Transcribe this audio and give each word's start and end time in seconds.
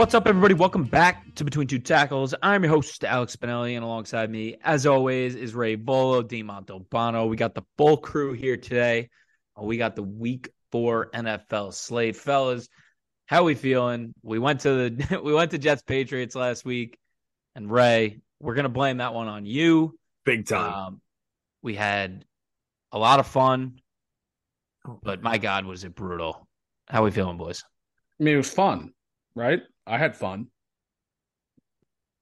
What's 0.00 0.14
up, 0.14 0.26
everybody? 0.26 0.54
Welcome 0.54 0.84
back 0.84 1.34
to 1.34 1.44
Between 1.44 1.66
Two 1.66 1.78
Tackles. 1.78 2.34
I'm 2.42 2.64
your 2.64 2.72
host, 2.72 3.04
Alex 3.04 3.36
Spinelli, 3.36 3.74
and 3.74 3.84
alongside 3.84 4.30
me, 4.30 4.56
as 4.64 4.86
always, 4.86 5.34
is 5.34 5.54
Ray 5.54 5.74
Volo, 5.74 6.22
D 6.22 6.42
Montalbano. 6.42 7.28
We 7.28 7.36
got 7.36 7.54
the 7.54 7.64
full 7.76 7.98
crew 7.98 8.32
here 8.32 8.56
today. 8.56 9.10
Uh, 9.60 9.64
We 9.64 9.76
got 9.76 9.96
the 9.96 10.02
week 10.02 10.48
four 10.72 11.10
NFL 11.10 11.74
slate. 11.74 12.16
Fellas, 12.16 12.70
how 13.26 13.44
we 13.44 13.54
feeling? 13.54 14.14
We 14.22 14.38
went 14.38 14.60
to 14.60 14.88
the 14.88 15.20
we 15.22 15.34
went 15.34 15.50
to 15.50 15.58
Jets 15.58 15.82
Patriots 15.82 16.34
last 16.34 16.64
week, 16.64 16.98
and 17.54 17.70
Ray, 17.70 18.22
we're 18.40 18.54
gonna 18.54 18.70
blame 18.70 18.96
that 18.96 19.12
one 19.12 19.28
on 19.28 19.44
you. 19.44 19.98
Big 20.24 20.46
time. 20.46 20.72
Um, 20.72 21.00
we 21.60 21.74
had 21.74 22.24
a 22.90 22.98
lot 22.98 23.20
of 23.20 23.26
fun, 23.26 23.82
but 25.02 25.22
my 25.22 25.36
God, 25.36 25.66
was 25.66 25.84
it 25.84 25.94
brutal. 25.94 26.48
How 26.88 27.04
we 27.04 27.10
feeling, 27.10 27.36
boys? 27.36 27.62
I 28.18 28.24
mean, 28.24 28.32
it 28.36 28.38
was 28.38 28.50
fun, 28.50 28.94
right? 29.34 29.60
I 29.90 29.98
had 29.98 30.16
fun, 30.16 30.50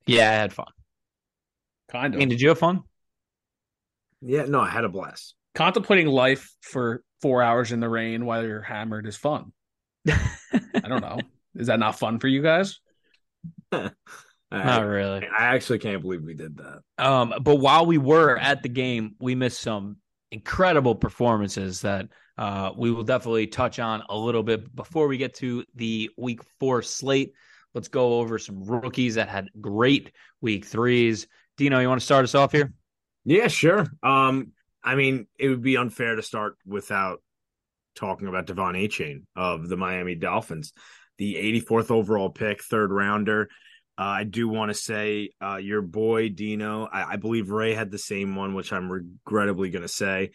Yeah, 0.06 0.28
I 0.30 0.34
had 0.34 0.52
fun. 0.52 0.72
kind 1.90 2.14
I 2.14 2.18
of. 2.18 2.18
mean, 2.18 2.28
did 2.28 2.40
you 2.40 2.48
have 2.48 2.58
fun? 2.58 2.82
yeah, 4.20 4.44
no, 4.44 4.60
I 4.60 4.68
had 4.68 4.84
a 4.84 4.88
blast. 4.88 5.34
Contemplating 5.54 6.06
life 6.06 6.54
for 6.60 7.02
four 7.22 7.42
hours 7.42 7.72
in 7.72 7.80
the 7.80 7.88
rain 7.88 8.24
while 8.26 8.44
you're 8.46 8.62
hammered 8.62 9.06
is 9.06 9.16
fun. 9.16 9.52
I 10.08 10.88
don't 10.88 11.00
know. 11.00 11.18
Is 11.54 11.66
that 11.68 11.78
not 11.78 11.98
fun 11.98 12.18
for 12.18 12.28
you 12.28 12.42
guys? 12.42 12.80
Not 13.72 13.92
I, 14.50 14.80
really. 14.80 15.26
I 15.26 15.54
actually 15.54 15.78
can't 15.78 16.00
believe 16.00 16.22
we 16.22 16.34
did 16.34 16.56
that. 16.58 16.80
Um, 16.96 17.34
but 17.42 17.56
while 17.56 17.84
we 17.84 17.98
were 17.98 18.38
at 18.38 18.62
the 18.62 18.68
game, 18.70 19.14
we 19.20 19.34
missed 19.34 19.60
some 19.60 19.98
incredible 20.30 20.94
performances 20.94 21.82
that 21.82 22.08
uh, 22.38 22.72
we 22.76 22.90
will 22.90 23.02
definitely 23.04 23.46
touch 23.46 23.78
on 23.78 24.02
a 24.08 24.16
little 24.16 24.42
bit 24.42 24.74
before 24.74 25.06
we 25.06 25.18
get 25.18 25.34
to 25.34 25.64
the 25.74 26.10
week 26.16 26.40
four 26.60 26.80
slate. 26.82 27.34
Let's 27.74 27.88
go 27.88 28.18
over 28.20 28.38
some 28.38 28.64
rookies 28.64 29.16
that 29.16 29.28
had 29.28 29.48
great 29.60 30.12
week 30.40 30.64
threes. 30.64 31.26
Dino, 31.56 31.80
you 31.80 31.88
want 31.88 32.00
to 32.00 32.04
start 32.04 32.24
us 32.24 32.34
off 32.34 32.52
here? 32.52 32.72
Yeah, 33.24 33.48
sure. 33.48 33.86
Um, 34.02 34.52
I 34.82 34.94
mean, 34.94 35.26
it 35.38 35.48
would 35.48 35.62
be 35.62 35.76
unfair 35.76 36.16
to 36.16 36.22
start 36.22 36.56
without 36.66 37.22
talking 37.94 38.28
about 38.28 38.46
De'Von 38.46 38.74
Achane 38.74 39.24
of 39.36 39.68
the 39.68 39.76
Miami 39.76 40.14
Dolphins, 40.14 40.72
the 41.18 41.34
84th 41.34 41.90
overall 41.90 42.30
pick, 42.30 42.62
third 42.62 42.90
rounder. 42.92 43.48
Uh, 43.98 44.02
I 44.02 44.24
do 44.24 44.48
want 44.48 44.70
to 44.70 44.74
say, 44.74 45.30
uh, 45.42 45.56
your 45.56 45.82
boy 45.82 46.28
Dino, 46.28 46.88
I, 46.90 47.14
I 47.14 47.16
believe 47.16 47.50
Ray 47.50 47.74
had 47.74 47.90
the 47.90 47.98
same 47.98 48.36
one, 48.36 48.54
which 48.54 48.72
I'm 48.72 48.90
regrettably 48.90 49.70
going 49.70 49.82
to 49.82 49.88
say. 49.88 50.30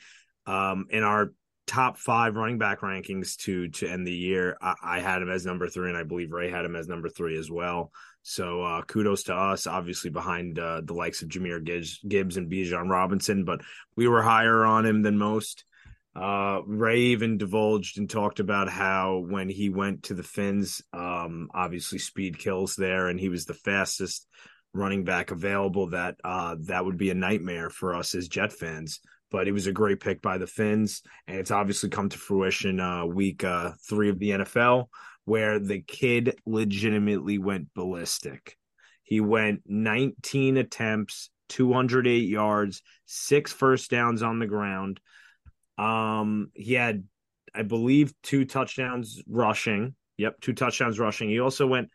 Um, 0.46 0.88
in 0.90 1.04
our 1.04 1.32
top 1.74 1.98
five 1.98 2.36
running 2.36 2.60
back 2.60 2.82
rankings 2.82 3.36
to 3.36 3.68
to 3.70 3.88
end 3.88 4.06
the 4.06 4.14
year, 4.14 4.56
I, 4.62 4.76
I 4.84 5.00
had 5.00 5.22
him 5.22 5.30
as 5.32 5.46
number 5.46 5.68
three, 5.68 5.90
and 5.90 5.98
I 5.98 6.04
believe 6.04 6.32
Ray 6.32 6.52
had 6.52 6.66
him 6.66 6.76
as 6.76 6.88
number 6.88 7.10
three 7.10 7.38
as 7.38 7.50
well. 7.50 7.92
So 8.22 8.62
uh, 8.62 8.84
kudos 8.84 9.24
to 9.24 9.36
us, 9.36 9.66
obviously 9.66 10.12
behind 10.12 10.60
uh, 10.60 10.82
the 10.86 10.94
likes 10.94 11.24
of 11.24 11.30
Jahmyr 11.30 11.64
Gibbs, 11.64 12.38
and 12.38 12.52
Bijan 12.52 12.90
Robinson, 12.90 13.44
but 13.44 13.62
we 13.96 14.08
were 14.08 14.22
higher 14.22 14.64
on 14.66 14.86
him 14.86 15.02
than 15.02 15.18
most. 15.18 15.66
Uh, 16.16 16.62
Ray 16.68 17.00
even 17.00 17.40
divulged 17.40 17.98
and 17.98 18.08
talked 18.08 18.40
about 18.40 18.70
how 18.70 19.26
when 19.28 19.50
he 19.50 19.70
went 19.70 20.04
to 20.04 20.14
the 20.14 20.22
Fins, 20.22 20.84
um, 20.94 21.50
obviously 21.56 21.98
speed 21.98 22.38
kills 22.38 22.76
there, 22.76 23.08
and 23.08 23.20
he 23.20 23.30
was 23.30 23.46
the 23.46 23.56
fastest 23.56 24.28
running 24.76 25.06
back 25.06 25.32
available. 25.32 25.88
That 25.88 26.18
uh, 26.24 26.56
that 26.68 26.86
would 26.86 26.98
be 26.98 27.10
a 27.10 27.16
nightmare 27.16 27.72
for 27.72 27.96
us 27.96 28.14
as 28.14 28.28
Jet 28.28 28.54
fans. 28.54 29.00
But 29.34 29.48
it 29.48 29.52
was 29.52 29.68
a 29.68 29.74
great 29.74 30.00
pick 30.00 30.22
by 30.22 30.38
the 30.38 30.48
Fins, 30.48 31.02
and 31.28 31.38
it's 31.38 31.52
obviously 31.52 31.90
come 31.90 32.08
to 32.08 32.18
fruition 32.18 32.80
uh, 32.80 33.06
week 33.06 33.44
uh, 33.44 33.72
three 33.90 34.10
of 34.10 34.20
the 34.20 34.30
NFL, 34.30 34.90
where 35.26 35.60
the 35.60 35.82
kid 35.82 36.40
legitimately 36.46 37.40
went 37.40 37.74
ballistic. 37.74 38.56
He 39.02 39.22
went 39.22 39.62
19 39.66 40.58
attempts, 40.58 41.32
208 41.50 42.30
yards, 42.30 42.84
six 43.08 43.52
first 43.52 43.90
downs 43.90 44.22
on 44.22 44.38
the 44.38 44.46
ground. 44.48 45.00
Um, 45.80 46.52
he 46.54 46.74
had, 46.74 47.04
I 47.56 47.64
believe, 47.64 48.14
two 48.22 48.46
touchdowns 48.46 49.22
rushing. 49.28 49.96
Yep, 50.18 50.42
two 50.42 50.54
touchdowns 50.54 51.00
rushing. 51.00 51.30
He 51.30 51.40
also 51.40 51.66
went 51.66 51.90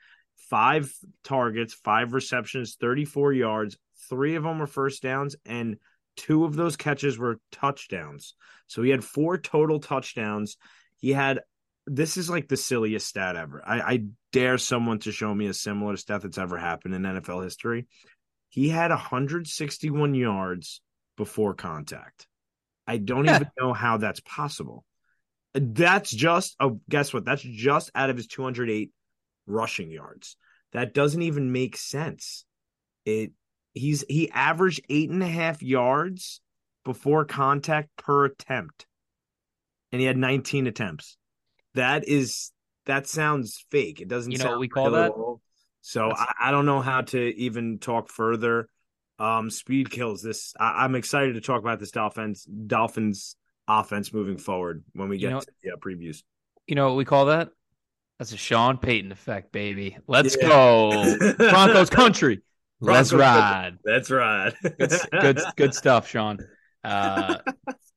five 0.50 0.92
targets, 1.22 1.72
five 1.72 2.14
receptions, 2.14 2.76
34 2.80 3.32
yards. 3.32 3.76
Three 4.08 4.34
of 4.34 4.42
them 4.42 4.58
were 4.58 4.66
first 4.66 5.02
downs, 5.02 5.36
and 5.46 5.76
two 6.18 6.44
of 6.44 6.54
those 6.54 6.76
catches 6.76 7.16
were 7.18 7.40
touchdowns. 7.52 8.34
So 8.66 8.82
he 8.82 8.90
had 8.90 9.02
four 9.04 9.38
total 9.38 9.80
touchdowns. 9.80 10.58
He 10.98 11.12
had 11.12 11.40
this 11.86 12.18
is 12.18 12.28
like 12.28 12.48
the 12.48 12.56
silliest 12.58 13.06
stat 13.06 13.34
ever. 13.34 13.62
I, 13.66 13.80
I 13.80 14.04
dare 14.30 14.58
someone 14.58 14.98
to 15.00 15.12
show 15.12 15.34
me 15.34 15.46
a 15.46 15.54
similar 15.54 15.96
stat 15.96 16.20
that's 16.20 16.36
ever 16.36 16.58
happened 16.58 16.94
in 16.94 17.02
NFL 17.02 17.42
history. 17.42 17.86
He 18.50 18.68
had 18.68 18.90
161 18.90 20.14
yards 20.14 20.82
before 21.16 21.54
contact. 21.54 22.26
I 22.86 22.98
don't 22.98 23.24
Yeah. 23.24 23.36
even 23.36 23.50
know 23.58 23.72
how 23.72 23.96
that's 23.96 24.20
possible. 24.20 24.84
That's 25.54 26.10
just 26.10 26.56
oh, 26.60 26.80
guess 26.90 27.14
what? 27.14 27.24
That's 27.24 27.42
just 27.42 27.90
out 27.94 28.10
of 28.10 28.16
his 28.16 28.26
208 28.26 28.90
rushing 29.46 29.90
yards. 29.90 30.36
That 30.72 30.92
doesn't 30.92 31.22
even 31.22 31.52
make 31.52 31.76
sense. 31.76 32.44
It 33.06 33.32
he's 33.78 34.04
he 34.08 34.30
averaged 34.30 34.80
eight 34.88 35.10
and 35.10 35.22
a 35.22 35.26
half 35.28 35.62
yards 35.62 36.40
before 36.84 37.24
contact 37.24 37.88
per 37.96 38.24
attempt, 38.26 38.86
and 39.92 40.00
he 40.00 40.06
had 40.06 40.16
19 40.16 40.66
attempts. 40.66 41.16
That 41.74 42.06
is 42.08 42.52
that 42.86 43.06
sounds 43.06 43.64
fake. 43.70 44.00
It 44.00 44.08
doesn't. 44.08 44.32
You 44.32 44.38
know 44.38 44.58
we 44.58 44.68
call 44.68 44.90
that? 44.92 45.10
all. 45.10 45.40
So 45.80 46.10
I, 46.10 46.32
I 46.40 46.50
don't 46.50 46.66
know 46.66 46.80
how 46.80 47.02
to 47.02 47.18
even 47.36 47.78
talk 47.78 48.10
further. 48.10 48.68
Um, 49.18 49.50
speed 49.50 49.90
kills. 49.90 50.22
This 50.22 50.54
I, 50.58 50.84
I'm 50.84 50.94
excited 50.94 51.34
to 51.34 51.40
talk 51.40 51.60
about 51.60 51.78
this 51.80 51.90
Dolphins 51.90 52.44
Dolphins 52.44 53.36
offense 53.66 54.12
moving 54.12 54.38
forward 54.38 54.84
when 54.94 55.08
we 55.08 55.16
You 55.16 55.20
get 55.20 55.30
know- 55.30 55.40
to 55.40 55.46
the 55.62 55.72
uh, 55.72 55.76
previews. 55.76 56.22
You 56.66 56.74
know 56.74 56.86
what 56.88 56.96
we 56.96 57.04
call 57.04 57.26
that? 57.26 57.48
That's 58.18 58.32
a 58.32 58.36
Sean 58.36 58.78
Payton 58.78 59.12
effect, 59.12 59.52
baby. 59.52 59.96
Let's 60.06 60.36
Yeah. 60.40 60.48
go. 60.48 61.16
Broncos 61.38 61.88
country. 61.90 62.40
Let's 62.80 63.12
ride. 63.12 63.78
That's 63.84 64.10
right. 64.10 64.54
Good, 64.62 64.92
good, 65.10 65.40
good 65.56 65.74
stuff, 65.74 66.08
Sean. 66.08 66.38
Uh, 66.84 67.38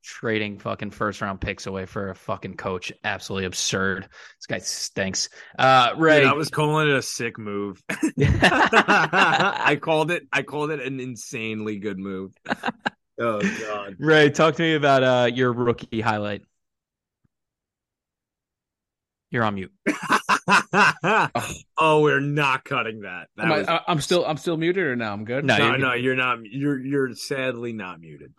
trading 0.03 0.59
fucking 0.59 0.92
first 0.92 1.22
round 1.22 1.40
picks 1.40 1.68
away 1.68 1.86
for 1.86 2.09
a 2.09 2.16
fucking 2.16 2.56
coach. 2.56 2.91
Absolutely 3.03 3.46
absurd. 3.46 4.03
This 4.03 4.47
guy 4.47 4.58
stinks. 4.59 5.30
Uh, 5.58 5.94
Ray. 5.97 6.22
Dude, 6.22 6.30
I 6.30 6.34
was 6.34 6.50
calling 6.50 6.90
it 6.90 6.96
a 6.96 7.02
sick 7.02 7.38
move. 7.38 7.81
I 7.90 9.78
called 9.81 10.12
it. 10.12 10.24
I 10.34 10.41
called 10.41 10.72
it 10.72 10.81
an 10.81 11.00
insanely 11.00 11.80
good 11.80 12.00
move. 12.00 12.34
Oh 13.20 13.40
god. 13.40 13.97
Ray, 14.00 14.31
talk 14.31 14.56
to 14.56 14.64
me 14.64 14.74
about 14.74 15.03
uh, 15.03 15.30
your 15.31 15.53
rookie 15.53 16.02
highlight. 16.02 16.41
You're 19.31 19.44
on 19.46 19.56
mute. 19.56 19.72
oh, 21.78 22.02
we're 22.02 22.19
not 22.19 22.64
cutting 22.66 23.02
that. 23.02 23.28
that 23.38 23.46
I, 23.46 23.58
was- 23.58 23.68
I, 23.68 23.81
I'm 23.88 24.02
still 24.02 24.25
I'm 24.25 24.38
still 24.38 24.58
muted 24.58 24.84
or 24.86 24.96
now 24.96 25.14
I'm 25.14 25.25
good. 25.25 25.46
No, 25.46 25.58
no, 25.58 25.66
you're 25.68 25.78
no, 25.78 25.94
you're 25.94 26.16
not. 26.16 26.40
You're 26.44 26.80
you're 26.80 27.16
sadly 27.16 27.74
not 27.74 28.00
muted. 28.00 28.34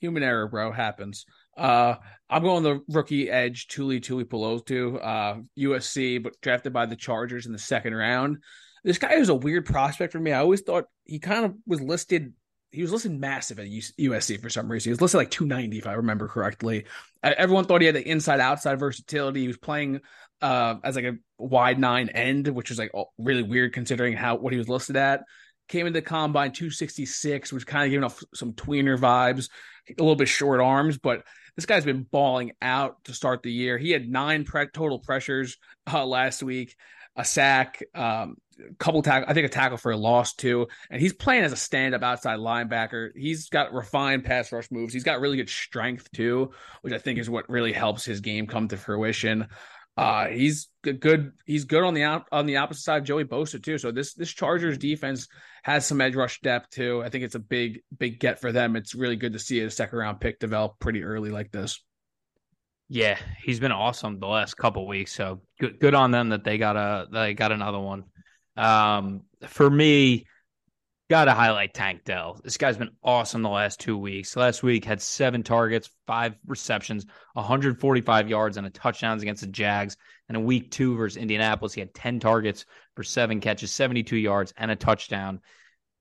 Human 0.00 0.22
error, 0.22 0.48
bro, 0.48 0.72
happens. 0.72 1.24
Uh, 1.56 1.94
I'm 2.28 2.42
going 2.42 2.62
the 2.64 2.80
rookie 2.88 3.30
edge 3.30 3.68
Tuli 3.68 4.00
Tuipulotu, 4.00 4.98
uh, 5.00 5.40
USC, 5.58 6.22
but 6.22 6.40
drafted 6.40 6.72
by 6.72 6.86
the 6.86 6.96
Chargers 6.96 7.46
in 7.46 7.52
the 7.52 7.58
second 7.58 7.94
round. 7.94 8.38
This 8.84 8.98
guy 8.98 9.12
is 9.14 9.28
a 9.28 9.34
weird 9.34 9.64
prospect 9.66 10.12
for 10.12 10.18
me. 10.18 10.32
I 10.32 10.40
always 10.40 10.62
thought 10.62 10.86
he 11.04 11.20
kind 11.20 11.44
of 11.44 11.54
was 11.66 11.80
listed. 11.80 12.32
He 12.72 12.80
was 12.82 12.90
listed 12.90 13.12
massive 13.12 13.60
at 13.60 13.66
USC 13.66 14.40
for 14.40 14.48
some 14.48 14.68
reason. 14.72 14.88
He 14.88 14.92
was 14.92 15.00
listed 15.02 15.18
like 15.18 15.30
290, 15.30 15.78
if 15.78 15.86
I 15.86 15.92
remember 15.92 16.26
correctly. 16.26 16.86
Uh, 17.22 17.34
Everyone 17.36 17.66
thought 17.66 17.82
he 17.82 17.86
had 17.86 17.94
the 17.94 18.08
inside 18.08 18.40
outside 18.40 18.80
versatility. 18.80 19.42
He 19.42 19.46
was 19.46 19.58
playing 19.58 20.00
uh, 20.42 20.76
as 20.84 20.96
like 20.96 21.04
a 21.04 21.16
wide 21.38 21.78
nine 21.78 22.08
end, 22.10 22.48
which 22.48 22.68
was 22.68 22.78
like 22.78 22.92
really 23.18 23.42
weird 23.42 23.72
considering 23.72 24.14
how 24.14 24.36
what 24.36 24.52
he 24.52 24.58
was 24.58 24.68
listed 24.68 24.96
at. 24.96 25.22
Came 25.68 25.86
into 25.86 26.02
combine 26.02 26.52
266, 26.52 27.52
which 27.52 27.66
kind 27.66 27.84
of 27.84 27.90
giving 27.90 28.04
off 28.04 28.22
some 28.34 28.52
tweener 28.52 28.98
vibes, 28.98 29.48
a 29.88 30.02
little 30.02 30.16
bit 30.16 30.28
short 30.28 30.60
arms, 30.60 30.98
but 30.98 31.24
this 31.56 31.66
guy's 31.66 31.84
been 31.84 32.02
balling 32.02 32.52
out 32.60 33.04
to 33.04 33.14
start 33.14 33.42
the 33.42 33.52
year. 33.52 33.78
He 33.78 33.90
had 33.90 34.08
nine 34.08 34.44
pre- 34.44 34.68
total 34.68 34.98
pressures 34.98 35.58
uh, 35.90 36.04
last 36.04 36.42
week, 36.42 36.76
a 37.16 37.24
sack, 37.24 37.82
um, 37.94 38.36
couple 38.78 39.02
tackle, 39.02 39.28
I 39.28 39.34
think 39.34 39.46
a 39.46 39.50
tackle 39.50 39.76
for 39.76 39.92
a 39.92 39.96
loss 39.96 40.34
too. 40.34 40.68
And 40.90 41.00
he's 41.00 41.12
playing 41.12 41.44
as 41.44 41.52
a 41.52 41.56
stand-up 41.56 42.02
outside 42.02 42.38
linebacker. 42.38 43.10
He's 43.14 43.48
got 43.48 43.72
refined 43.72 44.24
pass 44.24 44.52
rush 44.52 44.70
moves. 44.70 44.92
He's 44.92 45.04
got 45.04 45.20
really 45.20 45.36
good 45.36 45.48
strength 45.48 46.10
too, 46.12 46.52
which 46.82 46.92
I 46.92 46.98
think 46.98 47.18
is 47.18 47.30
what 47.30 47.48
really 47.48 47.72
helps 47.72 48.04
his 48.04 48.20
game 48.20 48.46
come 48.46 48.68
to 48.68 48.76
fruition. 48.76 49.48
Uh, 49.96 50.28
he's 50.28 50.68
good. 50.82 51.32
He's 51.44 51.64
good 51.64 51.82
on 51.82 51.92
the 51.92 52.02
out 52.02 52.26
on 52.32 52.46
the 52.46 52.56
opposite 52.56 52.82
side 52.82 52.98
of 52.98 53.04
Joey 53.04 53.24
Bosa 53.24 53.62
too. 53.62 53.76
So 53.76 53.90
this 53.90 54.14
this 54.14 54.30
Chargers 54.32 54.78
defense 54.78 55.28
has 55.62 55.86
some 55.86 56.00
edge 56.00 56.14
rush 56.14 56.40
depth 56.40 56.70
too. 56.70 57.02
I 57.04 57.10
think 57.10 57.24
it's 57.24 57.34
a 57.34 57.40
big 57.40 57.80
big 57.96 58.18
get 58.18 58.40
for 58.40 58.52
them. 58.52 58.74
It's 58.74 58.94
really 58.94 59.16
good 59.16 59.34
to 59.34 59.38
see 59.38 59.60
a 59.60 59.70
second 59.70 59.98
round 59.98 60.20
pick 60.20 60.38
develop 60.38 60.78
pretty 60.78 61.02
early 61.02 61.30
like 61.30 61.52
this. 61.52 61.78
Yeah, 62.88 63.18
he's 63.42 63.60
been 63.60 63.72
awesome 63.72 64.18
the 64.18 64.26
last 64.26 64.54
couple 64.56 64.86
weeks. 64.86 65.12
So 65.12 65.42
good, 65.60 65.78
good 65.78 65.94
on 65.94 66.10
them 66.10 66.30
that 66.30 66.44
they 66.44 66.56
got 66.56 66.76
a 66.76 67.06
they 67.12 67.34
got 67.34 67.52
another 67.52 67.80
one. 67.80 68.04
Um, 68.56 69.22
for 69.46 69.68
me, 69.68 70.26
got 71.12 71.26
to 71.26 71.34
highlight 71.34 71.74
Tank 71.74 72.04
Dell. 72.04 72.40
This 72.42 72.56
guy's 72.56 72.78
been 72.78 72.96
awesome 73.04 73.42
the 73.42 73.50
last 73.50 73.78
two 73.78 73.98
weeks. 73.98 74.34
Last 74.34 74.62
week 74.62 74.82
had 74.82 75.02
seven 75.02 75.42
targets, 75.42 75.90
five 76.06 76.36
receptions, 76.46 77.04
145 77.34 78.30
yards, 78.30 78.56
and 78.56 78.66
a 78.66 78.70
touchdowns 78.70 79.20
against 79.20 79.42
the 79.42 79.48
Jags. 79.48 79.98
And 80.30 80.38
in 80.38 80.46
week 80.46 80.70
two 80.70 80.96
versus 80.96 81.18
Indianapolis, 81.18 81.74
he 81.74 81.82
had 81.82 81.92
10 81.92 82.18
targets 82.18 82.64
for 82.96 83.02
seven 83.02 83.40
catches, 83.40 83.72
72 83.72 84.16
yards, 84.16 84.54
and 84.56 84.70
a 84.70 84.74
touchdown. 84.74 85.42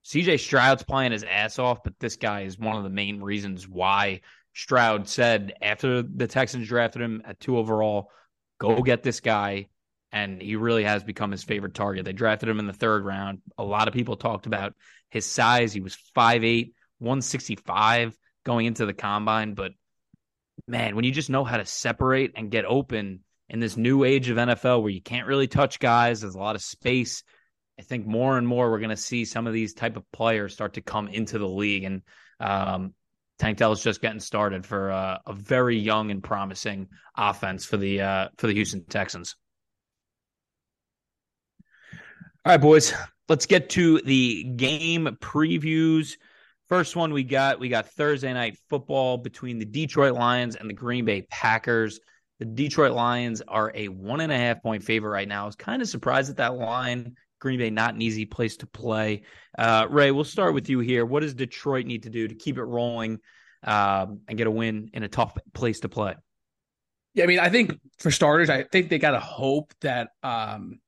CJ 0.06 0.40
Stroud's 0.40 0.84
playing 0.84 1.12
his 1.12 1.26
ass 1.26 1.60
off, 1.60 1.84
but 1.84 2.00
this 2.00 2.16
guy 2.16 2.44
is 2.44 2.58
one 2.58 2.78
of 2.78 2.84
the 2.84 2.90
main 2.90 3.20
reasons 3.20 3.68
why 3.68 4.22
Stroud 4.54 5.10
said 5.10 5.56
after 5.62 6.04
the 6.04 6.28
Texans 6.28 6.70
drafted 6.70 7.02
him 7.02 7.22
at 7.26 7.38
two 7.42 7.58
overall, 7.58 8.12
go 8.62 8.82
get 8.82 9.04
this 9.04 9.20
guy. 9.20 9.68
And 10.12 10.42
he 10.42 10.56
really 10.56 10.84
has 10.84 11.04
become 11.04 11.32
his 11.32 11.44
favorite 11.44 11.74
target. 11.74 12.06
They 12.06 12.14
drafted 12.14 12.50
him 12.50 12.60
in 12.60 12.68
the 12.68 12.74
third 12.74 13.06
round. 13.06 13.42
A 13.58 13.64
lot 13.64 13.88
of 13.88 13.94
people 13.94 14.18
talked 14.18 14.46
about 14.46 14.74
his 15.10 15.26
size. 15.26 15.72
He 15.72 15.80
was 15.80 15.98
5'8, 16.16 16.74
165 17.00 18.18
going 18.44 18.66
into 18.66 18.86
the 18.86 18.94
combine. 18.94 19.54
But 19.54 19.72
man, 20.68 20.96
when 20.96 21.06
you 21.06 21.12
just 21.12 21.30
know 21.30 21.44
how 21.44 21.58
to 21.58 21.66
separate 21.66 22.34
and 22.36 22.52
get 22.52 22.66
open 22.66 23.22
in 23.50 23.60
this 23.60 23.78
new 23.78 24.04
age 24.04 24.30
of 24.30 24.38
NFL 24.38 24.82
where 24.82 24.92
you 24.92 25.02
can't 25.02 25.28
really 25.28 25.48
touch 25.48 25.80
guys, 25.80 26.22
there's 26.22 26.36
a 26.36 26.40
lot 26.40 26.56
of 26.56 26.62
space. 26.62 27.24
I 27.80 27.84
think 27.84 28.06
more 28.06 28.38
and 28.38 28.48
more 28.48 28.70
we're 28.70 28.80
going 28.80 28.90
to 28.90 28.98
see 28.98 29.26
some 29.26 29.48
of 29.48 29.54
these 29.54 29.74
type 29.74 29.98
of 29.98 30.10
players 30.12 30.54
start 30.54 30.74
to 30.74 30.82
come 30.82 31.08
into 31.08 31.40
the 31.40 31.48
league. 31.48 31.84
And 31.84 32.02
um, 32.40 32.94
Tank 33.40 33.58
Dell 33.58 33.72
is 33.72 33.82
just 33.82 34.02
getting 34.02 34.20
started 34.20 34.66
for 34.66 34.92
uh, 34.92 35.18
a 35.26 35.34
very 35.34 35.78
young 35.78 36.12
and 36.12 36.24
promising 36.24 36.90
offense 37.18 37.66
for 37.66 37.78
the 37.78 38.02
uh, 38.02 38.28
for 38.38 38.48
the 38.48 38.54
Houston 38.54 38.86
Texans. 38.86 39.36
All 42.44 42.52
right, 42.52 42.60
boys, 42.60 42.92
let's 43.30 43.46
get 43.46 43.70
to 43.72 44.02
the 44.02 44.44
game 44.44 45.06
previews. 45.22 46.14
First 46.70 46.96
one 46.96 47.14
we 47.14 47.24
got 47.24 47.60
we 47.60 47.70
got 47.70 47.90
Thursday 47.90 48.34
night 48.34 48.58
football 48.68 49.20
between 49.20 49.60
the 49.60 49.66
Detroit 49.66 50.16
Lions 50.16 50.56
and 50.56 50.68
the 50.68 50.74
Green 50.74 51.06
Bay 51.06 51.22
Packers. 51.30 52.00
The 52.40 52.46
Detroit 52.46 52.94
Lions 52.94 53.44
are 53.48 53.72
a 53.76 53.90
one 53.90 54.22
and 54.22 54.32
a 54.32 54.38
half 54.38 54.64
point 54.64 54.84
favorite 54.84 55.12
right 55.12 55.28
now. 55.28 55.44
I 55.44 55.46
was 55.46 55.56
kind 55.56 55.84
of 55.84 55.88
surprised 55.88 56.32
at 56.32 56.38
that 56.38 56.56
line. 56.56 57.16
Green 57.40 57.60
Bay 57.60 57.70
not 57.70 57.94
an 57.94 58.02
easy 58.02 58.26
place 58.26 58.58
to 58.58 58.66
play. 58.66 59.22
Uh, 59.56 59.86
Ray, 59.88 60.10
we'll 60.10 60.24
start 60.24 60.56
with 60.56 60.68
you 60.68 60.80
here. 60.80 61.06
What 61.06 61.20
does 61.20 61.36
Detroit 61.36 61.86
need 61.86 62.04
to 62.04 62.10
do 62.10 62.28
to 62.28 62.34
keep 62.34 62.58
it 62.58 62.64
rolling 62.64 63.20
um, 63.64 64.22
and 64.28 64.36
get 64.36 64.48
a 64.48 64.52
win 64.52 64.90
in 64.94 65.04
a 65.04 65.08
tough 65.08 65.38
place 65.54 65.82
to 65.82 65.90
play? 65.90 66.16
Yeah, 67.14 67.26
I 67.26 67.28
mean, 67.28 67.40
I 67.40 67.50
think 67.50 67.80
for 68.00 68.10
starters, 68.10 68.50
I 68.50 68.64
think 68.64 68.90
they 68.90 68.98
got 68.98 69.12
to 69.12 69.20
hope 69.20 69.76
that 69.82 70.10
um, 70.24 70.80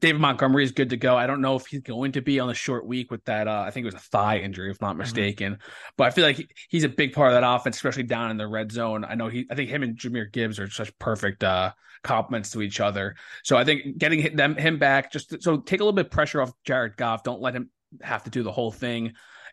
David 0.00 0.20
Montgomery 0.20 0.64
is 0.64 0.72
good 0.72 0.90
to 0.90 0.96
go. 0.96 1.16
I 1.16 1.28
don't 1.28 1.40
know 1.40 1.54
if 1.54 1.66
he's 1.66 1.82
going 1.82 2.12
to 2.12 2.20
be 2.20 2.40
on 2.40 2.48
the 2.48 2.54
short 2.54 2.84
week 2.84 3.12
with 3.12 3.24
that. 3.26 3.46
Uh, 3.46 3.62
I 3.66 3.70
think 3.70 3.84
it 3.84 3.92
was 3.92 3.94
a 3.94 3.98
thigh 3.98 4.38
injury, 4.38 4.70
if 4.70 4.80
not 4.80 4.90
mm-hmm. 4.90 4.98
mistaken. 4.98 5.52
Mm-hmm. 5.54 5.92
But 5.96 6.08
I 6.08 6.10
feel 6.10 6.24
like 6.24 6.36
he, 6.36 6.48
he's 6.68 6.84
a 6.84 6.88
big 6.88 7.12
part 7.12 7.32
of 7.32 7.40
that 7.40 7.48
offense, 7.48 7.76
especially 7.76 8.02
down 8.02 8.32
in 8.32 8.38
the 8.38 8.48
red 8.48 8.72
zone. 8.72 9.04
I 9.04 9.14
know 9.14 9.28
he. 9.28 9.46
I 9.50 9.54
think 9.54 9.70
him 9.70 9.84
and 9.84 9.96
Jahmyr 9.96 10.32
Gibbs 10.32 10.58
are 10.58 10.68
such 10.68 10.96
perfect 10.98 11.44
uh, 11.44 11.72
complements 12.02 12.50
to 12.50 12.62
each 12.62 12.80
other. 12.80 13.14
So 13.44 13.56
I 13.56 13.64
think 13.64 13.98
getting 13.98 14.34
them 14.34 14.56
him 14.56 14.78
back 14.78 15.12
just 15.12 15.42
so 15.42 15.58
take 15.58 15.80
a 15.80 15.84
little 15.84 15.92
bit 15.92 16.06
of 16.06 16.12
pressure 16.12 16.42
off 16.42 16.52
Jared 16.64 16.96
Goff. 16.96 17.22
Don't 17.22 17.40
let 17.40 17.54
him 17.54 17.70
have 18.02 18.24
to 18.24 18.30
do 18.30 18.42
the 18.42 18.52
whole 18.52 18.72
thing. 18.72 19.12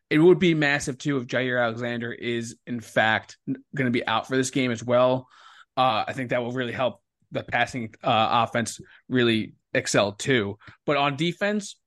It 0.10 0.20
would 0.20 0.40
be 0.40 0.54
massive 0.54 0.98
too 0.98 1.18
if 1.18 1.28
Jaire 1.28 1.64
Alexander 1.64 2.12
is 2.12 2.56
in 2.66 2.80
fact 2.80 3.38
going 3.48 3.86
to 3.86 3.92
be 3.92 4.06
out 4.06 4.28
for 4.28 4.38
this 4.38 4.52
game 4.52 4.72
as 4.72 4.84
well. 4.84 5.28
Uh, 5.78 6.06
I 6.08 6.14
think 6.14 6.30
that 6.30 6.42
will 6.42 6.52
really 6.52 6.72
help 6.72 7.02
the 7.32 7.44
passing 7.44 7.94
uh, 8.04 8.46
offense 8.48 8.80
really 9.10 9.54
excel 9.76 10.14
too. 10.14 10.58
But 10.86 10.98
on 10.98 11.16
defense, 11.16 11.78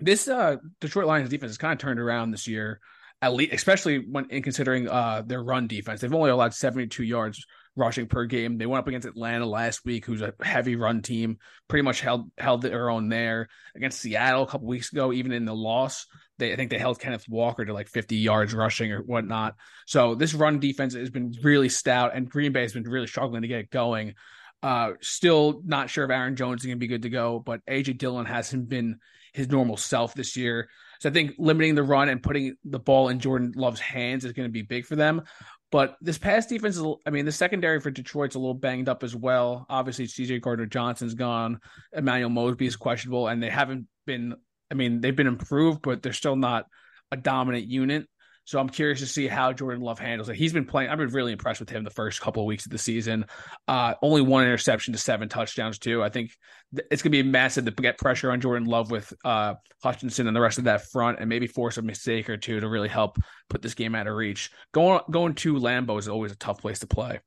this 0.00 0.28
uh, 0.28 0.56
Detroit 0.80 1.06
Lions 1.06 1.28
defense 1.28 1.50
has 1.50 1.58
kind 1.58 1.72
of 1.72 1.78
turned 1.78 2.00
around 2.00 2.30
this 2.30 2.46
year, 2.46 2.80
at 3.20 3.34
least, 3.34 3.52
especially 3.52 3.98
when 3.98 4.30
in 4.30 4.42
considering 4.42 4.88
uh, 4.88 5.22
their 5.26 5.42
run 5.42 5.66
defense. 5.66 6.00
They've 6.00 6.14
only 6.14 6.30
allowed 6.30 6.54
72 6.54 7.02
yards 7.02 7.44
rushing 7.78 8.06
per 8.06 8.26
game. 8.26 8.58
They 8.58 8.66
went 8.66 8.80
up 8.80 8.88
against 8.88 9.06
Atlanta 9.06 9.46
last 9.46 9.84
week, 9.84 10.04
who's 10.04 10.20
a 10.22 10.34
heavy 10.42 10.76
run 10.76 11.00
team, 11.00 11.38
pretty 11.68 11.82
much 11.82 12.00
held 12.00 12.30
held 12.38 12.62
their 12.62 12.90
own 12.90 13.08
there 13.08 13.48
against 13.74 14.00
Seattle 14.00 14.42
a 14.42 14.46
couple 14.46 14.66
weeks 14.66 14.92
ago. 14.92 15.12
Even 15.12 15.32
in 15.32 15.44
the 15.44 15.54
loss, 15.54 16.06
they 16.38 16.52
I 16.52 16.56
think 16.56 16.70
they 16.70 16.78
held 16.78 17.00
Kenneth 17.00 17.26
Walker 17.28 17.64
to 17.64 17.72
like 17.72 17.88
50 17.88 18.16
yards 18.16 18.54
rushing 18.54 18.92
or 18.92 19.02
whatnot. 19.02 19.54
So 19.86 20.14
this 20.14 20.34
run 20.34 20.60
defense 20.60 20.94
has 20.94 21.10
been 21.10 21.34
really 21.42 21.68
stout, 21.68 22.12
and 22.14 22.28
Green 22.28 22.52
Bay 22.52 22.62
has 22.62 22.72
been 22.72 22.88
really 22.88 23.06
struggling 23.06 23.42
to 23.42 23.48
get 23.48 23.60
it 23.60 23.70
going. 23.70 24.14
Uh, 24.62 24.92
still 25.00 25.62
not 25.64 25.88
sure 25.88 26.04
if 26.04 26.10
Aaron 26.10 26.36
Jones 26.36 26.62
is 26.62 26.66
going 26.66 26.76
to 26.76 26.80
be 26.80 26.88
good 26.88 27.02
to 27.02 27.10
go, 27.10 27.38
but 27.38 27.64
AJ 27.66 27.98
Dillon 27.98 28.26
hasn't 28.26 28.68
been 28.68 28.98
his 29.32 29.48
normal 29.48 29.76
self 29.76 30.14
this 30.14 30.36
year. 30.36 30.68
So 31.00 31.08
I 31.08 31.12
think 31.12 31.34
limiting 31.38 31.74
the 31.74 31.82
run 31.82 32.08
and 32.08 32.22
putting 32.22 32.56
the 32.64 32.80
ball 32.80 33.08
in 33.08 33.20
Jordan 33.20 33.52
Love's 33.54 33.80
hands 33.80 34.24
is 34.24 34.32
going 34.32 34.48
to 34.48 34.52
be 34.52 34.62
big 34.62 34.84
for 34.84 34.96
them. 34.96 35.22
But 35.70 35.96
this 36.00 36.18
past 36.18 36.48
defense 36.48 36.76
is, 36.76 36.84
I 37.06 37.10
mean, 37.10 37.26
the 37.26 37.32
secondary 37.32 37.78
for 37.80 37.90
Detroit's 37.90 38.34
a 38.34 38.38
little 38.38 38.54
banged 38.54 38.88
up 38.88 39.04
as 39.04 39.14
well. 39.14 39.66
Obviously, 39.68 40.06
CJ 40.06 40.40
Gardner 40.40 40.66
Johnson's 40.66 41.14
gone, 41.14 41.60
Emmanuel 41.92 42.30
Moseley 42.30 42.66
is 42.66 42.76
questionable, 42.76 43.28
and 43.28 43.42
they 43.42 43.50
haven't 43.50 43.86
been, 44.06 44.34
I 44.70 44.74
mean, 44.74 45.00
they've 45.00 45.14
been 45.14 45.26
improved, 45.26 45.82
but 45.82 46.02
they're 46.02 46.12
still 46.12 46.36
not 46.36 46.66
a 47.12 47.16
dominant 47.16 47.66
unit. 47.66 48.08
So 48.48 48.58
I'm 48.58 48.70
curious 48.70 49.00
to 49.00 49.06
see 49.06 49.28
how 49.28 49.52
Jordan 49.52 49.82
Love 49.82 49.98
handles 49.98 50.30
it. 50.30 50.36
He's 50.36 50.54
been 50.54 50.64
playing. 50.64 50.88
I've 50.88 50.96
been 50.96 51.10
really 51.10 51.32
impressed 51.32 51.60
with 51.60 51.68
him 51.68 51.84
the 51.84 51.90
first 51.90 52.22
couple 52.22 52.42
of 52.42 52.46
weeks 52.46 52.64
of 52.64 52.72
the 52.72 52.78
season. 52.78 53.26
Uh, 53.68 53.92
only 54.00 54.22
one 54.22 54.42
interception 54.42 54.94
to 54.94 54.98
seven 54.98 55.28
touchdowns 55.28 55.78
too. 55.78 56.02
I 56.02 56.08
think 56.08 56.30
it's 56.90 57.02
going 57.02 57.12
to 57.12 57.22
be 57.22 57.28
massive 57.28 57.66
to 57.66 57.70
get 57.72 57.98
pressure 57.98 58.30
on 58.30 58.40
Jordan 58.40 58.66
Love 58.66 58.90
with 58.90 59.12
uh, 59.22 59.56
Hutchinson 59.82 60.28
and 60.28 60.34
the 60.34 60.40
rest 60.40 60.56
of 60.56 60.64
that 60.64 60.90
front, 60.90 61.20
and 61.20 61.28
maybe 61.28 61.46
force 61.46 61.76
a 61.76 61.82
mistake 61.82 62.30
or 62.30 62.38
two 62.38 62.58
to 62.58 62.66
really 62.70 62.88
help 62.88 63.18
put 63.50 63.60
this 63.60 63.74
game 63.74 63.94
out 63.94 64.06
of 64.06 64.14
reach. 64.14 64.50
Going 64.72 65.02
going 65.10 65.34
to 65.34 65.56
Lambeau 65.56 65.98
is 65.98 66.08
always 66.08 66.32
a 66.32 66.36
tough 66.36 66.62
place 66.62 66.78
to 66.78 66.86
play. 66.86 67.20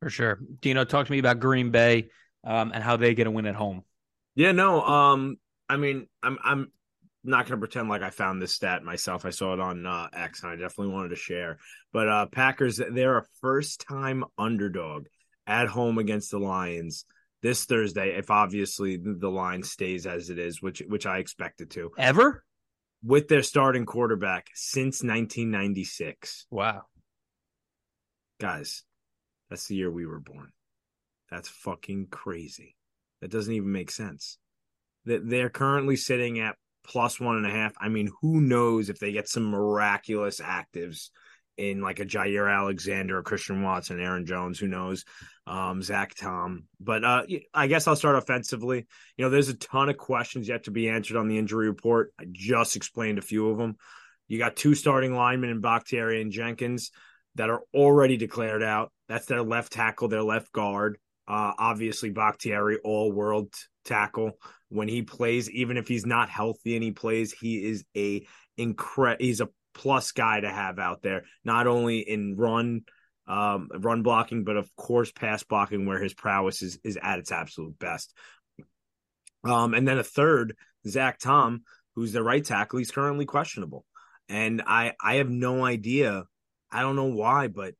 For 0.00 0.08
sure. 0.08 0.38
Dino, 0.60 0.84
talk 0.84 1.04
to 1.04 1.10
me 1.10 1.18
about 1.18 1.40
Green 1.40 1.72
Bay 1.72 2.10
um, 2.44 2.70
and 2.72 2.84
how 2.84 2.96
they 2.96 3.16
get 3.16 3.26
a 3.26 3.30
win 3.32 3.46
at 3.46 3.56
home. 3.56 3.82
Yeah, 4.36 4.52
no. 4.52 4.82
Um, 4.82 5.36
I 5.68 5.78
mean, 5.78 6.06
I'm 6.22 6.38
I'm 6.44 6.72
not 7.22 7.46
going 7.46 7.60
to 7.60 7.66
pretend 7.66 7.88
like 7.88 8.02
I 8.02 8.10
found 8.10 8.40
this 8.40 8.54
stat 8.54 8.82
myself. 8.82 9.24
I 9.24 9.30
saw 9.30 9.52
it 9.52 9.60
on 9.60 9.84
uh, 9.86 10.08
X, 10.12 10.42
and 10.42 10.52
I 10.52 10.56
definitely 10.56 10.94
wanted 10.94 11.10
to 11.10 11.16
share. 11.16 11.58
But 11.92 12.08
uh, 12.08 12.26
Packers, 12.26 12.80
they're 12.90 13.18
a 13.18 13.26
first-time 13.40 14.24
underdog 14.38 15.06
at 15.46 15.68
home 15.68 15.98
against 15.98 16.30
the 16.30 16.38
Lions 16.38 17.04
this 17.42 17.64
Thursday. 17.64 18.16
If 18.16 18.30
obviously 18.30 18.96
the 18.96 19.30
line 19.30 19.62
stays 19.62 20.06
as 20.06 20.30
it 20.30 20.38
is, 20.38 20.62
which 20.62 20.82
which 20.86 21.06
I 21.06 21.18
expect 21.18 21.60
it 21.60 21.70
to, 21.70 21.90
ever 21.98 22.44
with 23.02 23.28
their 23.28 23.42
starting 23.42 23.86
quarterback 23.86 24.48
since 24.54 25.02
1996. 25.02 26.46
Wow, 26.50 26.82
guys, 28.40 28.82
that's 29.48 29.66
the 29.66 29.76
year 29.76 29.90
we 29.90 30.06
were 30.06 30.20
born. 30.20 30.52
That's 31.30 31.48
fucking 31.48 32.08
crazy. 32.10 32.76
That 33.20 33.30
doesn't 33.30 33.52
even 33.52 33.70
make 33.70 33.90
sense. 33.90 34.38
That 35.04 35.28
they're 35.28 35.50
currently 35.50 35.96
sitting 35.96 36.40
at 36.40 36.56
plus 36.84 37.20
one 37.20 37.36
and 37.36 37.46
a 37.46 37.50
half. 37.50 37.72
I 37.80 37.88
mean, 37.88 38.10
who 38.20 38.40
knows 38.40 38.88
if 38.88 38.98
they 38.98 39.12
get 39.12 39.28
some 39.28 39.44
miraculous 39.44 40.40
actives 40.40 41.10
in 41.56 41.82
like 41.82 42.00
a 42.00 42.06
Jaire 42.06 42.50
Alexander, 42.50 43.18
or 43.18 43.22
Christian 43.22 43.62
Watson, 43.62 44.00
Aaron 44.00 44.24
Jones, 44.24 44.58
who 44.58 44.66
knows, 44.66 45.04
um, 45.46 45.82
Zach 45.82 46.14
Tom. 46.14 46.64
But 46.80 47.04
uh, 47.04 47.24
I 47.52 47.66
guess 47.66 47.86
I'll 47.86 47.96
start 47.96 48.16
offensively. 48.16 48.86
You 49.16 49.24
know, 49.24 49.30
there's 49.30 49.50
a 49.50 49.54
ton 49.54 49.90
of 49.90 49.98
questions 49.98 50.48
yet 50.48 50.64
to 50.64 50.70
be 50.70 50.88
answered 50.88 51.18
on 51.18 51.28
the 51.28 51.36
injury 51.36 51.68
report. 51.68 52.12
I 52.18 52.24
just 52.30 52.76
explained 52.76 53.18
a 53.18 53.22
few 53.22 53.50
of 53.50 53.58
them. 53.58 53.76
You 54.26 54.38
got 54.38 54.56
two 54.56 54.74
starting 54.74 55.14
linemen 55.14 55.50
in 55.50 55.60
Bakhtiari 55.60 56.22
and 56.22 56.32
Jenkins 56.32 56.92
that 57.34 57.50
are 57.50 57.62
already 57.74 58.16
declared 58.16 58.62
out. 58.62 58.90
That's 59.08 59.26
their 59.26 59.42
left 59.42 59.72
tackle, 59.72 60.08
their 60.08 60.22
left 60.22 60.52
guard. 60.52 60.98
Uh, 61.28 61.52
obviously, 61.58 62.10
Bakhtiari, 62.10 62.78
all 62.82 63.12
world 63.12 63.52
tackle 63.84 64.32
when 64.70 64.88
he 64.88 65.02
plays, 65.02 65.50
even 65.50 65.76
if 65.76 65.86
he's 65.86 66.06
not 66.06 66.30
healthy 66.30 66.74
and 66.76 66.82
he 66.82 66.92
plays, 66.92 67.32
he 67.32 67.62
is 67.68 67.84
a 67.96 68.26
incre- 68.58 69.20
he's 69.20 69.40
a 69.40 69.48
plus 69.74 70.12
guy 70.12 70.40
to 70.40 70.48
have 70.48 70.78
out 70.78 71.02
there, 71.02 71.24
not 71.44 71.66
only 71.66 71.98
in 71.98 72.36
run 72.36 72.82
um, 73.26 73.68
run 73.78 74.02
blocking, 74.02 74.44
but 74.44 74.56
of 74.56 74.74
course 74.74 75.12
pass 75.12 75.42
blocking 75.42 75.86
where 75.86 76.00
his 76.02 76.14
prowess 76.14 76.62
is 76.62 76.78
is 76.82 76.98
at 77.02 77.18
its 77.18 77.32
absolute 77.32 77.78
best. 77.78 78.16
Um, 79.44 79.74
and 79.74 79.86
then 79.86 79.98
a 79.98 80.04
third, 80.04 80.56
Zach 80.86 81.18
Tom, 81.18 81.62
who's 81.94 82.12
the 82.12 82.22
right 82.22 82.44
tackle, 82.44 82.78
he's 82.78 82.90
currently 82.90 83.26
questionable, 83.26 83.84
and 84.28 84.62
I 84.66 84.94
I 85.02 85.16
have 85.16 85.28
no 85.28 85.64
idea. 85.64 86.24
I 86.70 86.82
don't 86.82 86.96
know 86.96 87.04
why, 87.06 87.48
but 87.48 87.74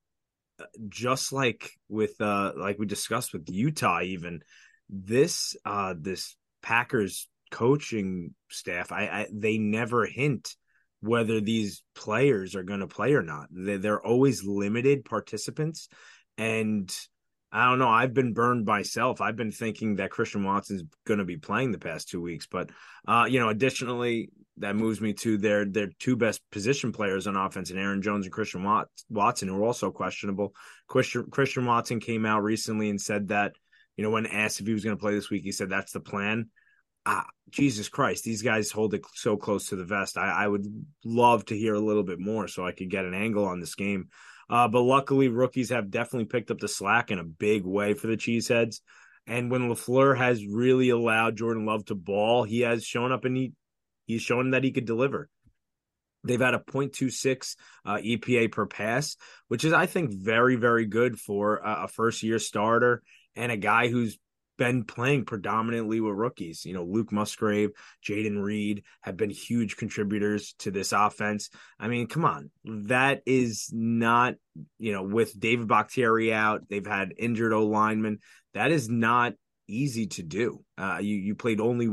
uh, 0.61 0.65
just 0.89 1.33
like 1.33 1.71
with 1.89 2.21
uh 2.21 2.53
like 2.57 2.79
we 2.79 2.87
discussed 2.87 3.33
with 3.33 3.49
Utah, 3.49 4.03
even 4.03 4.43
this 4.89 5.57
uh 5.65 5.95
this 5.97 6.37
Packers 6.63 7.29
coaching 7.51 8.35
staff, 8.49 8.93
I, 8.93 9.03
I 9.03 9.27
they 9.33 9.59
never 9.59 10.07
hint 10.07 10.55
whether 11.01 11.41
these 11.41 11.83
players 11.95 12.55
are 12.55 12.63
going 12.63 12.81
to 12.81 12.87
play 12.87 13.15
or 13.15 13.23
not. 13.23 13.49
They, 13.51 13.79
they're 13.79 14.05
always 14.05 14.45
limited 14.45 15.05
participants, 15.05 15.89
and 16.37 16.95
I 17.53 17.69
don't 17.69 17.79
know. 17.79 17.89
I've 17.89 18.15
been 18.15 18.33
burned 18.33 18.67
myself. 18.67 19.21
I've 19.21 19.37
been 19.37 19.51
thinking 19.51 19.97
that 19.97 20.11
Christian 20.11 20.45
Watson's 20.45 20.85
going 21.07 21.19
to 21.19 21.25
be 21.25 21.37
playing 21.37 21.73
the 21.73 21.79
past 21.79 22.09
two 22.09 22.21
weeks, 22.21 22.47
but 22.47 22.71
uh, 23.09 23.27
you 23.29 23.41
know, 23.41 23.49
additionally, 23.49 24.31
that 24.59 24.77
moves 24.77 25.01
me 25.01 25.15
to 25.15 25.39
their 25.39 25.65
their 25.65 25.89
two 25.99 26.17
best 26.17 26.43
position 26.51 26.93
players 26.93 27.27
on 27.27 27.37
offense, 27.37 27.71
and 27.71 27.79
Aaron 27.79 28.03
Jones 28.03 28.27
and 28.27 28.33
Christian 28.33 28.63
Watson, 29.09 29.49
who 29.49 29.57
are 29.57 29.67
also 29.67 29.91
questionable. 29.91 30.55
Christian 30.87 31.31
Christian 31.31 31.67
Watson 31.67 31.99
came 31.99 32.27
out 32.27 32.43
recently 32.43 32.91
and 32.91 33.01
said 33.01 33.29
that 33.29 33.55
you 34.01 34.07
know 34.07 34.13
when 34.13 34.25
asked 34.25 34.61
if 34.61 34.67
he 34.67 34.73
was 34.73 34.83
going 34.83 34.97
to 34.97 35.01
play 35.01 35.13
this 35.13 35.29
week, 35.29 35.43
he 35.43 35.53
said 35.53 35.69
that's 35.69 35.93
the 35.93 36.01
plan. 36.01 36.49
Ah, 37.05 37.27
Jesus 37.51 37.91
Christ, 37.91 38.25
these 38.25 38.41
guys 38.41 38.71
hold 38.71 38.95
it 38.95 39.05
so 39.13 39.37
close 39.37 39.67
to 39.67 39.77
the 39.77 39.85
vest. 39.85 40.17
I, 40.17 40.45
I 40.45 40.49
would 40.49 40.65
love 41.05 41.45
to 41.47 41.55
hear 41.55 41.75
a 41.75 41.81
little 41.81 42.03
bit 42.03 42.19
more 42.19 42.49
so 42.49 42.67
I 42.67 42.73
could 42.73 42.89
get 42.89 43.05
an 43.05 43.13
angle 43.13 43.45
on 43.45 43.61
this 43.61 43.75
game. 43.75 44.09
Uh, 44.49 44.69
but 44.69 44.81
luckily, 44.81 45.29
rookies 45.29 45.69
have 45.69 45.91
definitely 45.91 46.25
picked 46.25 46.51
up 46.51 46.61
the 46.61 46.67
slack 46.67 47.11
in 47.11 47.19
a 47.19 47.25
big 47.25 47.67
way 47.67 47.93
for 47.93 48.07
the 48.07 48.17
Cheeseheads. 48.17 48.81
And 49.27 49.51
when 49.51 49.69
LaFleur 49.69 50.17
has 50.17 50.47
really 50.47 50.89
allowed 50.89 51.37
Jordan 51.37 51.67
Love 51.67 51.85
to 51.85 51.95
ball, 51.95 52.45
he 52.45 52.61
has 52.61 52.83
shown 52.83 53.13
up 53.13 53.27
and 53.27 53.37
he, 53.37 53.53
he's 54.07 54.23
shown 54.23 54.53
that 54.53 54.65
he 54.65 54.73
could 54.73 54.87
deliver. 54.87 55.29
They've 56.25 56.41
had 56.41 56.55
a 56.55 56.59
0.26 56.59 57.55
uh, 57.85 57.97
EPA 57.97 58.51
per 58.51 58.65
pass, 58.65 59.19
which 59.49 59.63
is, 59.63 59.75
I 59.75 59.85
think, 59.85 60.11
very, 60.15 60.57
very 60.57 60.87
good 60.87 61.19
for 61.19 61.59
a, 61.59 61.85
a 61.85 61.89
first 61.89 62.23
year 62.23 62.39
starter 62.39 63.03
and 63.37 63.53
a 63.53 63.57
guy 63.57 63.89
who's 63.89 64.19
been 64.61 64.85
playing 64.85 65.25
predominantly 65.25 66.01
with 66.01 66.15
rookies. 66.15 66.67
You 66.67 66.75
know, 66.75 66.85
Luke 66.85 67.13
Musgrave, 67.13 67.71
Jayden 68.07 68.43
Reed 68.43 68.83
have 69.01 69.17
been 69.17 69.31
huge 69.31 69.77
contributors 69.77 70.55
to 70.59 70.71
this 70.71 70.93
offense. 70.93 71.49
I 71.79 71.89
mean, 71.89 72.09
come 72.09 72.27
on. 72.27 72.51
That 72.65 73.23
is 73.25 73.71
not, 73.73 74.35
you 74.79 74.93
know, 74.93 75.03
with 75.03 75.39
David 75.41 75.67
Bakhtiari 75.67 76.35
out, 76.35 76.69
they've 76.69 76.87
had 76.87 77.15
injured 77.17 77.55
O 77.55 77.65
linemen. 77.67 78.19
That 78.53 78.71
is 78.71 78.87
not 78.87 79.33
easy 79.67 80.09
to 80.09 80.23
do. 80.23 80.63
Uh, 80.77 80.99
you 81.01 81.17
you 81.17 81.35
played 81.35 81.61
only 81.61 81.89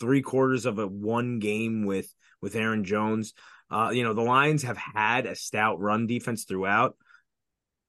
three 0.00 0.20
quarters 0.20 0.66
of 0.66 0.78
a 0.78 0.86
one 0.86 1.38
game 1.38 1.86
with 1.86 2.12
with 2.42 2.56
Aaron 2.56 2.84
Jones. 2.84 3.32
Uh, 3.70 3.88
you 3.90 4.04
know, 4.04 4.12
the 4.12 4.20
Lions 4.20 4.64
have 4.64 4.76
had 4.76 5.24
a 5.24 5.34
stout 5.34 5.80
run 5.80 6.06
defense 6.06 6.44
throughout, 6.44 6.96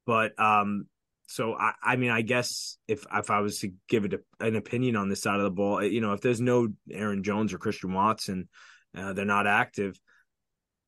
but 0.06 0.40
um, 0.40 0.88
so 1.27 1.55
I, 1.55 1.74
I 1.82 1.96
mean, 1.96 2.12
I 2.12 2.22
guess 2.22 2.77
if 2.88 3.05
if 3.12 3.29
I 3.29 3.39
was 3.39 3.60
to 3.60 3.72
give 3.88 4.05
it 4.05 4.13
a, 4.13 4.46
an 4.46 4.55
opinion 4.55 4.96
on 4.96 5.10
this 5.10 5.22
side 5.22 5.38
of 5.38 5.44
the 5.44 5.51
ball, 5.51 5.84
you 5.84 6.01
know, 6.01 6.13
if 6.13 6.22
there's 6.22 6.41
no 6.41 6.67
Aaron 6.91 7.24
Jones 7.24 7.53
or 7.53 7.58
Christian 7.58 7.94
Watson, 7.94 8.48
uh, 8.96 9.13
they're 9.13 9.25
not 9.25 9.48
active 9.48 10.00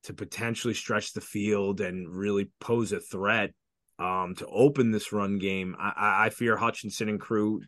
to 0.03 0.13
potentially 0.13 0.73
stretch 0.73 1.13
the 1.13 1.21
field 1.21 1.81
and 1.81 2.09
really 2.09 2.49
pose 2.59 2.91
a 2.91 2.99
threat 2.99 3.51
um, 3.99 4.35
to 4.35 4.47
open 4.47 4.91
this 4.91 5.11
run 5.11 5.39
game. 5.39 5.75
I, 5.79 6.25
I 6.25 6.29
fear 6.29 6.55
Hutchinson 6.55 7.09
and 7.09 7.19
crew 7.19 7.61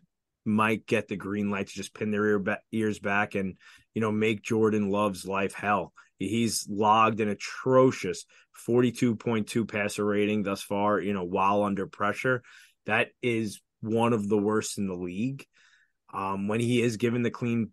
might 0.44 0.86
get 0.86 1.08
the 1.08 1.16
green 1.16 1.50
light 1.50 1.66
to 1.66 1.74
just 1.74 1.92
pin 1.92 2.10
their 2.10 2.24
ear 2.26 2.38
ba- 2.38 2.60
ears 2.72 2.98
back 2.98 3.34
and 3.34 3.56
you 3.94 4.00
know 4.00 4.12
make 4.12 4.42
Jordan 4.42 4.90
Love's 4.90 5.26
life 5.26 5.54
hell. 5.54 5.92
He's 6.18 6.66
logged 6.68 7.20
an 7.20 7.28
atrocious 7.28 8.26
42.2 8.66 9.68
passer 9.68 10.04
rating 10.04 10.42
thus 10.42 10.62
far, 10.62 11.00
you 11.00 11.12
know, 11.12 11.24
while 11.24 11.62
under 11.62 11.86
pressure. 11.86 12.42
That 12.86 13.08
is 13.22 13.60
one 13.80 14.12
of 14.12 14.28
the 14.28 14.38
worst 14.38 14.78
in 14.78 14.86
the 14.86 14.94
league. 14.94 15.46
Um, 16.12 16.48
when 16.48 16.60
he 16.60 16.82
is 16.82 16.96
given 16.96 17.22
the 17.22 17.30
clean 17.30 17.70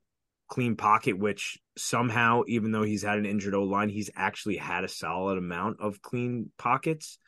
clean 0.48 0.76
pocket, 0.76 1.18
which 1.18 1.60
somehow, 1.78 2.44
even 2.48 2.72
though 2.72 2.84
he's 2.84 3.04
had 3.04 3.18
an 3.18 3.26
injured 3.26 3.54
O 3.54 3.64
line, 3.64 3.90
he's 3.90 4.10
actually 4.16 4.58
had 4.58 4.84
a 4.84 4.90
solid 4.90 5.38
amount 5.38 5.82
of 5.82 6.02
clean 6.02 6.52
pockets. 6.58 7.20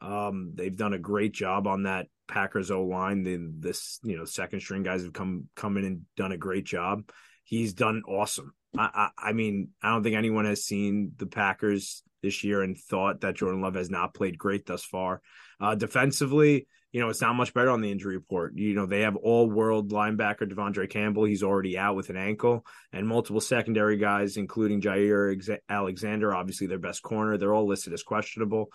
Um, 0.00 0.52
they've 0.54 0.76
done 0.76 0.92
a 0.92 0.98
great 0.98 1.32
job 1.32 1.66
on 1.66 1.84
that 1.84 2.08
Packers 2.26 2.70
O 2.70 2.82
line. 2.82 3.22
Then 3.22 3.56
this, 3.60 4.00
you 4.02 4.16
know, 4.16 4.24
second 4.24 4.60
string 4.60 4.82
guys 4.82 5.02
have 5.02 5.12
come 5.12 5.48
come 5.54 5.76
in 5.76 5.84
and 5.84 6.02
done 6.16 6.32
a 6.32 6.36
great 6.36 6.64
job. 6.64 7.10
He's 7.44 7.74
done 7.74 8.02
awesome. 8.08 8.54
I, 8.76 9.10
I, 9.16 9.28
I 9.28 9.32
mean, 9.32 9.68
I 9.82 9.90
don't 9.90 10.02
think 10.02 10.16
anyone 10.16 10.46
has 10.46 10.64
seen 10.64 11.12
the 11.16 11.26
Packers 11.26 12.02
this 12.24 12.42
year 12.42 12.62
and 12.62 12.76
thought 12.76 13.20
that 13.20 13.36
Jordan 13.36 13.60
Love 13.60 13.74
has 13.74 13.90
not 13.90 14.14
played 14.14 14.38
great 14.38 14.66
thus 14.66 14.82
far. 14.82 15.20
Uh, 15.60 15.74
defensively, 15.74 16.66
you 16.90 17.00
know, 17.00 17.08
it's 17.08 17.20
not 17.20 17.34
much 17.34 17.52
better 17.52 17.70
on 17.70 17.80
the 17.80 17.90
injury 17.90 18.16
report. 18.16 18.56
You 18.56 18.74
know, 18.74 18.86
they 18.86 19.00
have 19.00 19.16
all 19.16 19.50
world 19.50 19.92
linebacker 19.92 20.50
De'Vondre 20.50 20.88
Campbell. 20.88 21.24
He's 21.24 21.42
already 21.42 21.76
out 21.76 21.96
with 21.96 22.08
an 22.08 22.16
ankle, 22.16 22.64
and 22.92 23.06
multiple 23.06 23.40
secondary 23.40 23.98
guys, 23.98 24.36
including 24.36 24.80
Jaire 24.80 25.58
Alexander, 25.68 26.34
obviously 26.34 26.66
their 26.66 26.78
best 26.78 27.02
corner. 27.02 27.36
They're 27.36 27.54
all 27.54 27.68
listed 27.68 27.92
as 27.92 28.02
questionable. 28.02 28.68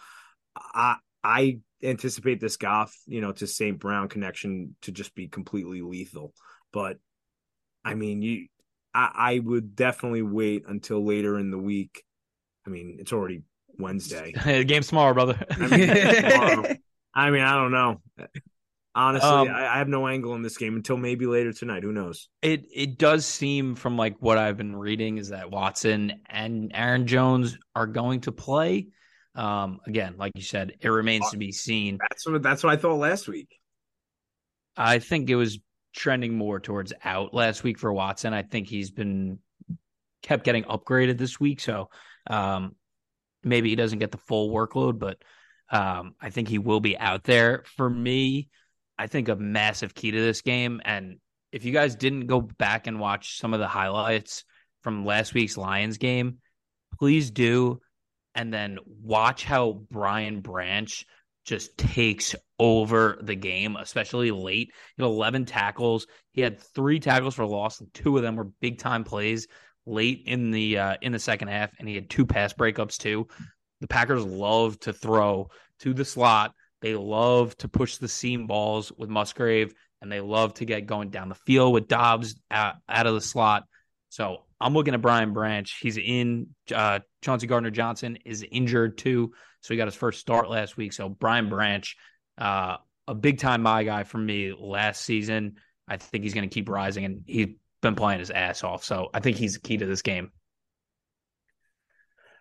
I, 0.56 0.98
I 1.24 1.60
anticipate 1.82 2.40
this 2.40 2.58
Goff, 2.58 2.96
you 3.08 3.22
know, 3.22 3.32
to 3.32 3.48
St. 3.48 3.80
Brown 3.80 4.10
connection 4.10 4.76
to 4.84 4.92
just 4.92 5.16
be 5.16 5.28
completely 5.28 5.82
lethal. 5.82 6.34
But 6.72 6.98
I 7.84 7.96
mean, 7.96 8.22
you 8.22 8.48
I, 8.94 9.12
I 9.16 9.40
would 9.40 9.76
definitely 9.76 10.22
wait 10.24 10.64
until 10.68 11.06
later 11.06 11.38
in 11.38 11.52
the 11.52 11.58
week. 11.58 12.04
I 12.70 12.72
mean, 12.72 12.98
it's 13.00 13.12
already 13.12 13.42
Wednesday. 13.80 14.34
the 14.46 14.64
game's 14.64 14.90
tomorrow, 14.90 15.14
brother. 15.14 15.44
I 15.50 15.68
mean, 15.68 15.88
tomorrow. 15.88 16.76
I 17.16 17.32
mean, 17.32 17.42
I 17.42 17.56
don't 17.56 17.72
know. 17.72 18.02
Honestly, 18.94 19.28
um, 19.28 19.50
I, 19.50 19.68
I, 19.68 19.78
have 19.80 19.88
no 19.88 20.08
angle 20.08 20.36
in 20.36 20.42
this 20.42 20.58
game 20.58 20.76
until 20.76 20.98
maybe 20.98 21.26
later 21.26 21.52
tonight. 21.52 21.84
Who 21.84 21.92
knows? 21.92 22.28
It 22.42 22.66
it 22.74 22.98
does 22.98 23.26
seem 23.26 23.76
from 23.76 23.98
like 23.98 24.18
what 24.20 24.38
I've 24.38 24.58
been 24.58 24.76
reading 24.76 25.18
is 25.18 25.30
that 25.30 25.50
Watson 25.50 26.22
and 26.28 26.72
Aaron 26.74 27.08
Jones 27.08 27.58
are 27.76 27.88
going 27.88 28.22
to 28.22 28.32
play. 28.32 28.88
Um, 29.36 29.80
again, 29.88 30.16
like 30.18 30.34
you 30.36 30.44
said, 30.44 30.74
it 30.82 30.90
remains 30.90 31.30
to 31.32 31.38
be 31.38 31.52
seen. 31.52 31.98
That's 32.00 32.28
what 32.28 32.42
that's 32.44 32.64
what 32.64 32.74
I 32.74 32.78
thought 32.78 32.96
last 32.96 33.28
week. 33.28 33.50
I 34.78 35.00
think 35.00 35.30
it 35.30 35.36
was 35.36 35.60
trending 35.96 36.36
more 36.36 36.60
towards 36.60 36.94
out 37.04 37.34
last 37.34 37.64
week 37.64 37.80
for 37.80 37.92
Watson. 37.92 38.34
I 38.34 38.44
think 38.44 38.68
he's 38.68 38.92
been 38.92 39.40
kept 40.22 40.44
getting 40.44 40.64
upgraded 40.64 41.18
this 41.18 41.40
week, 41.40 41.60
so 41.60 41.90
um, 42.30 42.76
maybe 43.44 43.70
he 43.70 43.76
doesn't 43.76 44.00
get 44.00 44.12
the 44.12 44.18
full 44.18 44.54
workload, 44.54 45.00
but 45.00 45.18
um, 45.72 46.16
I 46.22 46.30
think 46.30 46.48
he 46.48 46.58
will 46.58 46.80
be 46.80 46.98
out 46.98 47.24
there. 47.24 47.64
For 47.76 47.90
me, 47.90 48.50
I 48.98 49.08
think 49.08 49.30
a 49.30 49.36
massive 49.36 49.94
key 49.94 50.12
to 50.12 50.20
this 50.20 50.42
game, 50.42 50.82
and 50.86 51.18
if 51.52 51.66
you 51.66 51.74
guys 51.74 51.96
didn't 51.96 52.28
go 52.28 52.42
back 52.42 52.88
and 52.88 53.00
watch 53.00 53.40
some 53.40 53.54
of 53.54 53.60
the 53.60 53.68
highlights 53.68 54.44
from 54.84 55.06
last 55.06 55.34
week's 55.34 55.58
Lions 55.58 55.98
game, 55.98 56.38
please 57.00 57.32
do, 57.32 57.80
and 58.36 58.54
then 58.54 58.78
watch 58.86 59.44
how 59.44 59.82
Brian 59.90 60.42
Branch 60.42 61.06
just 61.46 61.78
takes 61.78 62.36
over 62.60 63.18
the 63.24 63.36
game, 63.36 63.76
especially 63.76 64.30
late. 64.30 64.72
He 64.96 65.04
had 65.04 65.08
11 65.08 65.46
tackles. 65.46 66.06
He 66.34 66.42
had 66.42 66.60
three 66.60 67.00
tackles 67.00 67.36
for 67.36 67.46
loss, 67.46 67.80
and 67.80 67.92
two 67.94 68.18
of 68.18 68.24
them 68.24 68.36
were 68.36 68.52
big 68.62 68.78
time 68.78 69.04
plays 69.04 69.48
late 69.86 70.24
in 70.26 70.52
the 70.52 70.78
uh, 70.78 70.98
in 71.02 71.12
the 71.12 71.20
second 71.20 71.50
half. 71.50 71.72
And 71.80 71.88
he 71.88 71.96
had 71.96 72.10
two 72.10 72.26
pass 72.26 72.54
breakups 72.54 72.98
too. 72.98 73.28
The 73.82 73.88
Packers 73.88 74.26
love 74.26 74.80
to 74.82 74.94
throw 74.94 75.50
to 75.80 75.94
the 75.94 76.06
slot. 76.06 76.54
They 76.82 76.96
love 76.96 77.58
to 77.58 77.68
push 77.68 77.98
the 77.98 78.08
seam 78.08 78.48
balls 78.48 78.92
with 78.98 79.10
Musgrave, 79.10 79.74
and 80.02 80.12
they 80.12 80.22
love 80.22 80.54
to 80.56 80.66
get 80.66 80.86
going 80.86 81.10
down 81.10 81.30
the 81.30 81.36
field 81.36 81.74
with 81.74 81.88
Doubs 81.88 82.36
out, 82.50 82.76
out 82.88 83.08
of 83.08 83.14
the 83.14 83.22
slot. 83.22 83.64
So 84.10 84.44
I'm 84.60 84.74
looking 84.74 84.94
at 84.94 85.02
Brian 85.02 85.34
Branch. 85.34 85.72
He's 85.82 85.98
in. 85.98 86.48
Uh, 86.74 87.00
Chauncey 87.22 87.48
Gardner 87.48 87.72
Johnson 87.72 88.18
is 88.26 88.46
injured 88.50 88.98
too, 88.98 89.34
so 89.62 89.74
he 89.74 89.78
got 89.78 89.88
his 89.88 89.96
first 89.96 90.20
start 90.20 90.50
last 90.50 90.78
week. 90.78 90.94
So 90.94 91.10
Brian 91.10 91.50
Branch, 91.50 91.96
uh, 92.38 92.78
a 93.08 93.16
big 93.16 93.40
time 93.40 93.62
my 93.62 93.84
guy 93.84 94.04
for 94.04 94.18
me 94.18 94.54
last 94.58 95.02
season. 95.02 95.56
I 95.88 95.98
think 95.98 96.24
he's 96.24 96.34
going 96.34 96.48
to 96.48 96.54
keep 96.54 96.70
rising, 96.70 97.06
and 97.06 97.24
he's 97.26 97.48
been 97.82 97.96
playing 97.96 98.20
his 98.20 98.32
ass 98.32 98.64
off. 98.64 98.84
So 98.84 99.10
I 99.14 99.20
think 99.20 99.38
he's 99.38 99.54
the 99.54 99.60
key 99.60 99.78
to 99.78 99.86
this 99.86 100.02
game. 100.02 100.32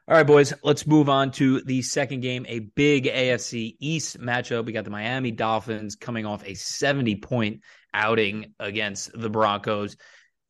All 0.09 0.16
right, 0.16 0.26
boys, 0.26 0.54
let's 0.62 0.87
move 0.87 1.11
on 1.11 1.33
to 1.33 1.61
the 1.61 1.83
second 1.83 2.21
game, 2.21 2.47
a 2.49 2.61
big 2.61 3.04
AFC 3.04 3.76
East 3.78 4.18
matchup. 4.18 4.64
We 4.64 4.73
got 4.73 4.85
the 4.85 4.90
Miami 4.90 5.30
Dolphins 5.33 5.97
coming 5.97 6.25
off 6.25 6.47
a 6.47 6.54
70 6.54 7.16
point 7.16 7.61
outing 7.92 8.54
against 8.59 9.11
the 9.12 9.28
Broncos 9.28 9.99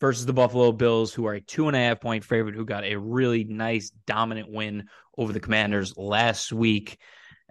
versus 0.00 0.26
the 0.26 0.33
Buffalo 0.33 0.71
Bills, 0.71 1.12
who 1.12 1.26
are 1.26 1.35
a 1.35 1.40
two 1.40 1.66
and 1.66 1.76
a 1.76 1.80
half 1.80 2.00
point 2.00 2.23
favorite, 2.23 2.54
who 2.54 2.64
got 2.64 2.85
a 2.85 2.95
really 2.95 3.42
nice, 3.42 3.90
dominant 4.07 4.49
win 4.49 4.85
over 5.16 5.33
the 5.33 5.40
Commanders 5.40 5.97
last 5.97 6.52
week. 6.52 6.99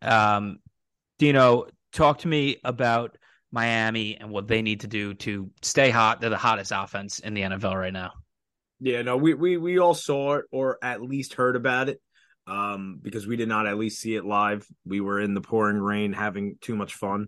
Um, 0.01 0.59
Dino, 1.19 1.65
talk 1.91 2.19
to 2.19 2.29
me 2.29 2.61
about 2.63 3.17
Miami 3.51 4.17
and 4.17 4.29
what 4.29 4.47
they 4.47 4.61
need 4.61 4.81
to 4.81 4.87
do 4.87 5.13
to 5.15 5.49
stay 5.61 5.89
hot. 5.89 6.21
They're 6.21 6.29
the 6.29 6.37
hottest 6.37 6.71
offense 6.75 7.19
in 7.19 7.33
the 7.33 7.41
NFL 7.41 7.75
right 7.75 7.93
now. 7.93 8.13
Yeah, 8.79 9.01
no, 9.01 9.17
we 9.17 9.33
we 9.33 9.57
we 9.57 9.79
all 9.79 9.95
saw 9.95 10.35
it 10.35 10.45
or 10.51 10.77
at 10.83 11.01
least 11.01 11.33
heard 11.33 11.55
about 11.55 11.89
it. 11.89 12.01
Um, 12.45 12.99
because 13.01 13.27
we 13.27 13.35
did 13.35 13.49
not 13.49 13.67
at 13.67 13.77
least 13.77 13.99
see 13.99 14.15
it 14.15 14.23
live. 14.23 14.65
We 14.85 15.01
were 15.01 15.19
in 15.19 15.33
the 15.33 15.41
pouring 15.41 15.79
rain 15.79 16.13
having 16.13 16.55
too 16.61 16.77
much 16.77 16.93
fun. 16.93 17.27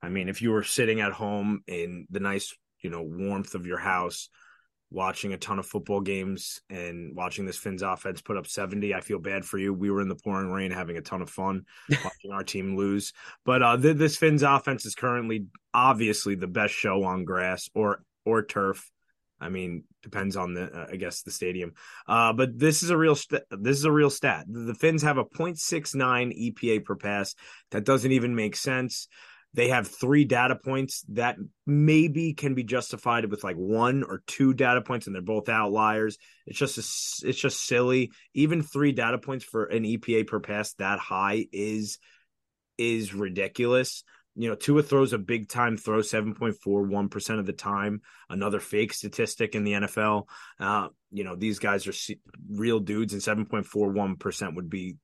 I 0.00 0.08
mean, 0.10 0.28
if 0.28 0.42
you 0.42 0.52
were 0.52 0.62
sitting 0.62 1.00
at 1.00 1.10
home 1.10 1.62
in 1.66 2.06
the 2.08 2.20
nice, 2.20 2.54
you 2.80 2.88
know, 2.88 3.02
warmth 3.02 3.56
of 3.56 3.66
your 3.66 3.78
house, 3.78 4.28
watching 4.90 5.32
a 5.32 5.38
ton 5.38 5.58
of 5.58 5.66
football 5.66 6.00
games 6.00 6.60
and 6.68 7.14
watching 7.14 7.46
this 7.46 7.56
Fins 7.56 7.82
offense 7.82 8.20
put 8.20 8.36
up 8.36 8.46
70. 8.46 8.94
I 8.94 9.00
feel 9.00 9.20
bad 9.20 9.44
for 9.44 9.56
you. 9.56 9.72
We 9.72 9.90
were 9.90 10.00
in 10.00 10.08
the 10.08 10.16
pouring 10.16 10.50
rain 10.50 10.72
having 10.72 10.96
a 10.96 11.02
ton 11.02 11.22
of 11.22 11.30
fun 11.30 11.64
watching 12.04 12.32
our 12.32 12.42
team 12.42 12.76
lose. 12.76 13.12
But 13.44 13.62
uh, 13.62 13.76
th- 13.76 13.96
this 13.96 14.16
Fins 14.16 14.42
offense 14.42 14.84
is 14.84 14.94
currently 14.94 15.46
obviously 15.72 16.34
the 16.34 16.48
best 16.48 16.74
show 16.74 17.04
on 17.04 17.24
grass 17.24 17.70
or 17.74 18.02
or 18.24 18.44
turf. 18.44 18.90
I 19.42 19.48
mean, 19.48 19.84
depends 20.02 20.36
on 20.36 20.54
the 20.54 20.64
uh, 20.64 20.86
I 20.92 20.96
guess 20.96 21.22
the 21.22 21.30
stadium. 21.30 21.72
Uh, 22.06 22.32
but 22.32 22.58
this 22.58 22.82
is 22.82 22.90
a 22.90 22.96
real 22.96 23.14
st- 23.14 23.44
this 23.50 23.78
is 23.78 23.84
a 23.84 23.92
real 23.92 24.10
stat. 24.10 24.44
The 24.48 24.74
Fins 24.74 25.02
have 25.02 25.18
a 25.18 25.24
0.69 25.24 25.96
EPA 25.96 26.84
per 26.84 26.96
pass. 26.96 27.34
That 27.70 27.84
doesn't 27.84 28.12
even 28.12 28.34
make 28.34 28.56
sense. 28.56 29.08
They 29.54 29.68
have 29.68 29.88
three 29.88 30.24
data 30.24 30.54
points 30.54 31.04
that 31.08 31.36
maybe 31.66 32.34
can 32.34 32.54
be 32.54 32.62
justified 32.62 33.28
with 33.28 33.42
like 33.42 33.56
one 33.56 34.04
or 34.04 34.22
two 34.26 34.54
data 34.54 34.80
points, 34.80 35.06
and 35.06 35.14
they're 35.14 35.22
both 35.22 35.48
outliers. 35.48 36.18
It's 36.46 36.58
just 36.58 36.78
a, 36.78 37.28
it's 37.28 37.38
just 37.38 37.64
silly. 37.66 38.12
Even 38.32 38.62
three 38.62 38.92
data 38.92 39.18
points 39.18 39.44
for 39.44 39.64
an 39.64 39.82
EPA 39.82 40.28
per 40.28 40.38
pass 40.38 40.74
that 40.74 41.00
high 41.00 41.46
is 41.52 41.98
is 42.78 43.12
ridiculous. 43.12 44.04
You 44.36 44.48
know, 44.48 44.54
Tua 44.54 44.82
throws 44.82 45.12
a 45.12 45.18
big 45.18 45.48
time 45.48 45.76
throw 45.76 45.98
7.41% 45.98 47.38
of 47.38 47.46
the 47.46 47.52
time, 47.52 48.00
another 48.28 48.60
fake 48.60 48.94
statistic 48.94 49.56
in 49.56 49.64
the 49.64 49.72
NFL. 49.72 50.28
Uh, 50.60 50.88
you 51.10 51.24
know, 51.24 51.34
these 51.34 51.58
guys 51.58 51.88
are 51.88 52.14
real 52.48 52.78
dudes, 52.78 53.12
and 53.12 53.20
7.41% 53.20 54.54
would 54.54 54.70
be 54.70 54.96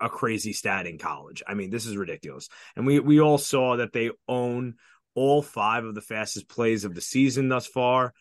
a 0.00 0.08
crazy 0.08 0.52
stat 0.52 0.86
in 0.86 0.98
college. 0.98 1.42
I 1.46 1.54
mean, 1.54 1.70
this 1.70 1.86
is 1.86 1.96
ridiculous. 1.96 2.48
And 2.76 2.86
we 2.86 3.00
we 3.00 3.20
all 3.20 3.38
saw 3.38 3.76
that 3.76 3.92
they 3.92 4.10
own 4.28 4.74
all 5.14 5.42
five 5.42 5.84
of 5.84 5.94
the 5.94 6.00
fastest 6.00 6.48
plays 6.48 6.84
of 6.84 6.94
the 6.94 7.00
season 7.00 7.48
thus 7.48 7.66
far. 7.66 8.12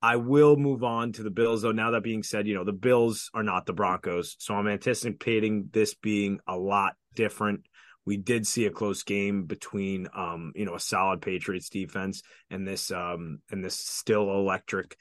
I 0.00 0.16
will 0.16 0.56
move 0.56 0.82
on 0.82 1.12
to 1.12 1.22
the 1.22 1.30
Bills, 1.30 1.62
though. 1.62 1.70
Now 1.70 1.92
that 1.92 2.02
being 2.02 2.24
said, 2.24 2.48
you 2.48 2.54
know, 2.54 2.64
the 2.64 2.72
Bills 2.72 3.30
are 3.34 3.44
not 3.44 3.66
the 3.66 3.72
Broncos. 3.72 4.34
So 4.40 4.54
I'm 4.54 4.66
anticipating 4.66 5.68
this 5.72 5.94
being 5.94 6.40
a 6.46 6.56
lot 6.56 6.94
different. 7.14 7.66
We 8.04 8.16
did 8.16 8.44
see 8.46 8.66
a 8.66 8.70
close 8.70 9.04
game 9.04 9.44
between 9.44 10.08
um, 10.12 10.52
you 10.56 10.64
know, 10.64 10.74
a 10.74 10.80
solid 10.80 11.22
Patriots 11.22 11.68
defense 11.68 12.22
and 12.50 12.66
this 12.66 12.90
um 12.90 13.38
and 13.50 13.64
this 13.64 13.76
still 13.76 14.30
electric 14.30 14.96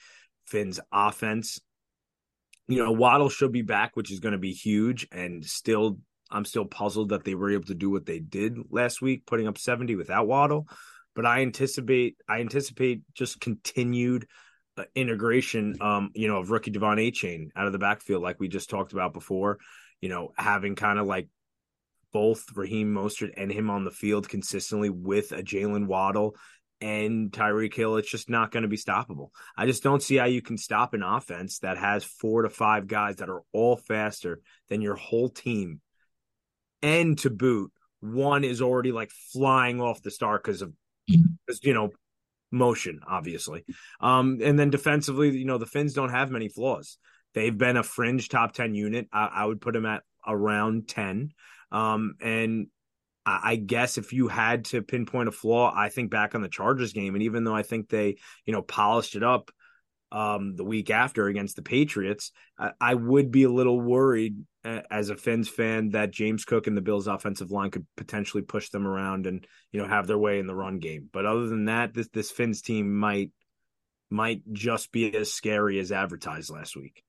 Fins 0.45 0.79
offense 0.91 1.59
you 2.67 2.83
know, 2.83 2.91
Waddle 2.91 3.29
should 3.29 3.51
be 3.51 3.61
back, 3.61 3.95
which 3.95 4.11
is 4.11 4.19
going 4.19 4.33
to 4.33 4.37
be 4.37 4.53
huge. 4.53 5.07
And 5.11 5.45
still, 5.45 5.97
I'm 6.29 6.45
still 6.45 6.65
puzzled 6.65 7.09
that 7.09 7.23
they 7.23 7.35
were 7.35 7.51
able 7.51 7.65
to 7.65 7.75
do 7.75 7.89
what 7.89 8.05
they 8.05 8.19
did 8.19 8.57
last 8.69 9.01
week, 9.01 9.25
putting 9.25 9.47
up 9.47 9.57
70 9.57 9.95
without 9.95 10.27
Waddle. 10.27 10.67
But 11.15 11.25
I 11.25 11.41
anticipate, 11.41 12.17
I 12.29 12.39
anticipate 12.39 13.01
just 13.13 13.41
continued 13.41 14.27
uh, 14.77 14.83
integration, 14.95 15.75
um, 15.81 16.11
you 16.15 16.27
know, 16.27 16.37
of 16.37 16.49
rookie 16.49 16.71
De'Von 16.71 16.97
Achane 16.97 17.49
out 17.55 17.67
of 17.67 17.73
the 17.73 17.79
backfield, 17.79 18.23
like 18.23 18.39
we 18.39 18.47
just 18.47 18.69
talked 18.69 18.93
about 18.93 19.13
before. 19.13 19.57
You 19.99 20.09
know, 20.09 20.31
having 20.37 20.75
kind 20.75 20.97
of 20.97 21.05
like 21.05 21.27
both 22.13 22.45
Raheem 22.55 22.93
Mostert 22.93 23.33
and 23.37 23.51
him 23.51 23.69
on 23.69 23.83
the 23.83 23.91
field 23.91 24.27
consistently 24.27 24.89
with 24.89 25.31
a 25.31 25.43
Jalen 25.43 25.87
Waddle 25.87 26.35
and 26.81 27.31
Tyreek 27.31 27.73
Hill, 27.73 27.97
it's 27.97 28.09
just 28.09 28.29
not 28.29 28.51
going 28.51 28.63
to 28.63 28.69
be 28.69 28.77
stoppable. 28.77 29.29
I 29.55 29.65
just 29.65 29.83
don't 29.83 30.01
see 30.01 30.15
how 30.15 30.25
you 30.25 30.41
can 30.41 30.57
stop 30.57 30.93
an 30.93 31.03
offense 31.03 31.59
that 31.59 31.77
has 31.77 32.03
four 32.03 32.41
to 32.41 32.49
five 32.49 32.87
guys 32.87 33.17
that 33.17 33.29
are 33.29 33.43
all 33.53 33.77
faster 33.77 34.41
than 34.69 34.81
your 34.81 34.95
whole 34.95 35.29
team. 35.29 35.81
And 36.81 37.17
to 37.19 37.29
boot, 37.29 37.71
one 37.99 38.43
is 38.43 38.61
already 38.61 38.91
like 38.91 39.11
flying 39.31 39.79
off 39.79 40.01
the 40.01 40.11
start 40.11 40.43
because 40.43 40.63
of, 40.63 40.73
you 41.07 41.73
know, 41.73 41.91
motion, 42.51 43.01
obviously. 43.07 43.63
Um, 43.99 44.39
and 44.43 44.57
then 44.57 44.71
defensively, 44.71 45.37
you 45.37 45.45
know, 45.45 45.59
the 45.59 45.65
Fins 45.65 45.93
don't 45.93 46.09
have 46.09 46.31
many 46.31 46.49
flaws. 46.49 46.97
They've 47.33 47.57
been 47.57 47.77
a 47.77 47.83
fringe 47.83 48.27
top 48.27 48.53
10 48.53 48.75
unit. 48.75 49.07
I, 49.13 49.29
I 49.33 49.45
would 49.45 49.61
put 49.61 49.73
them 49.73 49.85
at 49.85 50.03
around 50.27 50.87
10. 50.87 51.31
Um, 51.71 52.15
and 52.19 52.67
I 53.25 53.55
guess 53.55 53.97
if 53.97 54.13
you 54.13 54.27
had 54.27 54.65
to 54.65 54.81
pinpoint 54.81 55.29
a 55.29 55.31
flaw, 55.31 55.71
I 55.75 55.89
think 55.89 56.09
back 56.09 56.33
on 56.33 56.41
the 56.41 56.49
Chargers 56.49 56.93
game, 56.93 57.13
and 57.13 57.23
even 57.23 57.43
though 57.43 57.55
I 57.55 57.61
think 57.61 57.87
they, 57.87 58.17
you 58.45 58.53
know, 58.53 58.63
polished 58.63 59.15
it 59.15 59.23
up 59.23 59.51
um, 60.11 60.55
the 60.55 60.63
week 60.63 60.89
after 60.89 61.27
against 61.27 61.55
the 61.55 61.61
Patriots, 61.61 62.31
I, 62.57 62.71
I, 62.81 62.95
would 62.95 63.31
be 63.31 63.43
a 63.43 63.51
little 63.51 63.79
worried 63.79 64.37
as 64.63 65.09
a 65.09 65.15
Fins 65.15 65.47
fan 65.47 65.91
that 65.91 66.11
James 66.11 66.45
Cook 66.45 66.67
and 66.67 66.75
the 66.75 66.81
Bills' 66.81 67.07
offensive 67.07 67.51
line 67.51 67.71
could 67.71 67.85
potentially 67.95 68.43
push 68.43 68.69
them 68.69 68.85
around 68.85 69.25
and 69.27 69.45
you 69.71 69.81
know 69.81 69.87
have 69.87 70.07
their 70.07 70.17
way 70.17 70.39
in 70.39 70.47
the 70.47 70.55
run 70.55 70.79
game. 70.79 71.07
But 71.11 71.25
other 71.25 71.47
than 71.47 71.65
that, 71.65 71.93
this 71.93 72.09
this 72.09 72.31
Fins 72.31 72.61
team 72.61 72.93
might 72.93 73.31
might 74.09 74.41
just 74.51 74.91
be 74.91 75.15
as 75.15 75.31
scary 75.31 75.79
as 75.79 75.91
advertised 75.91 76.49
last 76.49 76.75
week. 76.75 77.03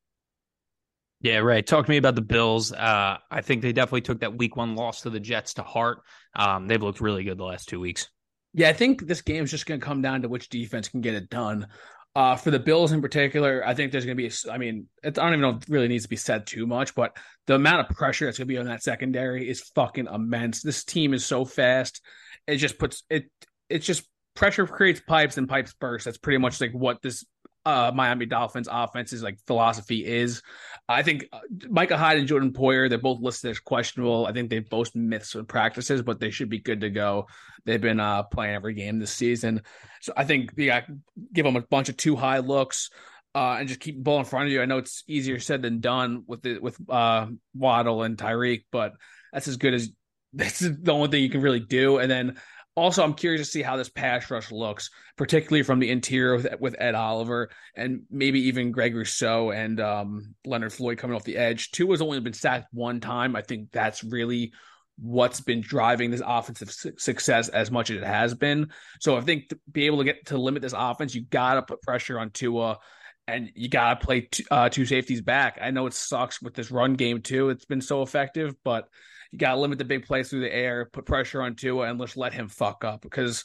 Yeah, 1.22 1.38
right. 1.38 1.64
Talk 1.64 1.86
to 1.86 1.90
me 1.90 1.98
about 1.98 2.16
the 2.16 2.20
Bills. 2.20 2.72
Uh, 2.72 3.16
I 3.30 3.40
think 3.42 3.62
they 3.62 3.72
definitely 3.72 4.00
took 4.00 4.20
that 4.20 4.36
week 4.36 4.56
one 4.56 4.74
loss 4.74 5.02
to 5.02 5.10
the 5.10 5.20
Jets 5.20 5.54
to 5.54 5.62
heart. 5.62 6.02
Um, 6.34 6.66
they've 6.66 6.82
looked 6.82 7.00
really 7.00 7.22
good 7.22 7.38
the 7.38 7.44
last 7.44 7.68
two 7.68 7.78
weeks. 7.78 8.08
Yeah, 8.54 8.68
I 8.68 8.72
think 8.72 9.06
this 9.06 9.22
game 9.22 9.44
is 9.44 9.50
just 9.50 9.64
going 9.64 9.80
to 9.80 9.86
come 9.86 10.02
down 10.02 10.22
to 10.22 10.28
which 10.28 10.48
defense 10.48 10.88
can 10.88 11.00
get 11.00 11.14
it 11.14 11.30
done. 11.30 11.68
Uh, 12.14 12.36
for 12.36 12.50
the 12.50 12.58
Bills 12.58 12.90
in 12.90 13.00
particular, 13.00 13.62
I 13.64 13.72
think 13.72 13.92
there's 13.92 14.04
going 14.04 14.18
to 14.18 14.22
be, 14.22 14.34
I 14.50 14.58
mean, 14.58 14.88
I 15.02 15.10
don't 15.10 15.28
even 15.28 15.40
know 15.40 15.50
if 15.50 15.62
it 15.62 15.68
really 15.68 15.88
needs 15.88 16.02
to 16.02 16.10
be 16.10 16.16
said 16.16 16.46
too 16.46 16.66
much, 16.66 16.94
but 16.94 17.16
the 17.46 17.54
amount 17.54 17.88
of 17.88 17.96
pressure 17.96 18.26
that's 18.26 18.36
going 18.36 18.48
to 18.48 18.52
be 18.52 18.58
on 18.58 18.66
that 18.66 18.82
secondary 18.82 19.48
is 19.48 19.62
fucking 19.74 20.08
immense. 20.12 20.60
This 20.60 20.84
team 20.84 21.14
is 21.14 21.24
so 21.24 21.44
fast. 21.44 22.02
It 22.46 22.56
just 22.56 22.78
puts 22.78 23.04
it, 23.08 23.30
it's 23.70 23.86
just 23.86 24.02
pressure 24.34 24.66
creates 24.66 25.00
pipes 25.00 25.38
and 25.38 25.48
pipes 25.48 25.72
burst. 25.72 26.04
That's 26.04 26.18
pretty 26.18 26.38
much 26.38 26.60
like 26.60 26.72
what 26.72 27.00
this 27.00 27.24
uh, 27.64 27.92
Miami 27.94 28.26
Dolphins 28.26 28.68
offense's 28.70 29.22
like 29.22 29.38
philosophy 29.46 30.04
is. 30.04 30.42
I 30.88 31.02
think 31.02 31.26
uh, 31.32 31.40
Micah 31.68 31.96
Hyde 31.96 32.18
and 32.18 32.28
Jordan 32.28 32.52
Poyer, 32.52 32.88
they're 32.88 32.98
both 32.98 33.20
listed 33.20 33.50
as 33.50 33.60
questionable. 33.60 34.26
I 34.26 34.32
think 34.32 34.50
they've 34.50 34.68
both 34.68 34.94
missed 34.94 35.32
some 35.32 35.46
practices, 35.46 36.02
but 36.02 36.20
they 36.20 36.30
should 36.30 36.48
be 36.48 36.58
good 36.58 36.80
to 36.80 36.90
go. 36.90 37.26
They've 37.64 37.80
been 37.80 38.00
uh, 38.00 38.24
playing 38.24 38.54
every 38.54 38.74
game 38.74 38.98
this 38.98 39.12
season. 39.12 39.62
So 40.00 40.12
I 40.16 40.24
think 40.24 40.52
you 40.56 40.66
got 40.66 40.84
give 41.32 41.44
them 41.44 41.56
a 41.56 41.62
bunch 41.62 41.88
of 41.88 41.96
two 41.96 42.16
high 42.16 42.38
looks. 42.38 42.90
Uh, 43.34 43.56
and 43.60 43.68
just 43.68 43.80
keep 43.80 43.96
the 43.96 44.02
ball 44.02 44.18
in 44.18 44.26
front 44.26 44.44
of 44.44 44.52
you. 44.52 44.60
I 44.60 44.66
know 44.66 44.76
it's 44.76 45.04
easier 45.06 45.40
said 45.40 45.62
than 45.62 45.80
done 45.80 46.24
with 46.26 46.42
the, 46.42 46.58
with 46.58 46.76
uh, 46.90 47.28
Waddle 47.54 48.02
and 48.02 48.18
Tyreek, 48.18 48.64
but 48.70 48.92
that's 49.32 49.48
as 49.48 49.56
good 49.56 49.72
as 49.72 49.88
that's 50.34 50.58
the 50.60 50.92
only 50.92 51.08
thing 51.08 51.22
you 51.22 51.30
can 51.30 51.40
really 51.40 51.60
do. 51.60 51.98
And 51.98 52.10
then 52.10 52.36
also, 52.74 53.02
I'm 53.02 53.14
curious 53.14 53.46
to 53.46 53.50
see 53.50 53.62
how 53.62 53.76
this 53.76 53.90
pass 53.90 54.30
rush 54.30 54.50
looks, 54.50 54.90
particularly 55.16 55.62
from 55.62 55.78
the 55.78 55.90
interior 55.90 56.36
with, 56.36 56.46
with 56.58 56.76
Ed 56.78 56.94
Oliver 56.94 57.50
and 57.76 58.02
maybe 58.10 58.40
even 58.48 58.72
Greg 58.72 58.94
Rousseau 58.94 59.50
and 59.50 59.78
um, 59.78 60.34
Leonard 60.46 60.72
Floyd 60.72 60.96
coming 60.96 61.14
off 61.14 61.24
the 61.24 61.36
edge. 61.36 61.70
Tua 61.72 61.90
has 61.90 62.00
only 62.00 62.20
been 62.20 62.32
sacked 62.32 62.68
one 62.72 63.00
time. 63.00 63.36
I 63.36 63.42
think 63.42 63.72
that's 63.72 64.02
really 64.02 64.52
what's 64.98 65.40
been 65.40 65.60
driving 65.60 66.10
this 66.10 66.22
offensive 66.24 66.70
su- 66.70 66.94
success 66.96 67.48
as 67.50 67.70
much 67.70 67.90
as 67.90 67.98
it 67.98 68.04
has 68.04 68.34
been. 68.34 68.70
So 69.00 69.16
I 69.16 69.20
think 69.20 69.50
to 69.50 69.58
be 69.70 69.84
able 69.84 69.98
to 69.98 70.04
get 70.04 70.26
to 70.26 70.38
limit 70.38 70.62
this 70.62 70.74
offense, 70.76 71.14
you 71.14 71.24
got 71.24 71.54
to 71.54 71.62
put 71.62 71.82
pressure 71.82 72.18
on 72.18 72.30
Tua 72.30 72.78
and 73.26 73.50
you 73.54 73.68
got 73.68 74.00
to 74.00 74.06
play 74.06 74.22
t- 74.22 74.46
uh, 74.50 74.70
two 74.70 74.86
safeties 74.86 75.20
back. 75.20 75.58
I 75.60 75.72
know 75.72 75.86
it 75.86 75.94
sucks 75.94 76.40
with 76.40 76.54
this 76.54 76.70
run 76.70 76.94
game 76.94 77.20
too. 77.20 77.50
It's 77.50 77.66
been 77.66 77.82
so 77.82 78.00
effective, 78.00 78.54
but– 78.64 78.88
you 79.32 79.38
got 79.38 79.54
to 79.54 79.60
limit 79.60 79.78
the 79.78 79.84
big 79.84 80.06
plays 80.06 80.30
through 80.30 80.40
the 80.40 80.54
air, 80.54 80.88
put 80.92 81.06
pressure 81.06 81.42
on 81.42 81.56
Tua, 81.56 81.90
and 81.90 81.98
just 82.00 82.16
let 82.16 82.34
him 82.34 82.48
fuck 82.48 82.84
up. 82.84 83.00
Because 83.00 83.44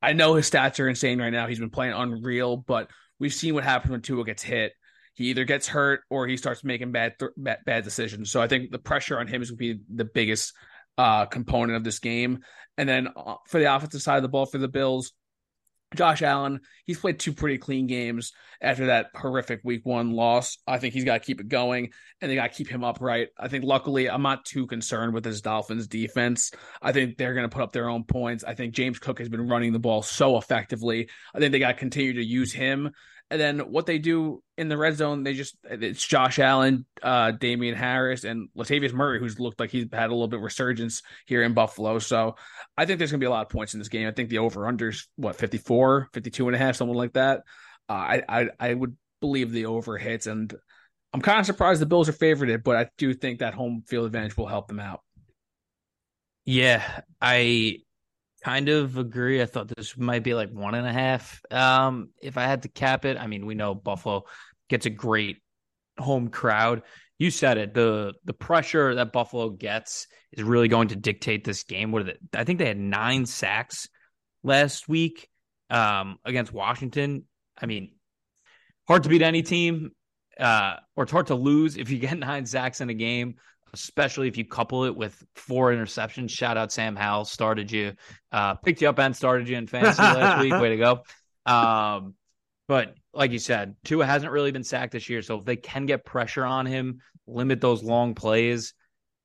I 0.00 0.12
know 0.12 0.34
his 0.34 0.50
stats 0.50 0.78
are 0.78 0.88
insane 0.88 1.18
right 1.18 1.32
now. 1.32 1.46
He's 1.46 1.58
been 1.58 1.70
playing 1.70 1.94
unreal, 1.94 2.56
but 2.58 2.90
we've 3.18 3.32
seen 3.32 3.54
what 3.54 3.64
happens 3.64 3.90
when 3.90 4.02
Tua 4.02 4.24
gets 4.24 4.42
hit. 4.42 4.72
He 5.14 5.26
either 5.26 5.44
gets 5.44 5.68
hurt 5.68 6.00
or 6.10 6.26
he 6.26 6.36
starts 6.36 6.64
making 6.64 6.92
bad 6.92 7.14
th- 7.18 7.58
bad 7.64 7.84
decisions. 7.84 8.30
So 8.30 8.40
I 8.40 8.48
think 8.48 8.70
the 8.70 8.78
pressure 8.78 9.18
on 9.18 9.26
him 9.26 9.42
is 9.42 9.50
going 9.50 9.58
to 9.58 9.74
be 9.74 9.80
the 9.94 10.04
biggest 10.04 10.54
uh, 10.98 11.26
component 11.26 11.76
of 11.76 11.84
this 11.84 11.98
game. 11.98 12.40
And 12.78 12.88
then 12.88 13.08
uh, 13.14 13.34
for 13.48 13.58
the 13.58 13.74
offensive 13.74 14.02
side 14.02 14.16
of 14.16 14.22
the 14.22 14.28
ball 14.28 14.46
for 14.46 14.58
the 14.58 14.68
Bills, 14.68 15.12
Josh 15.94 16.22
Allen, 16.22 16.60
he's 16.84 16.98
played 16.98 17.18
two 17.18 17.32
pretty 17.32 17.58
clean 17.58 17.86
games 17.86 18.32
after 18.60 18.86
that 18.86 19.10
horrific 19.14 19.60
week 19.64 19.84
one 19.84 20.12
loss. 20.12 20.58
I 20.66 20.78
think 20.78 20.94
he's 20.94 21.04
got 21.04 21.14
to 21.14 21.26
keep 21.26 21.40
it 21.40 21.48
going 21.48 21.92
and 22.20 22.30
they 22.30 22.34
got 22.34 22.52
to 22.52 22.56
keep 22.56 22.68
him 22.68 22.84
upright. 22.84 23.28
I 23.38 23.48
think 23.48 23.64
luckily 23.64 24.08
I'm 24.08 24.22
not 24.22 24.44
too 24.44 24.66
concerned 24.66 25.14
with 25.14 25.24
this 25.24 25.40
Dolphins 25.40 25.88
defense. 25.88 26.52
I 26.80 26.92
think 26.92 27.16
they're 27.16 27.34
going 27.34 27.48
to 27.48 27.54
put 27.54 27.62
up 27.62 27.72
their 27.72 27.88
own 27.88 28.04
points. 28.04 28.44
I 28.44 28.54
think 28.54 28.74
James 28.74 28.98
Cook 28.98 29.18
has 29.18 29.28
been 29.28 29.48
running 29.48 29.72
the 29.72 29.78
ball 29.78 30.02
so 30.02 30.36
effectively. 30.36 31.08
I 31.34 31.38
think 31.38 31.52
they 31.52 31.58
got 31.58 31.72
to 31.72 31.74
continue 31.74 32.14
to 32.14 32.24
use 32.24 32.52
him 32.52 32.92
and 33.32 33.40
then 33.40 33.58
what 33.70 33.86
they 33.86 33.98
do 33.98 34.42
in 34.58 34.68
the 34.68 34.76
red 34.76 34.94
zone, 34.94 35.22
they 35.22 35.32
just 35.32 35.56
it's 35.64 36.06
Josh 36.06 36.38
Allen, 36.38 36.84
uh, 37.02 37.30
Damien 37.30 37.74
Harris, 37.74 38.24
and 38.24 38.50
Latavius 38.54 38.92
Murray, 38.92 39.18
who's 39.18 39.40
looked 39.40 39.58
like 39.58 39.70
he's 39.70 39.86
had 39.90 40.10
a 40.10 40.12
little 40.12 40.28
bit 40.28 40.36
of 40.36 40.42
resurgence 40.42 41.02
here 41.24 41.42
in 41.42 41.54
Buffalo. 41.54 41.98
So 41.98 42.36
I 42.76 42.84
think 42.84 42.98
there's 42.98 43.10
gonna 43.10 43.20
be 43.20 43.26
a 43.26 43.30
lot 43.30 43.46
of 43.46 43.48
points 43.48 43.72
in 43.72 43.80
this 43.80 43.88
game. 43.88 44.06
I 44.06 44.10
think 44.10 44.28
the 44.28 44.38
over 44.38 44.60
unders 44.60 45.06
what 45.16 45.36
54, 45.36 46.10
52 46.12 46.46
and 46.46 46.54
a 46.54 46.58
half, 46.58 46.76
something 46.76 46.94
like 46.94 47.14
that. 47.14 47.40
Uh, 47.88 47.92
I, 47.92 48.22
I 48.28 48.48
I 48.60 48.74
would 48.74 48.94
believe 49.22 49.50
the 49.50 49.64
over 49.64 49.96
hits, 49.96 50.26
and 50.26 50.54
I'm 51.14 51.22
kind 51.22 51.40
of 51.40 51.46
surprised 51.46 51.80
the 51.80 51.86
Bills 51.86 52.10
are 52.10 52.12
favored 52.12 52.62
but 52.62 52.76
I 52.76 52.90
do 52.98 53.14
think 53.14 53.38
that 53.38 53.54
home 53.54 53.82
field 53.88 54.04
advantage 54.04 54.36
will 54.36 54.46
help 54.46 54.68
them 54.68 54.78
out. 54.78 55.00
Yeah, 56.44 56.82
I 57.18 57.78
kind 58.44 58.68
of 58.68 58.98
agree. 58.98 59.40
I 59.40 59.46
thought 59.46 59.68
this 59.68 59.96
might 59.96 60.22
be 60.22 60.34
like 60.34 60.50
one 60.50 60.74
and 60.74 60.86
a 60.86 60.92
half. 60.92 61.40
Um, 61.50 62.10
if 62.20 62.36
I 62.36 62.42
had 62.42 62.62
to 62.62 62.68
cap 62.68 63.04
it, 63.04 63.16
I 63.16 63.26
mean, 63.26 63.46
we 63.46 63.54
know 63.54 63.74
Buffalo 63.74 64.24
gets 64.68 64.86
a 64.86 64.90
great 64.90 65.38
home 65.98 66.28
crowd. 66.28 66.82
You 67.18 67.30
said 67.30 67.58
it. 67.58 67.74
the 67.74 68.14
The 68.24 68.32
pressure 68.32 68.94
that 68.96 69.12
Buffalo 69.12 69.50
gets 69.50 70.06
is 70.32 70.42
really 70.42 70.68
going 70.68 70.88
to 70.88 70.96
dictate 70.96 71.44
this 71.44 71.62
game. 71.62 71.92
What 71.92 72.16
I 72.34 72.44
think 72.44 72.58
they 72.58 72.66
had 72.66 72.78
nine 72.78 73.26
sacks 73.26 73.88
last 74.42 74.88
week 74.88 75.28
um, 75.70 76.18
against 76.24 76.52
Washington. 76.52 77.24
I 77.56 77.66
mean, 77.66 77.92
hard 78.88 79.04
to 79.04 79.08
beat 79.08 79.22
any 79.22 79.42
team, 79.42 79.92
uh, 80.38 80.76
or 80.96 81.04
it's 81.04 81.12
hard 81.12 81.28
to 81.28 81.34
lose 81.34 81.76
if 81.76 81.90
you 81.90 81.98
get 81.98 82.18
nine 82.18 82.46
sacks 82.46 82.80
in 82.80 82.90
a 82.90 82.94
game 82.94 83.36
especially 83.74 84.28
if 84.28 84.36
you 84.36 84.44
couple 84.44 84.84
it 84.84 84.94
with 84.94 85.22
four 85.34 85.72
interceptions. 85.72 86.30
Shout 86.30 86.56
out 86.56 86.72
Sam 86.72 86.94
Howell, 86.94 87.24
started 87.24 87.70
you, 87.70 87.94
uh, 88.30 88.54
picked 88.54 88.82
you 88.82 88.88
up 88.88 88.98
and 88.98 89.16
started 89.16 89.48
you 89.48 89.56
in 89.56 89.66
fantasy 89.66 90.02
last 90.02 90.40
week. 90.40 90.52
Way 90.52 90.70
to 90.70 90.76
go. 90.76 91.02
Um, 91.44 92.14
but 92.68 92.94
like 93.12 93.32
you 93.32 93.40
said, 93.40 93.74
Tua 93.84 94.06
hasn't 94.06 94.30
really 94.30 94.52
been 94.52 94.62
sacked 94.62 94.92
this 94.92 95.08
year. 95.08 95.22
So 95.22 95.38
if 95.38 95.44
they 95.44 95.56
can 95.56 95.86
get 95.86 96.04
pressure 96.04 96.44
on 96.44 96.66
him, 96.66 97.00
limit 97.26 97.60
those 97.60 97.82
long 97.82 98.14
plays. 98.14 98.74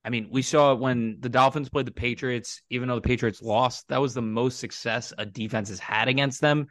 I 0.03 0.09
mean, 0.09 0.29
we 0.31 0.41
saw 0.41 0.73
it 0.73 0.79
when 0.79 1.17
the 1.19 1.29
Dolphins 1.29 1.69
played 1.69 1.85
the 1.85 1.91
Patriots, 1.91 2.63
even 2.71 2.87
though 2.87 2.95
the 2.95 3.01
Patriots 3.01 3.43
lost, 3.43 3.87
that 3.89 4.01
was 4.01 4.15
the 4.15 4.21
most 4.23 4.59
success 4.59 5.13
a 5.15 5.27
defense 5.27 5.69
has 5.69 5.79
had 5.79 6.07
against 6.07 6.41
them. 6.41 6.69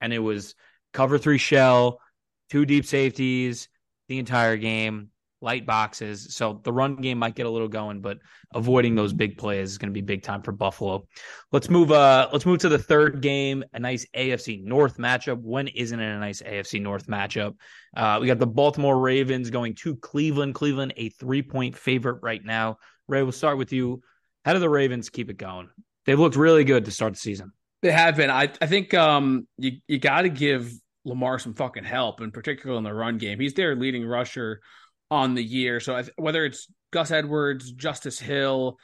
And 0.00 0.14
it 0.14 0.18
was 0.18 0.54
cover 0.94 1.18
three 1.18 1.36
shell, 1.36 2.00
two 2.48 2.64
deep 2.64 2.86
safeties 2.86 3.68
the 4.08 4.18
entire 4.18 4.56
game 4.56 5.10
light 5.46 5.64
boxes. 5.64 6.34
So 6.34 6.60
the 6.64 6.72
run 6.72 6.96
game 6.96 7.18
might 7.18 7.36
get 7.36 7.46
a 7.46 7.50
little 7.50 7.68
going, 7.68 8.00
but 8.00 8.18
avoiding 8.52 8.96
those 8.96 9.12
big 9.12 9.38
plays 9.38 9.70
is 9.70 9.78
going 9.78 9.90
to 9.90 9.94
be 9.94 10.00
big 10.00 10.24
time 10.24 10.42
for 10.42 10.50
Buffalo. 10.50 11.06
Let's 11.52 11.70
move 11.70 11.92
uh 11.92 12.28
let's 12.32 12.44
move 12.44 12.58
to 12.58 12.68
the 12.68 12.80
third 12.80 13.20
game, 13.22 13.62
a 13.72 13.78
nice 13.78 14.04
AFC 14.16 14.64
North 14.64 14.98
matchup. 14.98 15.40
When 15.40 15.68
isn't 15.68 16.00
it 16.00 16.16
a 16.16 16.18
nice 16.18 16.42
AFC 16.42 16.82
North 16.82 17.06
matchup? 17.06 17.54
Uh 17.96 18.18
we 18.20 18.26
got 18.26 18.40
the 18.40 18.46
Baltimore 18.46 18.98
Ravens 18.98 19.48
going 19.50 19.76
to 19.76 19.94
Cleveland. 19.94 20.56
Cleveland 20.56 20.94
a 20.96 21.10
3-point 21.10 21.76
favorite 21.76 22.18
right 22.22 22.44
now. 22.44 22.78
Ray, 23.06 23.22
we'll 23.22 23.30
start 23.30 23.56
with 23.56 23.72
you. 23.72 24.02
How 24.44 24.52
do 24.52 24.58
the 24.58 24.68
Ravens 24.68 25.10
keep 25.10 25.30
it 25.30 25.38
going? 25.38 25.68
They've 26.06 26.18
looked 26.18 26.36
really 26.36 26.64
good 26.64 26.86
to 26.86 26.90
start 26.90 27.12
the 27.12 27.20
season. 27.20 27.52
They 27.82 27.92
have 27.92 28.16
been. 28.16 28.30
I 28.30 28.50
I 28.60 28.66
think 28.66 28.94
um 28.94 29.46
you 29.58 29.78
you 29.86 30.00
got 30.00 30.22
to 30.22 30.28
give 30.28 30.72
Lamar 31.04 31.38
some 31.38 31.54
fucking 31.54 31.84
help, 31.84 32.20
in 32.20 32.32
particular 32.32 32.76
in 32.76 32.82
the 32.82 32.92
run 32.92 33.16
game. 33.16 33.38
He's 33.38 33.54
their 33.54 33.76
leading 33.76 34.04
rusher 34.04 34.60
on 35.10 35.34
the 35.34 35.42
year. 35.42 35.80
So 35.80 36.02
whether 36.16 36.44
it's 36.44 36.68
Gus 36.92 37.10
Edwards, 37.10 37.72
Justice 37.72 38.18
Hill, 38.18 38.78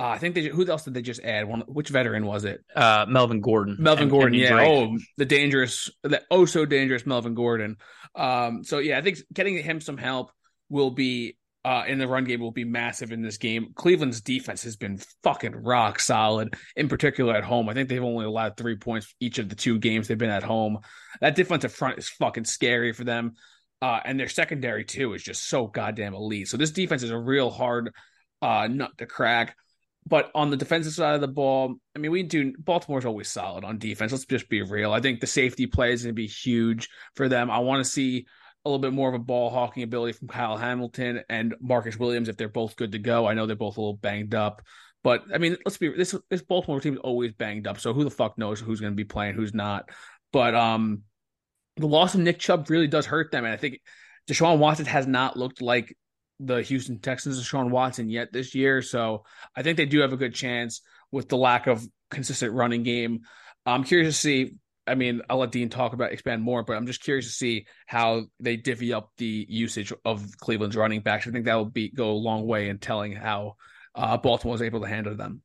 uh, 0.00 0.06
I 0.06 0.18
think 0.18 0.34
they 0.34 0.44
who 0.44 0.66
else 0.68 0.84
did 0.84 0.94
they 0.94 1.02
just 1.02 1.22
add? 1.22 1.48
One 1.48 1.62
which 1.62 1.88
veteran 1.88 2.24
was 2.24 2.44
it? 2.44 2.64
Uh, 2.74 3.06
Melvin 3.08 3.40
Gordon. 3.40 3.76
Melvin 3.80 4.04
and, 4.04 4.10
Gordon, 4.10 4.34
and 4.34 4.42
yeah. 4.42 4.50
Drake. 4.50 4.68
Oh, 4.70 4.98
the 5.16 5.24
dangerous, 5.24 5.90
the 6.04 6.22
oh 6.30 6.44
so 6.44 6.64
dangerous 6.64 7.04
Melvin 7.04 7.34
Gordon. 7.34 7.76
Um, 8.14 8.62
so 8.62 8.78
yeah, 8.78 8.98
I 8.98 9.02
think 9.02 9.18
getting 9.32 9.60
him 9.60 9.80
some 9.80 9.96
help 9.96 10.30
will 10.68 10.92
be 10.92 11.36
uh, 11.64 11.84
in 11.86 11.98
the 11.98 12.06
run 12.06 12.24
game 12.24 12.40
will 12.40 12.52
be 12.52 12.64
massive 12.64 13.10
in 13.10 13.22
this 13.22 13.38
game. 13.38 13.72
Cleveland's 13.74 14.20
defense 14.20 14.62
has 14.62 14.76
been 14.76 15.00
fucking 15.24 15.56
rock 15.56 15.98
solid, 15.98 16.54
in 16.76 16.88
particular 16.88 17.34
at 17.34 17.44
home. 17.44 17.68
I 17.68 17.74
think 17.74 17.88
they've 17.88 18.02
only 18.02 18.24
allowed 18.24 18.56
three 18.56 18.76
points 18.76 19.12
each 19.20 19.38
of 19.38 19.48
the 19.48 19.56
two 19.56 19.78
games 19.78 20.06
they've 20.06 20.16
been 20.16 20.30
at 20.30 20.44
home. 20.44 20.78
That 21.20 21.34
defensive 21.34 21.72
front 21.72 21.98
is 21.98 22.08
fucking 22.08 22.44
scary 22.44 22.92
for 22.92 23.04
them. 23.04 23.34
Uh, 23.80 24.00
and 24.04 24.18
their 24.18 24.28
secondary 24.28 24.84
too 24.84 25.14
is 25.14 25.22
just 25.22 25.48
so 25.48 25.66
goddamn 25.66 26.14
elite. 26.14 26.48
So 26.48 26.56
this 26.56 26.72
defense 26.72 27.02
is 27.02 27.10
a 27.10 27.18
real 27.18 27.50
hard 27.50 27.94
uh, 28.42 28.68
nut 28.68 28.90
to 28.98 29.06
crack. 29.06 29.56
But 30.06 30.30
on 30.34 30.50
the 30.50 30.56
defensive 30.56 30.94
side 30.94 31.14
of 31.14 31.20
the 31.20 31.28
ball, 31.28 31.76
I 31.94 31.98
mean, 31.98 32.10
we 32.10 32.22
do 32.22 32.54
Baltimore's 32.58 33.04
always 33.04 33.28
solid 33.28 33.62
on 33.62 33.78
defense. 33.78 34.10
Let's 34.10 34.24
just 34.24 34.48
be 34.48 34.62
real. 34.62 34.92
I 34.92 35.00
think 35.00 35.20
the 35.20 35.26
safety 35.26 35.66
play 35.66 35.92
is 35.92 36.02
going 36.02 36.14
to 36.14 36.14
be 36.14 36.26
huge 36.26 36.88
for 37.14 37.28
them. 37.28 37.50
I 37.50 37.58
want 37.58 37.84
to 37.84 37.90
see 37.90 38.26
a 38.64 38.68
little 38.68 38.80
bit 38.80 38.94
more 38.94 39.08
of 39.08 39.14
a 39.14 39.18
ball 39.18 39.50
hawking 39.50 39.82
ability 39.82 40.14
from 40.14 40.28
Kyle 40.28 40.56
Hamilton 40.56 41.22
and 41.28 41.54
Marcus 41.60 41.98
Williams 41.98 42.28
if 42.28 42.36
they're 42.36 42.48
both 42.48 42.76
good 42.76 42.92
to 42.92 42.98
go. 42.98 43.26
I 43.26 43.34
know 43.34 43.46
they're 43.46 43.56
both 43.56 43.76
a 43.76 43.80
little 43.80 43.96
banged 43.96 44.34
up, 44.34 44.62
but 45.04 45.24
I 45.32 45.38
mean, 45.38 45.56
let's 45.64 45.78
be 45.78 45.90
this 45.90 46.14
this 46.30 46.42
Baltimore 46.42 46.80
team 46.80 46.94
is 46.94 47.00
always 47.00 47.32
banged 47.32 47.66
up. 47.66 47.78
So 47.78 47.92
who 47.92 48.04
the 48.04 48.10
fuck 48.10 48.38
knows 48.38 48.60
who's 48.60 48.80
going 48.80 48.92
to 48.92 48.96
be 48.96 49.04
playing, 49.04 49.34
who's 49.34 49.54
not? 49.54 49.90
But 50.32 50.54
um, 50.54 51.02
the 51.78 51.86
loss 51.86 52.14
of 52.14 52.20
Nick 52.20 52.38
Chubb 52.38 52.68
really 52.70 52.88
does 52.88 53.06
hurt 53.06 53.30
them. 53.30 53.44
And 53.44 53.52
I 53.54 53.56
think 53.56 53.80
Deshaun 54.28 54.58
Watson 54.58 54.86
has 54.86 55.06
not 55.06 55.36
looked 55.36 55.62
like 55.62 55.96
the 56.40 56.62
Houston 56.62 57.00
Texans 57.00 57.40
Deshaun 57.40 57.70
Watson 57.70 58.10
yet 58.10 58.32
this 58.32 58.54
year. 58.54 58.82
So 58.82 59.24
I 59.56 59.62
think 59.62 59.76
they 59.76 59.86
do 59.86 60.00
have 60.00 60.12
a 60.12 60.16
good 60.16 60.34
chance 60.34 60.82
with 61.10 61.28
the 61.28 61.36
lack 61.36 61.66
of 61.66 61.84
consistent 62.10 62.52
running 62.52 62.82
game. 62.82 63.20
I'm 63.66 63.84
curious 63.84 64.14
to 64.14 64.20
see. 64.20 64.54
I 64.86 64.94
mean, 64.94 65.20
I'll 65.28 65.38
let 65.38 65.52
Dean 65.52 65.68
talk 65.68 65.92
about 65.92 66.12
expand 66.12 66.42
more, 66.42 66.62
but 66.62 66.74
I'm 66.74 66.86
just 66.86 67.02
curious 67.02 67.26
to 67.26 67.32
see 67.32 67.66
how 67.86 68.24
they 68.40 68.56
divvy 68.56 68.94
up 68.94 69.10
the 69.18 69.44
usage 69.46 69.92
of 70.04 70.38
Cleveland's 70.38 70.76
running 70.76 71.02
backs. 71.02 71.26
I 71.26 71.30
think 71.30 71.44
that 71.44 71.56
will 71.56 71.66
be 71.66 71.90
go 71.90 72.10
a 72.10 72.12
long 72.12 72.46
way 72.46 72.70
in 72.70 72.78
telling 72.78 73.12
how 73.12 73.56
uh, 73.94 74.16
Baltimore 74.16 74.52
was 74.52 74.62
able 74.62 74.80
to 74.80 74.88
handle 74.88 75.14
them. 75.14 75.42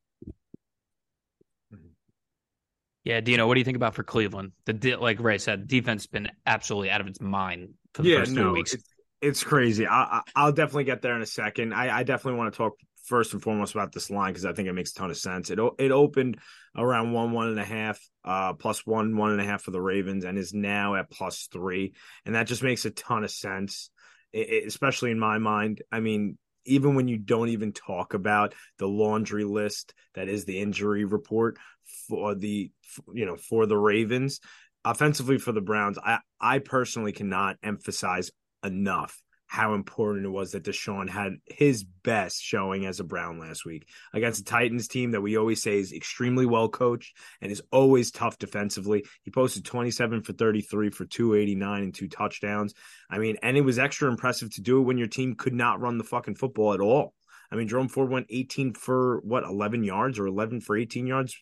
Yeah, 3.03 3.19
Dino, 3.19 3.47
what 3.47 3.55
do 3.55 3.59
you 3.59 3.65
think 3.65 3.75
about 3.75 3.95
for 3.95 4.03
Cleveland? 4.03 4.53
The 4.65 4.73
de- 4.73 4.95
like 4.95 5.19
Ray 5.19 5.37
said, 5.37 5.67
defense 5.67 6.03
has 6.03 6.07
been 6.07 6.29
absolutely 6.45 6.89
out 6.89 7.01
of 7.01 7.07
its 7.07 7.19
mind 7.19 7.73
for 7.93 8.01
the 8.01 8.09
yeah, 8.09 8.19
first 8.19 8.31
no, 8.31 8.53
weeks. 8.53 8.73
It's, 8.73 8.83
it's 9.21 9.43
crazy. 9.43 9.87
I, 9.87 10.21
I, 10.35 10.45
will 10.45 10.53
definitely 10.53 10.85
get 10.85 11.01
there 11.01 11.15
in 11.15 11.21
a 11.21 11.25
second. 11.25 11.73
I, 11.73 11.97
I 11.97 12.03
definitely 12.03 12.37
want 12.39 12.53
to 12.53 12.57
talk 12.57 12.73
first 13.03 13.33
and 13.33 13.41
foremost 13.41 13.75
about 13.75 13.91
this 13.91 14.09
line 14.09 14.31
because 14.31 14.45
I 14.45 14.53
think 14.53 14.69
it 14.69 14.73
makes 14.73 14.91
a 14.91 14.95
ton 14.95 15.09
of 15.09 15.17
sense. 15.17 15.49
It 15.49 15.59
it 15.79 15.91
opened 15.91 16.39
around 16.77 17.11
one 17.11 17.31
one 17.31 17.49
and 17.49 17.59
a 17.59 17.65
half, 17.65 17.99
uh, 18.23 18.53
plus 18.53 18.85
one 18.85 19.17
one 19.17 19.31
and 19.31 19.41
a 19.41 19.45
half 19.45 19.63
for 19.63 19.71
the 19.71 19.81
Ravens, 19.81 20.23
and 20.23 20.37
is 20.37 20.53
now 20.53 20.95
at 20.95 21.09
plus 21.09 21.47
three, 21.51 21.93
and 22.25 22.35
that 22.35 22.47
just 22.47 22.63
makes 22.63 22.85
a 22.85 22.91
ton 22.91 23.23
of 23.23 23.31
sense, 23.31 23.89
it, 24.31 24.49
it, 24.49 24.67
especially 24.67 25.11
in 25.11 25.19
my 25.19 25.37
mind. 25.37 25.81
I 25.91 25.99
mean, 25.99 26.37
even 26.65 26.95
when 26.95 27.07
you 27.07 27.17
don't 27.17 27.49
even 27.49 27.73
talk 27.73 28.13
about 28.13 28.53
the 28.79 28.87
laundry 28.87 29.43
list 29.43 29.93
that 30.15 30.29
is 30.29 30.45
the 30.45 30.59
injury 30.59 31.05
report 31.05 31.57
for 32.07 32.35
the 32.35 32.71
you 33.13 33.25
know 33.25 33.35
for 33.35 33.65
the 33.65 33.77
Ravens 33.77 34.39
offensively 34.85 35.37
for 35.37 35.51
the 35.51 35.61
Browns 35.61 35.97
I 36.03 36.19
I 36.39 36.59
personally 36.59 37.11
cannot 37.11 37.57
emphasize 37.63 38.31
enough 38.63 39.21
how 39.53 39.75
important 39.75 40.25
it 40.25 40.29
was 40.29 40.53
that 40.53 40.63
Deshaun 40.63 41.07
had 41.07 41.33
his 41.45 41.83
best 41.83 42.41
showing 42.41 42.87
as 42.87 42.99
a 42.99 43.03
Brown 43.03 43.37
last 43.37 43.65
week 43.65 43.87
against 44.11 44.41
a 44.41 44.43
Titans 44.43 44.87
team 44.87 45.11
that 45.11 45.21
we 45.21 45.37
always 45.37 45.61
say 45.61 45.77
is 45.77 45.93
extremely 45.93 46.47
well 46.47 46.67
coached 46.67 47.15
and 47.39 47.51
is 47.51 47.61
always 47.71 48.09
tough 48.09 48.39
defensively. 48.39 49.03
He 49.21 49.29
posted 49.29 49.63
27 49.63 50.23
for 50.23 50.33
33 50.33 50.89
for 50.89 51.05
289 51.05 51.83
and 51.83 51.93
two 51.93 52.07
touchdowns. 52.07 52.73
I 53.11 53.19
mean, 53.19 53.37
and 53.43 53.55
it 53.55 53.61
was 53.61 53.77
extra 53.77 54.09
impressive 54.09 54.51
to 54.55 54.61
do 54.61 54.79
it 54.79 54.85
when 54.85 54.97
your 54.97 55.05
team 55.05 55.35
could 55.35 55.53
not 55.53 55.79
run 55.79 55.99
the 55.99 56.03
fucking 56.03 56.33
football 56.33 56.73
at 56.73 56.81
all. 56.81 57.13
I 57.51 57.55
mean, 57.55 57.67
Jerome 57.67 57.89
Ford 57.89 58.09
went 58.09 58.25
18 58.31 58.73
for 58.73 59.19
what, 59.19 59.43
11 59.43 59.83
yards 59.83 60.17
or 60.17 60.25
11 60.25 60.61
for 60.61 60.75
18 60.75 61.05
yards? 61.05 61.37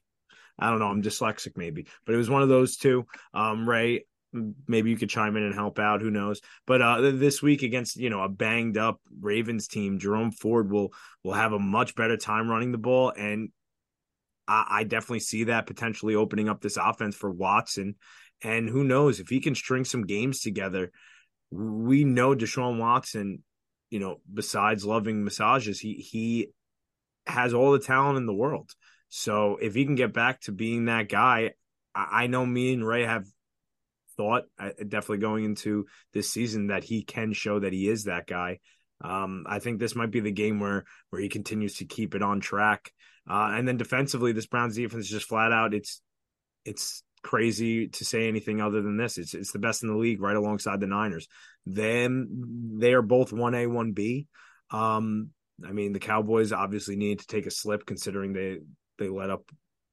I 0.60 0.70
don't 0.70 0.80
know. 0.80 0.88
I'm 0.88 1.02
dyslexic, 1.02 1.58
maybe, 1.58 1.88
but 2.06 2.14
it 2.14 2.18
was 2.18 2.30
one 2.30 2.42
of 2.42 2.50
those 2.50 2.78
two. 2.78 3.06
Um, 3.34 3.68
Ray, 3.68 4.06
maybe 4.68 4.90
you 4.90 4.98
could 4.98 5.10
chime 5.10 5.36
in 5.36 5.44
and 5.44 5.54
help 5.54 5.80
out. 5.80 6.02
Who 6.02 6.12
knows? 6.12 6.42
But 6.66 6.82
uh, 6.82 7.12
this 7.12 7.42
week 7.42 7.64
against 7.64 7.98
you 7.98 8.10
know 8.10 8.22
a 8.22 8.30
banged 8.30 8.78
up 8.78 9.00
Ravens 9.20 9.68
team, 9.68 10.00
Jerome 10.00 10.32
Ford 10.32 10.72
will 10.72 10.94
will 11.24 11.34
have 11.34 11.54
a 11.54 11.60
much 11.60 11.96
better 11.96 12.18
time 12.18 12.50
running 12.50 12.72
the 12.72 12.78
ball, 12.78 13.12
and 13.16 13.50
I, 14.48 14.66
I 14.70 14.84
definitely 14.84 15.22
see 15.22 15.46
that 15.46 15.68
potentially 15.68 16.16
opening 16.16 16.50
up 16.50 16.62
this 16.62 16.78
offense 16.78 17.16
for 17.16 17.32
Watson. 17.32 17.96
And 18.44 18.68
who 18.68 18.84
knows 18.84 19.20
if 19.20 19.30
he 19.30 19.40
can 19.40 19.56
string 19.56 19.86
some 19.86 20.06
games 20.06 20.42
together? 20.42 20.92
We 21.52 22.04
know 22.04 22.36
Deshaun 22.36 22.80
Watson. 22.80 23.44
You 23.90 24.00
know, 24.00 24.22
besides 24.34 24.86
loving 24.86 25.24
massages, 25.24 25.80
he 25.80 25.96
he 25.96 26.50
has 27.28 27.54
all 27.54 27.72
the 27.72 27.80
talent 27.80 28.18
in 28.18 28.26
the 28.26 28.34
world. 28.34 28.72
So 29.13 29.58
if 29.62 29.76
he 29.76 29.84
can 29.84 29.95
get 29.95 30.13
back 30.13 30.39
to 30.41 30.54
being 30.54 30.86
that 30.86 31.10
guy, 31.10 31.52
I, 31.93 32.24
I 32.24 32.28
know 32.28 32.45
me 32.45 32.74
and 32.74 32.88
Ray 32.88 33.04
have 33.04 33.26
thought 34.15 34.43
uh, 34.58 34.69
definitely 34.80 35.17
going 35.17 35.43
into 35.43 35.86
this 36.13 36.32
season 36.32 36.67
that 36.67 36.86
he 36.86 37.04
can 37.04 37.34
show 37.34 37.60
that 37.60 37.74
he 37.74 37.89
is 37.89 38.06
that 38.06 38.26
guy. 38.26 38.60
Um, 39.04 39.43
I 39.50 39.60
think 39.60 39.80
this 39.80 39.95
might 39.95 40.12
be 40.12 40.21
the 40.21 40.32
game 40.32 40.62
where 40.62 40.86
where 41.10 41.21
he 41.21 41.28
continues 41.28 41.76
to 41.78 41.86
keep 41.86 42.15
it 42.15 42.21
on 42.21 42.39
track. 42.39 42.91
Uh, 43.30 43.52
and 43.54 43.67
then 43.67 43.76
defensively, 43.76 44.32
this 44.32 44.47
Browns 44.47 44.76
defense 44.78 45.06
is 45.06 45.12
just 45.12 45.28
flat 45.28 45.52
out. 45.52 45.74
It's 45.74 46.02
it's 46.63 47.04
crazy 47.21 47.89
to 47.89 48.06
say 48.06 48.30
anything 48.30 48.62
other 48.62 48.82
than 48.82 48.95
this. 48.95 49.17
It's 49.17 49.34
it's 49.34 49.52
the 49.52 49.60
best 49.60 49.84
in 49.84 49.89
the 49.89 49.97
league, 49.97 50.21
right 50.21 50.38
alongside 50.38 50.80
the 50.80 50.88
Niners. 50.88 51.28
Then 51.65 52.78
they 52.80 52.93
are 52.93 53.02
both 53.02 53.34
one 53.34 53.56
A, 53.56 53.67
one 53.67 53.91
B. 53.91 54.28
Um, 54.69 55.32
I 55.67 55.74
mean, 55.74 55.91
the 55.91 56.00
Cowboys 56.00 56.54
obviously 56.54 56.95
need 56.95 57.19
to 57.19 57.28
take 57.28 57.45
a 57.45 57.52
slip 57.52 57.86
considering 57.86 58.32
they 58.32 58.60
they 59.02 59.10
let 59.10 59.30
up 59.30 59.44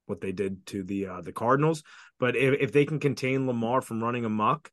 what 0.07 0.21
they 0.21 0.33
did 0.33 0.65
to 0.67 0.83
the 0.83 1.07
uh, 1.07 1.21
the 1.21 1.33
Cardinals. 1.33 1.83
But 2.19 2.37
if, 2.37 2.61
if 2.61 2.73
they 2.73 2.85
can 2.85 3.01
contain 3.01 3.47
Lamar 3.47 3.81
from 3.81 4.03
running 4.03 4.25
amok, 4.25 4.71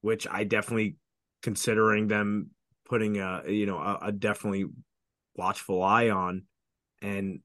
which 0.00 0.26
I 0.30 0.44
definitely 0.44 0.96
considering 1.42 2.08
them 2.08 2.50
putting 2.88 3.18
a 3.18 3.42
you 3.48 3.66
know 3.66 3.78
a, 3.78 3.98
a 4.06 4.12
definitely 4.12 4.66
watchful 5.36 5.82
eye 5.82 6.10
on, 6.10 6.44
and 7.02 7.40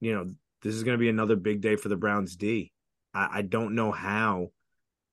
you 0.00 0.14
know 0.14 0.26
this 0.62 0.74
is 0.74 0.82
going 0.82 0.96
to 0.96 1.00
be 1.00 1.08
another 1.08 1.36
big 1.36 1.60
day 1.60 1.76
for 1.76 1.88
the 1.88 1.96
Browns 1.96 2.36
D. 2.36 2.72
I, 3.14 3.38
I 3.38 3.42
don't 3.42 3.74
know 3.74 3.92
how 3.92 4.48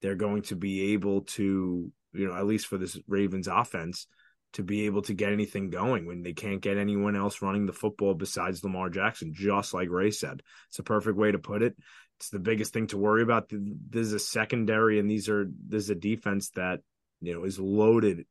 they're 0.02 0.16
going 0.16 0.44
to 0.44 0.56
be 0.56 0.94
able 0.94 1.22
to, 1.22 1.92
you 2.14 2.28
know, 2.28 2.36
at 2.36 2.46
least 2.46 2.68
for 2.68 2.78
this 2.78 2.98
Ravens 3.08 3.48
offense, 3.48 4.08
to 4.56 4.64
be 4.64 4.86
able 4.86 5.02
to 5.04 5.14
get 5.14 5.32
anything 5.32 5.70
going 5.70 6.06
when 6.06 6.24
they 6.24 6.34
can't 6.34 6.62
get 6.62 6.78
anyone 6.78 7.16
else 7.16 7.42
running 7.42 7.66
the 7.66 7.74
football 7.74 8.14
besides 8.14 8.64
Lamar 8.64 8.90
Jackson, 8.90 9.34
just 9.34 9.74
like 9.74 9.90
Ray 9.90 10.12
said. 10.12 10.42
It's 10.70 10.80
a 10.80 10.84
perfect 10.84 11.18
way 11.18 11.32
to 11.32 11.40
put 11.40 11.62
it. 11.62 11.76
It's 12.18 12.30
the 12.30 12.40
biggest 12.40 12.74
thing 12.74 12.88
to 12.88 12.98
worry 12.98 13.22
about. 13.22 13.50
This 13.50 14.08
is 14.08 14.14
a 14.14 14.20
secondary, 14.20 15.00
and 15.00 15.10
these 15.10 15.30
are 15.30 15.46
this 15.68 15.84
is 15.84 15.90
a 15.90 15.96
defense 15.96 16.50
that 16.52 16.80
you 17.22 17.34
know 17.34 17.44
is 17.44 17.60
loaded 17.60 18.26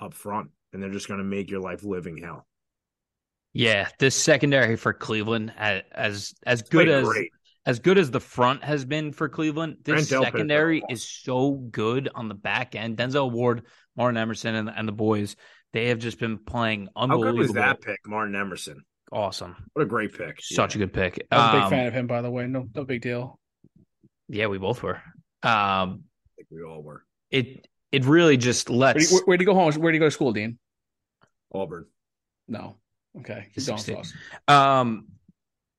up 0.00 0.14
front, 0.14 0.50
and 0.72 0.82
they're 0.82 0.90
just 0.90 1.08
going 1.08 1.18
to 1.18 1.24
make 1.24 1.50
your 1.50 1.60
life 1.60 1.84
living 1.84 2.18
hell. 2.18 2.46
Yeah, 3.52 3.88
this 3.98 4.16
secondary 4.16 4.76
for 4.76 4.92
Cleveland, 4.92 5.52
as 5.56 6.34
as 6.44 6.62
good 6.62 6.88
as 6.88 7.04
great. 7.04 7.30
As 7.64 7.78
good 7.78 7.98
as 7.98 8.10
the 8.10 8.20
front 8.20 8.64
has 8.64 8.84
been 8.84 9.12
for 9.12 9.28
Cleveland, 9.28 9.78
this 9.84 10.08
secondary 10.08 10.82
is 10.90 11.08
so 11.08 11.52
good 11.52 12.08
on 12.14 12.28
the 12.28 12.34
back 12.34 12.74
end. 12.74 12.96
Denzel 12.96 13.30
Ward, 13.30 13.62
Martin 13.96 14.16
Emerson, 14.16 14.54
and, 14.54 14.68
and 14.68 14.88
the 14.88 14.92
boys, 14.92 15.36
they 15.72 15.88
have 15.88 15.98
just 15.98 16.18
been 16.18 16.38
playing 16.38 16.88
unbelievable. 16.96 17.26
How 17.26 17.32
good 17.32 17.40
was 17.40 17.52
that 17.52 17.80
pick, 17.80 18.00
Martin 18.06 18.34
Emerson? 18.34 18.84
Awesome. 19.12 19.56
What 19.74 19.82
a 19.82 19.86
great 19.86 20.16
pick. 20.16 20.40
Such 20.40 20.74
yeah. 20.74 20.82
a 20.82 20.86
good 20.86 20.92
pick. 20.92 21.26
I'm 21.30 21.50
a 21.50 21.52
big 21.52 21.62
um, 21.64 21.70
fan 21.70 21.86
of 21.86 21.92
him, 21.92 22.06
by 22.06 22.22
the 22.22 22.30
way. 22.30 22.46
No, 22.46 22.66
no 22.74 22.84
big 22.84 23.02
deal. 23.02 23.38
Yeah, 24.28 24.46
we 24.46 24.58
both 24.58 24.82
were. 24.82 24.96
Um, 25.42 26.04
I 26.24 26.36
think 26.36 26.48
we 26.50 26.62
all 26.62 26.82
were. 26.82 27.04
It 27.30 27.68
it 27.92 28.06
really 28.06 28.38
just 28.38 28.70
lets. 28.70 29.22
Where 29.24 29.36
do 29.36 29.42
you, 29.42 29.46
go 29.46 29.54
home? 29.54 29.72
Where 29.74 29.92
do 29.92 29.96
you 29.96 30.00
go 30.00 30.06
to 30.06 30.10
school, 30.10 30.32
Dean? 30.32 30.58
Auburn. 31.54 31.86
No. 32.48 32.78
Okay. 33.18 33.48
Keep 33.54 33.68
Um, 34.48 35.08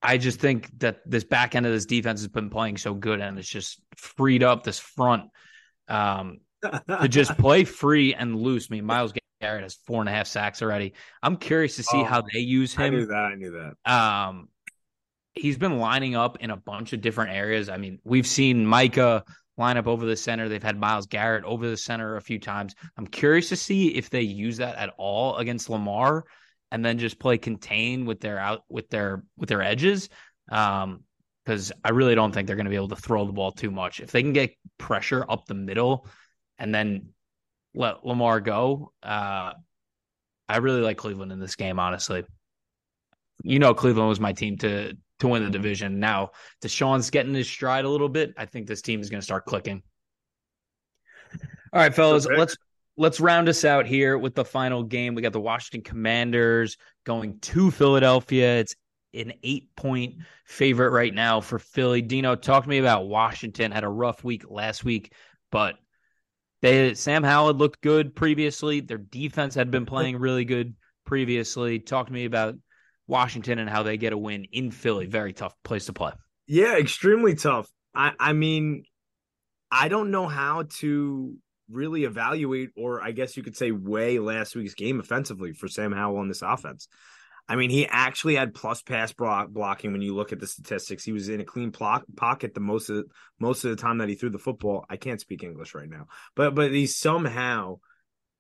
I 0.04 0.18
just 0.18 0.40
think 0.40 0.70
that 0.80 1.00
this 1.06 1.24
back 1.24 1.56
end 1.56 1.66
of 1.66 1.72
this 1.72 1.86
defense 1.86 2.20
has 2.22 2.28
been 2.28 2.50
playing 2.50 2.78
so 2.78 2.94
good, 2.94 3.22
and 3.22 3.40
it's 3.40 3.48
just 3.48 3.80
freed 3.96 4.44
up 4.44 4.64
this 4.64 4.78
front 4.78 5.30
um, 5.88 6.40
to 6.62 7.08
just 7.08 7.38
play 7.38 7.64
free 7.64 8.14
and 8.14 8.36
loose. 8.36 8.68
I 8.70 8.76
mean, 8.76 8.86
Myles 8.86 9.14
Garrett 9.40 9.64
has 9.64 9.76
four 9.86 10.02
and 10.02 10.10
a 10.10 10.12
half 10.12 10.28
sacks 10.28 10.62
already. 10.62 10.94
I'm 11.22 11.38
curious 11.38 11.78
to 11.78 11.84
see 11.84 12.02
oh, 12.02 12.04
how 12.04 12.22
they 12.22 12.40
use 12.40 12.74
him. 12.74 12.84
I 12.84 12.90
knew 12.90 13.06
that. 13.06 13.16
I 13.16 13.36
knew 13.36 13.74
that. 13.86 13.92
Um, 13.92 14.50
he's 15.34 15.58
been 15.58 15.80
lining 15.80 16.16
up 16.16 16.38
in 16.42 16.52
a 16.52 16.58
bunch 16.58 16.94
of 16.94 17.02
different 17.02 17.32
areas. 17.32 17.70
I 17.70 17.78
mean, 17.78 18.00
we've 18.04 18.28
seen 18.28 18.66
Micah 18.66 19.24
line 19.58 19.78
up 19.78 19.88
over 19.88 20.06
the 20.06 20.16
center. 20.18 20.50
They've 20.50 20.62
had 20.62 20.78
Myles 20.78 21.06
Garrett 21.06 21.46
over 21.46 21.70
the 21.70 21.78
center 21.78 22.18
a 22.18 22.22
few 22.22 22.40
times. 22.40 22.76
I'm 22.98 23.08
curious 23.08 23.50
to 23.50 23.56
see 23.56 23.90
if 23.90 24.10
they 24.10 24.22
use 24.22 24.58
that 24.58 24.76
at 24.76 24.94
all 24.98 25.38
against 25.38 25.70
Lamar 25.70 26.26
and 26.74 26.84
then 26.84 26.98
just 26.98 27.20
play 27.20 27.38
contain 27.38 28.04
with 28.06 28.20
their 28.20 28.40
out 28.40 28.64
with 28.68 28.90
their 28.90 29.24
with 29.38 29.48
their 29.48 29.62
edges. 29.62 30.10
Um, 30.52 31.04
because 31.46 31.74
I 31.84 31.90
really 31.90 32.16
don't 32.16 32.32
think 32.32 32.48
they're 32.48 32.56
going 32.56 32.66
to 32.66 32.70
be 32.70 32.78
able 32.78 32.88
to 32.88 32.96
throw 32.96 33.26
the 33.26 33.34
ball 33.34 33.52
too 33.52 33.70
much. 33.70 34.00
If 34.00 34.12
they 34.12 34.24
can 34.24 34.32
get 34.32 34.56
pressure 34.78 35.26
up 35.28 35.46
the 35.46 35.54
middle 35.54 36.08
and 36.58 36.74
then 36.74 37.10
let 37.76 38.06
Lamar 38.06 38.40
go, 38.40 38.94
uh, 39.04 39.52
I 40.48 40.58
really 40.58 40.80
like 40.80 40.96
Cleveland 40.96 41.34
in 41.34 41.42
this 41.42 41.58
game. 41.58 41.80
Honestly, 41.80 42.24
you 43.44 43.60
know, 43.60 43.74
Cleveland 43.74 44.08
was 44.08 44.22
my 44.22 44.32
team 44.32 44.58
to 44.60 44.98
to 45.20 45.28
win 45.28 45.44
the 45.44 45.50
division. 45.50 46.00
Now, 46.00 46.32
Deshaun's 46.64 47.10
getting 47.10 47.34
his 47.34 47.48
stride 47.48 47.86
a 47.86 47.90
little 47.90 48.10
bit. 48.10 48.34
I 48.38 48.46
think 48.46 48.66
this 48.66 48.82
team 48.82 49.02
is 49.02 49.10
going 49.10 49.22
to 49.22 49.26
start 49.26 49.46
clicking. 49.46 49.84
All 51.74 51.82
right, 51.82 51.94
fellas, 51.94 52.26
let's 52.26 52.56
let's 52.98 53.20
round 53.20 53.50
us 53.50 53.66
out 53.66 53.86
here 53.86 54.18
with 54.18 54.36
the 54.36 54.46
final 54.46 54.84
game. 54.84 55.16
We 55.16 55.22
got 55.22 55.34
the 55.34 55.40
Washington 55.40 55.82
Commanders 55.82 56.78
going 57.06 57.40
to 57.40 57.72
Philadelphia. 57.72 58.60
It's 58.60 58.76
an 59.14 59.34
eight 59.44 59.76
point 59.76 60.16
favorite 60.46 60.92
right 60.92 61.14
now 61.14 61.42
for 61.42 61.60
Philly. 61.60 62.02
Dino, 62.02 62.36
talk 62.36 62.64
to 62.64 62.70
me 62.70 62.80
about 62.80 63.08
Washington. 63.08 63.72
Had 63.72 63.84
a 63.84 63.90
rough 63.90 64.24
week 64.24 64.46
last 64.50 64.84
week, 64.84 65.14
but 65.52 65.76
they 66.62 66.94
Sam 66.94 67.24
Howell 67.24 67.54
looked 67.54 67.82
good 67.82 68.16
previously. 68.16 68.80
Their 68.80 68.98
defense 68.98 69.56
had 69.56 69.72
been 69.72 69.86
playing 69.86 70.18
really 70.18 70.46
good 70.46 70.76
previously. 71.06 71.80
Talk 71.80 72.08
to 72.08 72.14
me 72.14 72.26
about 72.26 72.56
Washington 73.08 73.60
and 73.60 73.70
how 73.70 73.84
they 73.84 73.98
get 73.98 74.14
a 74.14 74.18
win 74.18 74.46
in 74.52 74.72
Philly. 74.72 75.06
Very 75.06 75.34
tough 75.34 75.54
place 75.64 75.88
to 75.88 75.94
play. 75.94 76.14
Yeah, 76.48 76.78
extremely 76.78 77.36
tough. 77.36 77.70
I, 77.94 78.14
I 78.20 78.34
mean, 78.34 78.86
I 79.72 79.88
don't 79.88 80.12
know 80.12 80.28
how 80.28 80.64
to 80.80 81.36
really 81.70 82.04
evaluate, 82.04 82.70
or 82.76 83.02
I 83.02 83.12
guess 83.12 83.38
you 83.38 83.44
could 83.44 83.56
say, 83.56 83.72
weigh 83.72 84.20
last 84.20 84.56
week's 84.56 84.74
game 84.74 85.00
offensively 85.00 85.54
for 85.54 85.68
Sam 85.68 85.92
Howell 85.92 86.18
on 86.18 86.28
this 86.28 86.42
offense. 86.42 86.88
I 87.48 87.58
mean, 87.58 87.70
he 87.70 87.86
actually 87.88 88.36
had 88.36 88.54
plus 88.54 88.82
pass 88.82 89.12
block 89.12 89.50
blocking 89.50 89.92
when 89.92 90.02
you 90.02 90.16
look 90.16 90.32
at 90.32 90.40
the 90.40 90.48
statistics. 90.48 91.04
He 91.04 91.12
was 91.12 91.28
in 91.28 91.42
a 91.42 91.46
clean 91.46 91.72
pocket 91.72 92.54
the 92.54 92.62
most 92.62 92.90
of 92.90 93.06
most 93.38 93.66
of 93.66 93.72
the 93.72 93.82
time 93.82 93.98
that 93.98 94.08
he 94.08 94.16
threw 94.16 94.30
the 94.30 94.40
football. 94.40 94.86
I 94.90 94.96
can't 94.96 95.20
speak 95.20 95.44
English 95.44 95.76
right 95.76 95.90
now, 95.90 96.08
but 96.36 96.56
but 96.56 96.72
he 96.72 96.88
somehow 96.88 97.80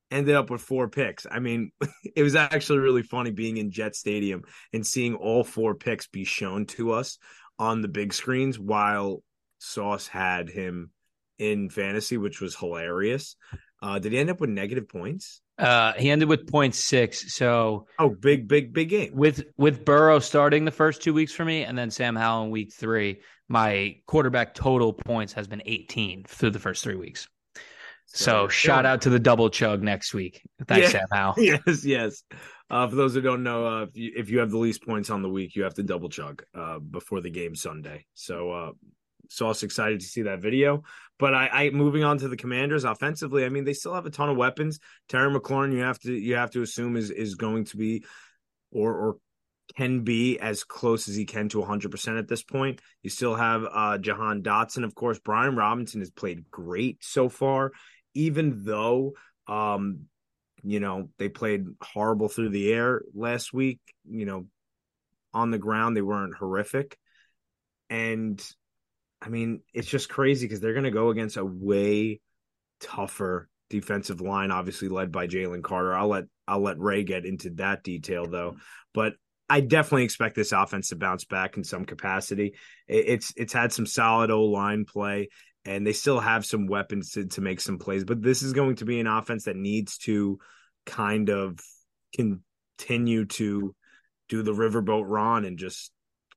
ended 0.09 0.35
up 0.35 0.49
with 0.49 0.61
four 0.61 0.87
picks. 0.87 1.25
I 1.29 1.39
mean, 1.39 1.71
it 2.15 2.23
was 2.23 2.35
actually 2.35 2.79
really 2.79 3.03
funny 3.03 3.31
being 3.31 3.57
in 3.57 3.71
Jet 3.71 3.95
Stadium 3.95 4.43
and 4.71 4.87
seeing 4.87 5.15
all 5.15 5.43
four 5.43 5.75
picks 5.75 6.07
be 6.07 6.23
shown 6.23 6.65
to 6.67 6.91
us 6.91 7.17
on 7.59 7.81
the 7.81 7.87
big 7.89 8.13
screens 8.13 8.57
while 8.57 9.21
Sauce 9.57 10.07
had 10.07 10.49
him 10.49 10.91
in 11.37 11.69
fantasy, 11.69 12.17
which 12.17 12.41
was 12.41 12.55
hilarious. 12.55 13.35
Uh, 13.81 13.99
did 13.99 14.13
he 14.13 14.17
end 14.17 14.29
up 14.29 14.39
with 14.39 14.49
negative 14.49 14.87
points? 14.87 15.41
Uh, 15.57 15.93
he 15.93 16.09
ended 16.09 16.29
with 16.29 16.49
0.6. 16.49 17.15
So 17.29 17.85
oh, 17.99 18.09
big, 18.09 18.47
big, 18.47 18.73
big 18.73 18.89
game 18.89 19.11
with 19.13 19.43
with 19.57 19.85
Burrow 19.85 20.19
starting 20.19 20.65
the 20.65 20.71
first 20.71 21.01
two 21.01 21.13
weeks 21.13 21.33
for 21.33 21.45
me, 21.45 21.63
and 21.63 21.77
then 21.77 21.91
Sam 21.91 22.15
Howell 22.15 22.45
in 22.45 22.51
week 22.51 22.73
three. 22.73 23.21
My 23.49 23.97
quarterback 24.07 24.55
total 24.55 24.93
points 24.93 25.33
has 25.33 25.47
been 25.47 25.61
18 25.65 26.23
through 26.27 26.51
the 26.51 26.59
first 26.59 26.83
three 26.83 26.95
weeks. 26.95 27.27
So, 28.07 28.45
so 28.45 28.47
shout 28.47 28.85
out 28.85 29.01
to 29.01 29.09
the 29.09 29.19
double 29.19 29.49
chug 29.49 29.83
next 29.83 30.13
week. 30.13 30.41
Thanks, 30.67 30.93
yeah. 30.93 30.99
Sam 30.99 31.07
Howell. 31.11 31.35
Yes, 31.37 31.85
yes. 31.85 32.23
Uh, 32.69 32.87
for 32.87 32.95
those 32.95 33.13
who 33.13 33.21
don't 33.21 33.43
know, 33.43 33.67
uh, 33.67 33.83
if, 33.83 33.95
you, 33.95 34.11
if, 34.15 34.29
you, 34.29 34.39
have 34.39 34.49
the 34.49 34.57
least 34.57 34.83
points 34.85 35.09
on 35.09 35.21
the 35.21 35.29
week, 35.29 35.55
you 35.55 35.63
have 35.63 35.73
to 35.75 35.83
double 35.83 36.09
chug 36.09 36.43
uh, 36.55 36.79
before 36.79 37.21
the 37.21 37.29
game 37.29 37.55
Sunday. 37.55 38.05
So 38.13 38.73
uh, 39.23 39.27
Sauce 39.29 39.63
excited 39.63 39.99
to 39.99 40.05
see 40.05 40.23
that 40.23 40.41
video. 40.41 40.83
But 41.19 41.33
I, 41.33 41.47
I 41.47 41.69
moving 41.69 42.03
on 42.03 42.17
to 42.19 42.27
the 42.27 42.37
Commanders 42.37 42.83
offensively. 42.83 43.45
I 43.45 43.49
mean, 43.49 43.65
they 43.65 43.73
still 43.73 43.93
have 43.93 44.05
a 44.05 44.09
ton 44.09 44.29
of 44.29 44.37
weapons. 44.37 44.79
Terry 45.09 45.33
McLaurin, 45.33 45.73
you 45.73 45.81
have 45.81 45.99
to 45.99 46.13
you 46.13 46.35
have 46.35 46.51
to 46.51 46.61
assume 46.61 46.97
is 46.97 47.11
is 47.11 47.35
going 47.35 47.65
to 47.65 47.77
be 47.77 48.03
or 48.71 48.93
or 48.93 49.17
can 49.75 50.01
be 50.01 50.39
as 50.39 50.63
close 50.63 51.07
as 51.07 51.15
he 51.15 51.25
can 51.25 51.49
to 51.49 51.61
100% 51.61 52.19
at 52.19 52.27
this 52.27 52.43
point. 52.43 52.81
You 53.01 53.09
still 53.09 53.35
have 53.35 53.65
uh, 53.71 53.97
Jahan 53.97 54.43
Dotson, 54.43 54.83
of 54.83 54.93
course. 54.93 55.19
Brian 55.19 55.55
Robinson 55.55 56.01
has 56.01 56.11
played 56.11 56.51
great 56.51 57.03
so 57.03 57.29
far, 57.29 57.71
even 58.13 58.63
though, 58.65 59.13
um, 59.47 60.01
you 60.63 60.79
know, 60.79 61.09
they 61.17 61.29
played 61.29 61.65
horrible 61.81 62.27
through 62.27 62.49
the 62.49 62.71
air 62.71 63.01
last 63.13 63.53
week. 63.53 63.79
You 64.05 64.25
know, 64.25 64.47
on 65.33 65.51
the 65.51 65.57
ground, 65.57 65.95
they 65.95 66.01
weren't 66.01 66.35
horrific. 66.35 66.97
And 67.89 68.43
I 69.23 69.29
mean, 69.29 69.61
it's 69.73 69.87
just 69.87 70.09
crazy 70.09 70.45
because 70.45 70.59
they're 70.59 70.73
going 70.73 70.83
to 70.83 70.91
go 70.91 71.09
against 71.09 71.37
a 71.37 71.45
way 71.45 72.19
tougher 72.81 73.49
defensive 73.69 74.19
line, 74.19 74.51
obviously 74.51 74.89
led 74.89 75.11
by 75.11 75.27
Jalen 75.27 75.63
Carter. 75.63 75.95
I'll 75.95 76.09
let 76.09 76.25
I'll 76.47 76.61
let 76.61 76.79
Ray 76.79 77.03
get 77.03 77.25
into 77.25 77.51
that 77.51 77.83
detail 77.83 78.27
though, 78.27 78.57
but 78.93 79.13
I 79.49 79.61
definitely 79.61 80.03
expect 80.03 80.35
this 80.35 80.51
offense 80.51 80.89
to 80.89 80.95
bounce 80.97 81.25
back 81.25 81.57
in 81.57 81.63
some 81.63 81.85
capacity. 81.85 82.55
It's 82.87 83.33
it's 83.37 83.53
had 83.53 83.71
some 83.71 83.85
solid 83.85 84.29
O 84.29 84.43
line 84.43 84.85
play, 84.85 85.29
and 85.63 85.87
they 85.87 85.93
still 85.93 86.19
have 86.19 86.45
some 86.45 86.67
weapons 86.67 87.11
to, 87.11 87.25
to 87.27 87.41
make 87.41 87.61
some 87.61 87.79
plays. 87.79 88.03
But 88.03 88.21
this 88.21 88.43
is 88.43 88.53
going 88.53 88.75
to 88.77 88.85
be 88.85 88.99
an 88.99 89.07
offense 89.07 89.45
that 89.45 89.55
needs 89.55 89.97
to 89.99 90.39
kind 90.85 91.29
of 91.29 91.59
continue 92.13 93.25
to 93.25 93.73
do 94.27 94.43
the 94.43 94.53
riverboat 94.53 95.05
Ron 95.07 95.45
and 95.45 95.57
just 95.57 95.91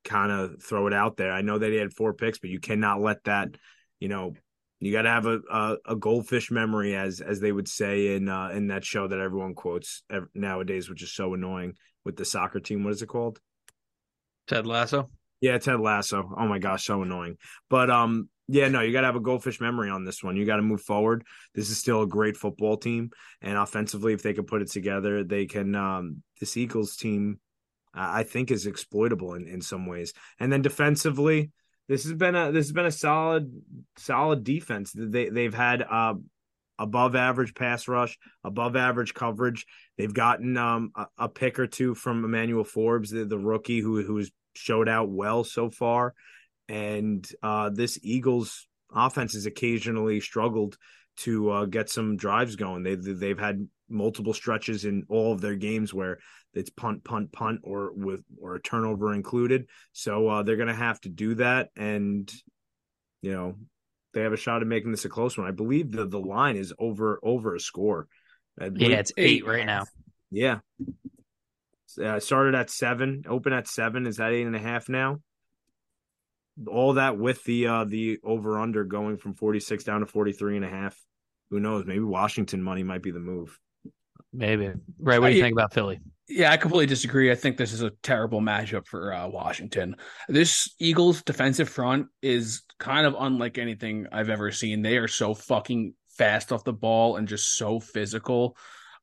kind 0.06 0.32
of 0.32 0.62
throw 0.62 0.86
it 0.86 0.94
out 0.94 1.16
there. 1.16 1.32
I 1.32 1.42
know 1.42 1.58
that 1.58 1.70
he 1.70 1.76
had 1.76 1.92
four 1.92 2.14
picks, 2.14 2.38
but 2.38 2.50
you 2.50 2.60
cannot 2.60 3.00
let 3.00 3.24
that, 3.24 3.48
you 4.00 4.08
know, 4.08 4.32
you 4.80 4.92
got 4.92 5.02
to 5.02 5.10
have 5.10 5.26
a, 5.26 5.40
a, 5.50 5.76
a 5.86 5.96
goldfish 5.96 6.50
memory, 6.50 6.94
as 6.94 7.20
as 7.20 7.40
they 7.40 7.50
would 7.50 7.68
say 7.68 8.14
in 8.14 8.28
uh, 8.28 8.48
in 8.48 8.68
that 8.68 8.84
show 8.84 9.08
that 9.08 9.18
everyone 9.18 9.54
quotes 9.54 10.02
nowadays, 10.34 10.88
which 10.88 11.02
is 11.02 11.14
so 11.14 11.34
annoying 11.34 11.74
with 12.04 12.16
the 12.16 12.24
soccer 12.24 12.60
team. 12.60 12.84
What 12.84 12.92
is 12.92 13.02
it 13.02 13.06
called? 13.06 13.40
Ted 14.46 14.66
Lasso. 14.66 15.10
Yeah, 15.40 15.58
Ted 15.58 15.80
Lasso. 15.80 16.30
Oh 16.36 16.46
my 16.46 16.58
gosh, 16.58 16.84
so 16.84 17.02
annoying. 17.02 17.36
But 17.70 17.90
um, 17.90 18.28
yeah, 18.48 18.68
no, 18.68 18.80
you 18.80 18.92
got 18.92 19.00
to 19.00 19.06
have 19.06 19.16
a 19.16 19.20
goldfish 19.20 19.60
memory 19.60 19.90
on 19.90 20.04
this 20.04 20.22
one. 20.22 20.36
You 20.36 20.44
got 20.44 20.56
to 20.56 20.62
move 20.62 20.82
forward. 20.82 21.24
This 21.54 21.70
is 21.70 21.78
still 21.78 22.02
a 22.02 22.06
great 22.06 22.36
football 22.36 22.76
team, 22.76 23.10
and 23.40 23.56
offensively, 23.56 24.12
if 24.12 24.22
they 24.22 24.34
can 24.34 24.44
put 24.44 24.62
it 24.62 24.70
together, 24.70 25.24
they 25.24 25.46
can. 25.46 25.74
Um, 25.74 26.22
this 26.38 26.56
Eagles 26.56 26.96
team 26.96 27.40
I 27.96 28.22
think 28.22 28.50
is 28.50 28.66
exploitable 28.66 29.34
in, 29.34 29.46
in 29.46 29.60
some 29.60 29.86
ways. 29.86 30.12
And 30.38 30.52
then 30.52 30.62
defensively, 30.62 31.50
this 31.88 32.04
has 32.04 32.12
been 32.12 32.34
a 32.34 32.52
this 32.52 32.66
has 32.66 32.72
been 32.72 32.86
a 32.86 32.92
solid 32.92 33.50
solid 33.96 34.44
defense. 34.44 34.92
They 34.94 35.28
they've 35.28 35.54
had 35.54 35.82
uh 35.82 36.14
above 36.78 37.16
average 37.16 37.54
pass 37.54 37.88
rush, 37.88 38.18
above 38.44 38.76
average 38.76 39.14
coverage. 39.14 39.66
They've 39.96 40.12
gotten 40.12 40.56
um, 40.56 40.92
a, 40.94 41.06
a, 41.18 41.28
pick 41.28 41.58
or 41.58 41.66
two 41.66 41.94
from 41.94 42.24
Emmanuel 42.24 42.64
Forbes, 42.64 43.10
the, 43.10 43.24
the 43.24 43.38
rookie 43.38 43.80
who 43.80 44.02
who's 44.02 44.30
showed 44.54 44.88
out 44.88 45.08
well 45.08 45.44
so 45.44 45.70
far. 45.70 46.14
And 46.68 47.26
uh, 47.42 47.70
this 47.70 47.98
Eagles 48.02 48.66
offense 48.94 49.34
has 49.34 49.46
occasionally 49.46 50.20
struggled 50.20 50.76
to 51.18 51.50
uh, 51.50 51.64
get 51.64 51.88
some 51.88 52.16
drives 52.16 52.56
going. 52.56 52.82
They 52.82 52.96
they've 52.96 53.38
had 53.38 53.68
multiple 53.88 54.34
stretches 54.34 54.84
in 54.84 55.04
all 55.08 55.32
of 55.32 55.40
their 55.40 55.54
games 55.54 55.94
where 55.94 56.18
it's 56.56 56.70
punt, 56.70 57.04
punt, 57.04 57.32
punt, 57.32 57.60
or 57.62 57.92
with 57.92 58.22
or 58.40 58.56
a 58.56 58.62
turnover 58.62 59.12
included. 59.12 59.68
So 59.92 60.28
uh, 60.28 60.42
they're 60.42 60.56
going 60.56 60.68
to 60.68 60.74
have 60.74 61.00
to 61.02 61.08
do 61.08 61.34
that, 61.36 61.68
and 61.76 62.32
you 63.22 63.32
know 63.32 63.56
they 64.14 64.22
have 64.22 64.32
a 64.32 64.38
shot 64.38 64.62
at 64.62 64.68
making 64.68 64.90
this 64.90 65.04
a 65.04 65.08
close 65.08 65.36
one. 65.36 65.46
I 65.46 65.52
believe 65.52 65.92
the 65.92 66.06
the 66.06 66.18
line 66.18 66.56
is 66.56 66.72
over 66.78 67.20
over 67.22 67.54
a 67.54 67.60
score. 67.60 68.08
Yeah, 68.58 68.68
it's 68.98 69.12
eight, 69.18 69.42
eight 69.42 69.46
right 69.46 69.66
now. 69.66 69.84
Yeah, 70.30 70.60
uh, 72.02 72.20
started 72.20 72.54
at 72.54 72.70
seven, 72.70 73.24
open 73.28 73.52
at 73.52 73.68
seven. 73.68 74.06
Is 74.06 74.16
that 74.16 74.32
eight 74.32 74.46
and 74.46 74.56
a 74.56 74.60
half 74.60 74.88
now? 74.88 75.20
All 76.66 76.94
that 76.94 77.18
with 77.18 77.44
the 77.44 77.66
uh 77.66 77.84
the 77.84 78.18
over 78.24 78.58
under 78.58 78.84
going 78.84 79.18
from 79.18 79.34
46 79.34 79.84
down 79.84 80.00
to 80.00 80.06
43 80.06 80.56
and 80.56 80.64
a 80.64 80.70
half. 80.70 80.98
Who 81.50 81.60
knows? 81.60 81.84
Maybe 81.84 82.00
Washington 82.00 82.62
money 82.62 82.82
might 82.82 83.02
be 83.02 83.10
the 83.10 83.20
move. 83.20 83.58
Maybe. 84.32 84.72
Right. 84.98 85.20
What 85.20 85.30
do 85.30 85.34
you 85.36 85.42
think 85.42 85.54
about 85.54 85.72
Philly? 85.72 86.00
Yeah, 86.28 86.50
I 86.50 86.56
completely 86.56 86.86
disagree. 86.86 87.30
I 87.30 87.36
think 87.36 87.56
this 87.56 87.72
is 87.72 87.82
a 87.82 87.90
terrible 88.02 88.40
matchup 88.40 88.86
for 88.86 89.12
uh, 89.12 89.28
Washington. 89.28 89.96
This 90.28 90.74
Eagles 90.80 91.22
defensive 91.22 91.68
front 91.68 92.08
is 92.20 92.62
kind 92.80 93.06
of 93.06 93.14
unlike 93.18 93.58
anything 93.58 94.08
I've 94.10 94.28
ever 94.28 94.50
seen. 94.50 94.82
They 94.82 94.96
are 94.96 95.06
so 95.08 95.34
fucking 95.34 95.94
fast 96.18 96.50
off 96.50 96.64
the 96.64 96.72
ball 96.72 97.16
and 97.16 97.28
just 97.28 97.56
so 97.56 97.78
physical. 97.78 98.56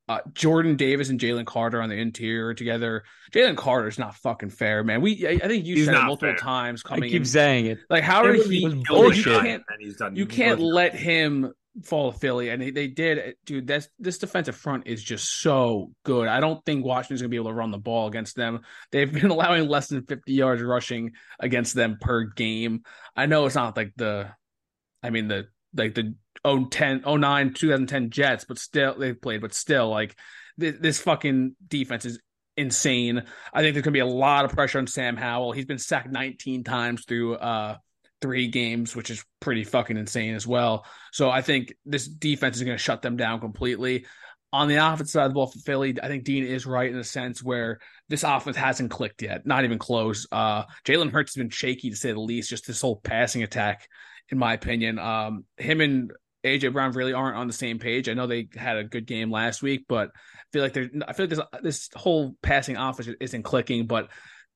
Uh, 0.10 0.20
Jordan 0.34 0.76
Davis 0.76 1.08
and 1.10 1.18
Jalen 1.18 1.46
Carter 1.46 1.82
on 1.82 1.88
the 1.88 1.96
interior 1.96 2.54
together. 2.54 3.06
Jalen 3.32 3.56
Carter 3.56 3.88
is 3.88 3.98
not 3.98 4.16
fucking 4.16 4.50
fair, 4.50 4.84
man. 4.84 5.00
We 5.00 5.26
I, 5.26 5.32
I 5.42 5.48
think 5.48 5.66
you 5.66 5.76
He's 5.76 5.86
said 5.86 5.96
it 5.96 6.04
multiple 6.04 6.32
fair. 6.32 6.36
times 6.36 6.84
coming. 6.84 7.06
I 7.06 7.08
keep 7.08 7.22
in. 7.22 7.26
saying 7.26 7.68
it. 7.68 7.78
Like 7.90 8.04
how 8.04 8.24
did 8.24 8.46
he? 8.46 8.58
You 8.58 8.84
can't, 8.84 9.64
you 10.14 10.26
can't 10.26 10.60
let 10.60 10.94
him 10.94 11.54
fall 11.82 12.12
to 12.12 12.18
Philly, 12.18 12.50
and 12.50 12.62
they, 12.62 12.72
they 12.72 12.88
did, 12.88 13.36
dude. 13.46 13.68
That's 13.68 13.88
this 13.98 14.20
defensive 14.20 14.56
front 14.56 14.88
is 14.88 15.04
just 15.04 15.42
so 15.42 15.92
good. 16.04 16.28
I 16.28 16.40
don't 16.40 16.64
think 16.66 16.86
Washington's 16.86 17.22
gonna 17.22 17.30
be 17.30 17.38
able 17.38 17.50
to 17.50 17.56
run 17.56 17.72
the 17.72 17.78
ball 17.78 18.08
against 18.08 18.36
them. 18.36 18.62
They've 18.92 19.12
been 19.12 19.32
allowing 19.32 19.68
less 19.68 19.88
than 19.88 20.06
50 20.06 20.32
yards 20.32 20.62
rushing 20.62 21.14
against 21.40 21.74
them 21.74 21.98
per 22.00 22.26
game. 22.26 22.84
I 23.16 23.26
know 23.26 23.46
it's 23.46 23.56
not 23.56 23.76
like 23.76 23.94
the, 23.96 24.30
I 25.02 25.10
mean 25.10 25.28
the 25.28 25.48
like 25.76 25.96
the 25.96 26.16
010, 26.46 27.04
09, 27.08 27.54
2010 27.54 28.10
Jets, 28.12 28.46
but 28.46 28.60
still 28.60 28.96
they've 28.98 29.20
played, 29.20 29.42
but 29.42 29.54
still 29.54 29.90
like 29.90 30.16
this, 30.58 30.76
this 30.80 31.00
fucking 31.00 31.56
defense 31.68 32.06
is 32.06 32.20
insane. 32.56 33.24
I 33.52 33.62
think 33.62 33.74
there's 33.74 33.84
gonna 33.84 33.94
be 33.94 34.00
a 34.00 34.06
lot 34.06 34.46
of 34.46 34.52
pressure 34.52 34.78
on 34.78 34.88
Sam 34.88 35.18
Howell. 35.18 35.54
He's 35.54 35.66
been 35.66 35.80
sacked 35.80 36.12
19 36.12 36.64
times 36.64 37.06
through 37.06 37.36
uh 37.36 37.78
three 38.24 38.48
games, 38.48 38.96
which 38.96 39.10
is 39.10 39.24
pretty 39.42 39.66
fucking 39.66 39.98
insane 39.98 40.34
as 40.34 40.48
well. 40.48 40.86
So 41.12 41.30
I 41.30 41.42
think 41.42 41.74
this 41.86 42.08
defense 42.08 42.56
is 42.56 42.64
going 42.64 42.78
to 42.78 42.82
shut 42.82 43.02
them 43.02 43.18
down 43.18 43.42
completely. 43.42 44.06
On 44.54 44.70
the 44.70 44.76
offense 44.76 45.12
side 45.12 45.26
of 45.26 45.32
the 45.32 45.34
ball 45.34 45.48
for 45.48 45.60
Philly, 45.60 45.98
I 46.02 46.08
think 46.08 46.24
Dean 46.24 46.46
is 46.46 46.66
right 46.66 46.90
in 46.90 46.96
a 46.98 47.04
sense 47.04 47.44
where 47.44 47.80
this 48.08 48.24
offense 48.24 48.56
hasn't 48.56 48.92
clicked 48.92 49.22
yet, 49.22 49.46
not 49.46 49.66
even 49.66 49.78
close. 49.78 50.26
Uh, 50.32 50.64
Jalen 50.86 51.12
Hurts 51.12 51.36
has 51.36 51.42
been 51.42 51.50
shaky 51.50 51.90
to 51.90 51.98
say 51.98 52.14
the 52.14 52.20
least, 52.22 52.50
just 52.50 52.66
this 52.66 52.80
whole 52.80 52.96
passing 52.96 53.44
attack, 53.44 53.90
in 54.30 54.38
my 54.38 54.54
opinion. 54.54 55.00
Um, 55.00 55.44
him 55.58 55.82
and 55.82 56.14
AJ 56.46 56.72
Brown 56.72 56.94
really 56.94 57.12
aren't 57.12 57.36
on 57.36 57.48
the 57.48 57.54
same 57.54 57.78
page. 57.78 58.08
I 58.08 58.14
know 58.14 58.28
they 58.28 58.48
had 58.56 58.78
a 58.78 58.86
good 58.86 59.06
game 59.06 59.32
last 59.32 59.62
week, 59.62 59.84
but 59.90 60.12
I 60.14 60.44
feel 60.54 60.62
like 60.62 60.74
they're, 60.74 60.90
I 61.06 61.12
feel 61.12 61.26
like 61.26 61.36
this 61.36 61.46
this 61.62 61.90
whole 61.94 62.38
passing 62.42 62.78
offense 62.78 63.10
isn't 63.20 63.44
clicking. 63.44 63.86
But 63.86 64.10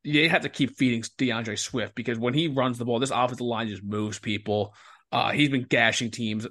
they 0.03 0.27
have 0.27 0.43
to 0.43 0.49
keep 0.49 0.77
feeding 0.77 1.03
D'Andre 1.17 1.55
Swift 1.55 1.95
because 1.95 2.17
when 2.19 2.33
he 2.33 2.47
runs 2.47 2.77
the 2.77 2.85
ball, 2.85 2.99
this 2.99 3.11
offensive 3.11 3.41
line 3.41 3.67
just 3.67 3.83
moves 3.83 4.19
people. 4.19 4.73
Uh, 5.11 5.31
he's 5.31 5.49
been 5.49 5.65
gashing 5.67 6.11
teams 6.11 6.47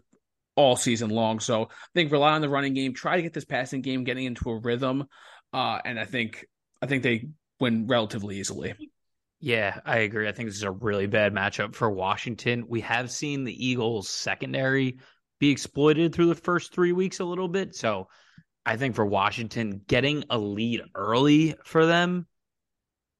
all 0.57 0.77
season 0.77 1.11
long. 1.11 1.41
So 1.41 1.65
I 1.65 1.89
think 1.95 2.11
rely 2.11 2.33
on 2.33 2.41
the 2.41 2.49
running 2.49 2.75
game, 2.75 2.95
try 2.95 3.17
to 3.17 3.23
get 3.23 3.35
this 3.35 3.45
passing 3.45 3.83
game 3.83 4.05
getting 4.05 4.25
into 4.25 4.51
a 4.51 4.59
rhythm. 4.59 5.05
Uh, 5.53 5.79
and 5.85 5.99
I 5.99 6.05
think 6.05 6.47
I 6.83 6.87
think 6.87 7.03
they 7.03 7.29
win 7.61 7.87
relatively 7.87 8.39
easily. 8.39 8.75
Yeah, 9.41 9.81
I 9.85 9.99
agree. 9.99 10.29
I 10.29 10.33
think 10.33 10.49
this 10.49 10.57
is 10.57 10.63
a 10.63 10.71
really 10.71 11.07
bad 11.07 11.35
matchup 11.35 11.75
for 11.75 11.91
Washington. 11.91 12.65
We 12.69 12.81
have 12.81 13.11
seen 13.11 13.45
the 13.45 13.67
Eagles 13.67 14.09
secondary 14.09 14.99
be 15.39 15.51
exploited 15.51 16.15
through 16.15 16.27
the 16.27 16.35
first 16.35 16.73
three 16.73 16.93
weeks 16.93 17.21
a 17.21 17.25
little 17.25 17.49
bit. 17.49 17.75
So 17.75 18.09
I 18.65 18.77
think 18.77 18.95
for 18.95 19.05
Washington, 19.05 19.83
getting 19.87 20.25
a 20.31 20.39
lead 20.39 20.83
early 20.95 21.55
for 21.65 21.85
them 21.85 22.27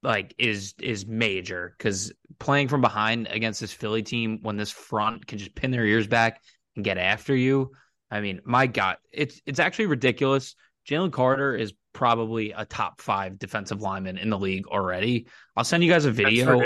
like 0.07 0.35
is 0.39 0.75
is 0.81 1.05
major 1.05 1.75
because 1.77 2.13
playing 2.39 2.69
from 2.69 2.81
behind 2.81 3.27
against 3.29 3.61
this 3.61 3.73
Philly 3.73 4.03
team 4.03 4.39
when 4.43 4.57
this 4.57 4.71
front 4.71 5.27
can 5.27 5.39
just 5.39 5.55
pin 5.55 5.73
their 5.73 5.85
ears 5.85 6.07
back 6.07 6.41
and 6.77 6.85
get 6.85 6.97
after 6.97 7.35
you. 7.35 7.73
I 8.11 8.21
mean, 8.21 8.41
my 8.45 8.69
God, 8.69 8.99
it's 9.13 9.43
it's 9.47 9.59
actually 9.59 9.87
ridiculous. 9.87 10.55
Jalen 10.89 11.11
Carter 11.11 11.57
is 11.57 11.75
probably 11.93 12.53
a 12.53 12.65
top 12.65 13.01
five 13.01 13.39
defensive 13.39 13.83
lineman 13.83 14.17
in 14.17 14.31
the 14.31 14.39
league 14.39 14.69
already. 14.69 15.27
I'll 15.57 15.65
send 15.65 15.83
you 15.83 15.91
guys 15.91 16.05
a 16.05 16.13
video. 16.13 16.63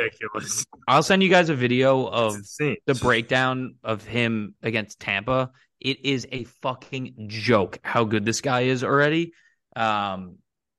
I'll 0.87 1.03
send 1.03 1.23
you 1.23 1.31
guys 1.31 1.49
a 1.49 1.55
video 1.55 2.07
of 2.07 2.37
the 2.59 2.99
breakdown 3.01 3.77
of 3.83 4.05
him 4.05 4.55
against 4.63 5.01
Tampa. 5.01 5.51
It 5.81 6.05
is 6.05 6.27
a 6.31 6.45
fucking 6.45 7.15
joke 7.29 7.79
how 7.83 8.05
good 8.05 8.27
this 8.27 8.43
guy 8.43 8.63
is 8.63 8.85
already. 8.85 9.33
Um, 9.75 10.37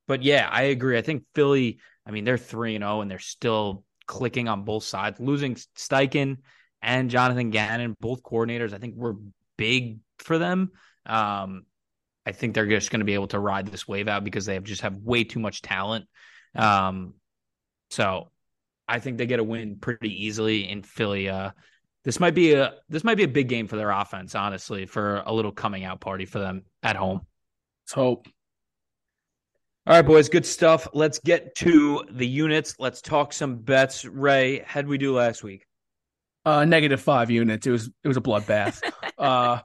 but 0.07 0.21
yeah, 0.21 0.47
I 0.51 0.63
agree. 0.63 0.97
I 0.97 1.01
think 1.01 1.23
Philly 1.33 1.79
I 2.05 2.11
mean, 2.11 2.23
they're 2.23 2.37
3 2.37 2.75
and 2.75 2.83
0 2.83 3.01
and 3.01 3.11
they're 3.11 3.19
still 3.19 3.83
clicking 4.07 4.47
on 4.47 4.63
both 4.63 4.83
sides. 4.83 5.19
Losing 5.19 5.55
Steichen 5.55 6.37
and 6.81 7.09
Jonathan 7.09 7.49
Gannon, 7.49 7.95
both 7.99 8.23
coordinators, 8.23 8.73
I 8.73 8.77
think 8.77 8.95
were 8.95 9.15
big 9.57 9.99
for 10.19 10.37
them. 10.37 10.71
Um, 11.05 11.63
I 12.25 12.31
think 12.31 12.53
they're 12.53 12.67
just 12.67 12.91
going 12.91 12.99
to 12.99 13.05
be 13.05 13.13
able 13.13 13.27
to 13.29 13.39
ride 13.39 13.67
this 13.67 13.87
wave 13.87 14.07
out 14.07 14.23
because 14.23 14.45
they 14.45 14.55
have 14.55 14.63
just 14.63 14.81
have 14.81 14.95
way 14.95 15.23
too 15.23 15.39
much 15.39 15.61
talent. 15.61 16.05
Um, 16.55 17.15
so 17.89 18.31
I 18.87 18.99
think 18.99 19.17
they 19.17 19.25
get 19.25 19.39
a 19.39 19.43
win 19.43 19.77
pretty 19.79 20.25
easily 20.25 20.69
in 20.69 20.83
Philly. 20.83 21.29
Uh, 21.29 21.51
this 22.03 22.19
might 22.19 22.35
be 22.35 22.53
a 22.53 22.73
this 22.89 23.03
might 23.03 23.17
be 23.17 23.23
a 23.23 23.27
big 23.27 23.47
game 23.47 23.67
for 23.67 23.77
their 23.77 23.91
offense, 23.91 24.35
honestly, 24.35 24.85
for 24.85 25.23
a 25.25 25.33
little 25.33 25.51
coming 25.51 25.83
out 25.83 26.01
party 26.01 26.25
for 26.25 26.39
them 26.39 26.63
at 26.83 26.95
home. 26.95 27.21
Let's 27.83 27.93
hope. 27.93 28.27
All 29.91 29.97
right, 29.97 30.05
boys, 30.05 30.29
good 30.29 30.45
stuff. 30.45 30.87
Let's 30.93 31.19
get 31.19 31.53
to 31.55 32.05
the 32.09 32.25
units. 32.25 32.75
Let's 32.79 33.01
talk 33.01 33.33
some 33.33 33.57
bets. 33.57 34.05
Ray, 34.05 34.63
how'd 34.65 34.87
we 34.87 34.97
do 34.97 35.13
last 35.13 35.43
week? 35.43 35.65
Uh, 36.45 36.63
negative 36.63 37.01
five 37.01 37.29
units. 37.29 37.67
It 37.67 37.71
was 37.71 37.89
it 38.01 38.07
was 38.07 38.15
a 38.15 38.21
bloodbath. 38.21 38.81
uh, 39.17 39.59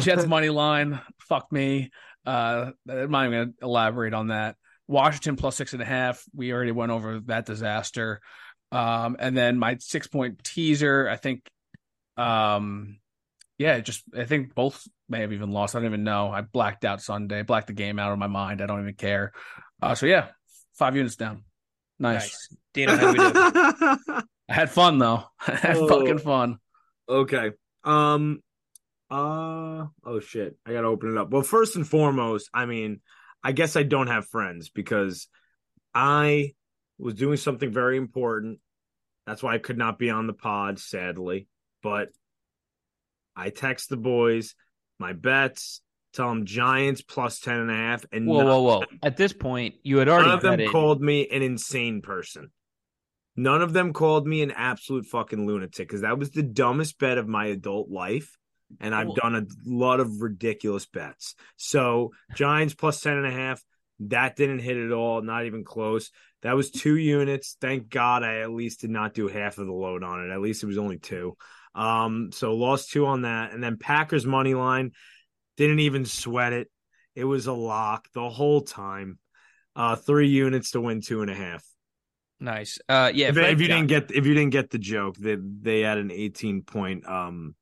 Jets 0.00 0.24
money 0.24 0.48
line. 0.48 1.02
Fuck 1.18 1.52
me. 1.52 1.90
Uh, 2.24 2.70
I'm 2.88 3.10
not 3.10 3.26
even 3.26 3.38
gonna 3.38 3.52
elaborate 3.60 4.14
on 4.14 4.28
that. 4.28 4.56
Washington 4.88 5.36
plus 5.36 5.54
six 5.54 5.74
and 5.74 5.82
a 5.82 5.84
half. 5.84 6.24
We 6.34 6.50
already 6.50 6.72
went 6.72 6.92
over 6.92 7.20
that 7.26 7.44
disaster. 7.44 8.22
Um, 8.72 9.16
and 9.18 9.36
then 9.36 9.58
my 9.58 9.76
six 9.80 10.06
point 10.06 10.44
teaser. 10.44 11.10
I 11.10 11.16
think, 11.16 11.46
um, 12.16 13.00
yeah, 13.58 13.80
just 13.80 14.02
I 14.16 14.24
think 14.24 14.54
both 14.54 14.86
may 15.08 15.20
have 15.20 15.32
even 15.32 15.50
lost. 15.50 15.74
I 15.74 15.78
don't 15.78 15.86
even 15.86 16.04
know. 16.04 16.30
I 16.30 16.42
blacked 16.42 16.84
out 16.84 17.00
Sunday, 17.00 17.42
blacked 17.42 17.68
the 17.68 17.72
game 17.72 17.98
out 17.98 18.12
of 18.12 18.18
my 18.18 18.26
mind. 18.26 18.60
I 18.60 18.66
don't 18.66 18.80
even 18.80 18.94
care. 18.94 19.32
Uh, 19.80 19.94
so 19.94 20.06
yeah, 20.06 20.28
five 20.74 20.96
units 20.96 21.16
down. 21.16 21.44
Nice. 21.98 22.22
nice. 22.22 22.58
Dino, 22.74 22.96
how 22.96 23.12
we 23.12 23.18
do? 23.18 24.22
I 24.48 24.52
had 24.52 24.70
fun 24.70 24.98
though. 24.98 25.24
I 25.46 25.54
had 25.54 25.76
oh, 25.76 25.88
fucking 25.88 26.18
fun. 26.18 26.58
Okay. 27.08 27.52
Um. 27.84 28.42
Uh. 29.10 29.86
Oh 30.04 30.20
shit. 30.20 30.56
I 30.66 30.72
gotta 30.72 30.88
open 30.88 31.12
it 31.12 31.18
up. 31.18 31.30
Well, 31.30 31.42
first 31.42 31.76
and 31.76 31.86
foremost, 31.86 32.50
I 32.52 32.66
mean, 32.66 33.00
I 33.42 33.52
guess 33.52 33.76
I 33.76 33.84
don't 33.84 34.08
have 34.08 34.28
friends 34.28 34.68
because 34.68 35.28
I 35.94 36.52
was 36.98 37.14
doing 37.14 37.38
something 37.38 37.70
very 37.70 37.96
important. 37.96 38.58
That's 39.26 39.42
why 39.42 39.54
I 39.54 39.58
could 39.58 39.78
not 39.78 39.98
be 39.98 40.10
on 40.10 40.26
the 40.26 40.32
pod, 40.32 40.78
sadly. 40.78 41.48
But 41.82 42.08
I 43.36 43.50
text 43.50 43.88
the 43.90 43.96
boys 43.96 44.54
my 44.98 45.12
bets, 45.12 45.80
tell 46.12 46.28
them 46.28 46.46
Giants 46.46 47.02
plus 47.02 47.40
10 47.40 47.58
and 47.58 47.70
a 47.70 47.74
half. 47.74 48.04
And 48.12 48.26
whoa, 48.26 48.44
whoa, 48.44 48.62
whoa. 48.62 48.84
At 49.02 49.16
this 49.16 49.32
point, 49.32 49.76
you 49.82 49.98
had 49.98 50.08
already 50.08 50.28
none 50.28 50.36
of 50.36 50.42
them 50.42 50.68
called 50.68 51.00
me 51.00 51.28
an 51.28 51.42
insane 51.42 52.02
person. 52.02 52.50
None 53.36 53.60
of 53.60 53.74
them 53.74 53.92
called 53.92 54.26
me 54.26 54.42
an 54.42 54.50
absolute 54.50 55.06
fucking 55.06 55.46
lunatic 55.46 55.88
because 55.88 56.00
that 56.00 56.18
was 56.18 56.30
the 56.30 56.42
dumbest 56.42 56.98
bet 56.98 57.18
of 57.18 57.28
my 57.28 57.46
adult 57.46 57.90
life. 57.90 58.36
And 58.80 58.94
I've 58.94 59.14
done 59.14 59.36
a 59.36 59.46
lot 59.64 60.00
of 60.00 60.22
ridiculous 60.22 60.86
bets. 60.86 61.36
So 61.56 62.12
Giants 62.34 62.74
plus 62.74 63.00
10 63.00 63.18
and 63.18 63.26
a 63.26 63.30
half. 63.30 63.62
That 64.00 64.36
didn't 64.36 64.58
hit 64.58 64.76
at 64.76 64.92
all, 64.92 65.22
not 65.22 65.46
even 65.46 65.64
close. 65.64 66.10
That 66.42 66.56
was 66.56 66.70
two 66.70 66.96
units. 66.96 67.56
Thank 67.60 67.88
God 67.88 68.22
I 68.22 68.40
at 68.40 68.50
least 68.50 68.80
did 68.80 68.90
not 68.90 69.14
do 69.14 69.28
half 69.28 69.58
of 69.58 69.66
the 69.66 69.72
load 69.72 70.02
on 70.02 70.24
it. 70.24 70.32
At 70.32 70.40
least 70.40 70.62
it 70.62 70.66
was 70.66 70.78
only 70.78 70.98
two. 70.98 71.36
Um, 71.76 72.30
so 72.32 72.54
lost 72.54 72.90
two 72.90 73.06
on 73.06 73.22
that, 73.22 73.52
and 73.52 73.62
then 73.62 73.76
Packers 73.76 74.24
money 74.26 74.54
line. 74.54 74.92
Didn't 75.56 75.80
even 75.80 76.04
sweat 76.04 76.52
it. 76.52 76.70
It 77.14 77.24
was 77.24 77.46
a 77.46 77.52
lock 77.52 78.08
the 78.12 78.28
whole 78.28 78.60
time. 78.62 79.18
Uh, 79.74 79.96
three 79.96 80.28
units 80.28 80.70
to 80.72 80.80
win 80.80 81.00
two 81.02 81.22
and 81.22 81.30
a 81.30 81.34
half. 81.34 81.64
Nice. 82.40 82.78
Uh, 82.88 83.10
yeah. 83.14 83.28
If, 83.28 83.36
if 83.38 83.60
you 83.60 83.68
John- 83.68 83.86
didn't 83.86 83.88
get 83.88 84.10
if 84.10 84.26
you 84.26 84.34
didn't 84.34 84.50
get 84.50 84.70
the 84.70 84.78
joke, 84.78 85.16
they 85.16 85.36
they 85.36 85.80
had 85.80 85.98
an 85.98 86.10
18 86.10 86.62
point 86.62 87.06
um 87.08 87.54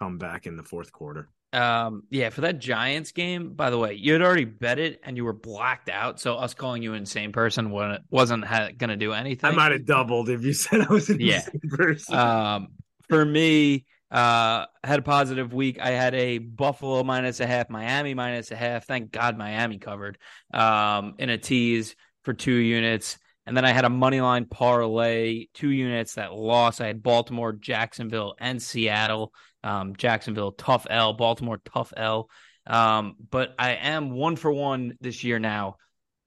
comeback 0.00 0.46
in 0.46 0.56
the 0.56 0.62
fourth 0.62 0.92
quarter. 0.92 1.28
Um, 1.52 2.04
yeah, 2.10 2.30
for 2.30 2.40
that 2.40 2.58
Giants 2.58 3.12
game, 3.12 3.52
by 3.52 3.68
the 3.70 3.78
way, 3.78 3.92
you 3.94 4.14
had 4.14 4.22
already 4.22 4.46
bet 4.46 4.78
it 4.78 5.00
and 5.04 5.16
you 5.18 5.24
were 5.24 5.34
blacked 5.34 5.90
out. 5.90 6.18
So 6.18 6.36
us 6.36 6.54
calling 6.54 6.82
you 6.82 6.92
an 6.94 7.00
insane 7.00 7.30
person 7.32 7.70
wasn't 7.70 8.02
wasn't 8.10 8.44
ha- 8.44 8.70
gonna 8.76 8.96
do 8.96 9.12
anything. 9.12 9.50
I 9.50 9.54
might 9.54 9.72
have 9.72 9.84
doubled 9.84 10.28
if 10.30 10.42
you 10.42 10.52
said 10.54 10.80
I 10.88 10.92
was 10.92 11.10
an 11.10 11.20
Yeah. 11.20 11.36
insane 11.36 11.60
person. 11.68 12.14
Um, 12.14 12.68
for 13.08 13.24
me, 13.24 13.86
uh, 14.10 14.66
had 14.84 14.98
a 14.98 15.02
positive 15.02 15.54
week. 15.54 15.80
I 15.80 15.90
had 15.90 16.14
a 16.14 16.38
Buffalo 16.38 17.02
minus 17.02 17.40
a 17.40 17.46
half, 17.46 17.70
Miami 17.70 18.14
minus 18.14 18.50
a 18.50 18.56
half. 18.56 18.86
Thank 18.86 19.10
God 19.10 19.38
Miami 19.38 19.78
covered. 19.78 20.18
Um, 20.52 21.14
in 21.18 21.30
a 21.30 21.38
tease 21.38 21.96
for 22.22 22.34
two 22.34 22.54
units. 22.54 23.18
And 23.46 23.56
then 23.56 23.64
I 23.64 23.72
had 23.72 23.84
a 23.84 23.90
money 23.90 24.20
line 24.20 24.44
parlay, 24.44 25.46
two 25.54 25.70
units 25.70 26.14
that 26.14 26.32
lost. 26.32 26.80
I 26.80 26.86
had 26.86 27.02
Baltimore, 27.02 27.52
Jacksonville, 27.52 28.34
and 28.38 28.62
Seattle. 28.62 29.32
Um, 29.64 29.96
Jacksonville, 29.96 30.52
tough 30.52 30.86
L. 30.90 31.12
Baltimore, 31.12 31.60
tough 31.64 31.92
L. 31.96 32.28
Um, 32.66 33.14
but 33.30 33.54
I 33.58 33.72
am 33.74 34.10
one 34.10 34.36
for 34.36 34.52
one 34.52 34.96
this 35.00 35.24
year 35.24 35.38
now 35.38 35.76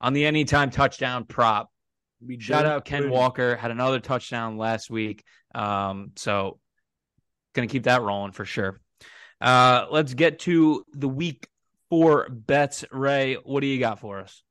on 0.00 0.12
the 0.12 0.26
anytime 0.26 0.70
touchdown 0.70 1.24
prop. 1.24 1.70
We 2.26 2.38
Shout 2.40 2.66
out 2.66 2.84
Ken. 2.84 3.10
Walker 3.10 3.56
had 3.56 3.70
another 3.70 4.00
touchdown 4.00 4.56
last 4.56 4.90
week. 4.90 5.22
Um, 5.54 6.12
so 6.16 6.58
gonna 7.56 7.66
keep 7.66 7.84
that 7.84 8.02
rolling 8.02 8.32
for 8.32 8.44
sure. 8.44 8.80
Uh, 9.40 9.86
let's 9.90 10.14
get 10.14 10.38
to 10.40 10.84
the 10.92 11.08
week 11.08 11.48
four 11.90 12.28
bets. 12.30 12.84
Ray, 12.90 13.34
what 13.34 13.60
do 13.60 13.66
you 13.66 13.80
got 13.80 14.00
for 14.00 14.20
us? 14.20 14.42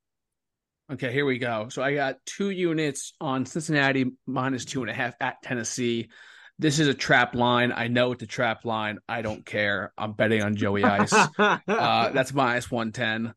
Okay, 0.91 1.12
here 1.12 1.26
we 1.26 1.39
go. 1.39 1.70
So 1.70 1.82
I 1.82 1.95
got 1.95 2.18
two 2.26 2.51
units 2.51 3.14
on 3.20 3.45
Cincinnati 3.45 4.12
minus 4.28 4.66
two 4.66 4.82
and 4.82 4.91
a 4.91 4.93
half 4.93 5.16
at 5.20 5.41
Tennessee. 5.41 6.10
This 6.60 6.80
is 6.80 6.88
a 6.88 6.93
trap 6.93 7.36
line. 7.36 7.74
I 7.76 7.88
know 7.88 8.12
it's 8.12 8.24
a 8.24 8.28
trap 8.28 8.66
line. 8.66 8.99
I 9.10 9.22
don't 9.22 9.45
care. 9.45 9.91
I'm 9.97 10.14
betting 10.14 10.43
on 10.43 10.56
Joey 10.56 10.84
Ice. 10.84 11.12
uh, 11.39 11.58
that's 11.68 12.34
minus 12.34 12.70
110. 12.70 13.34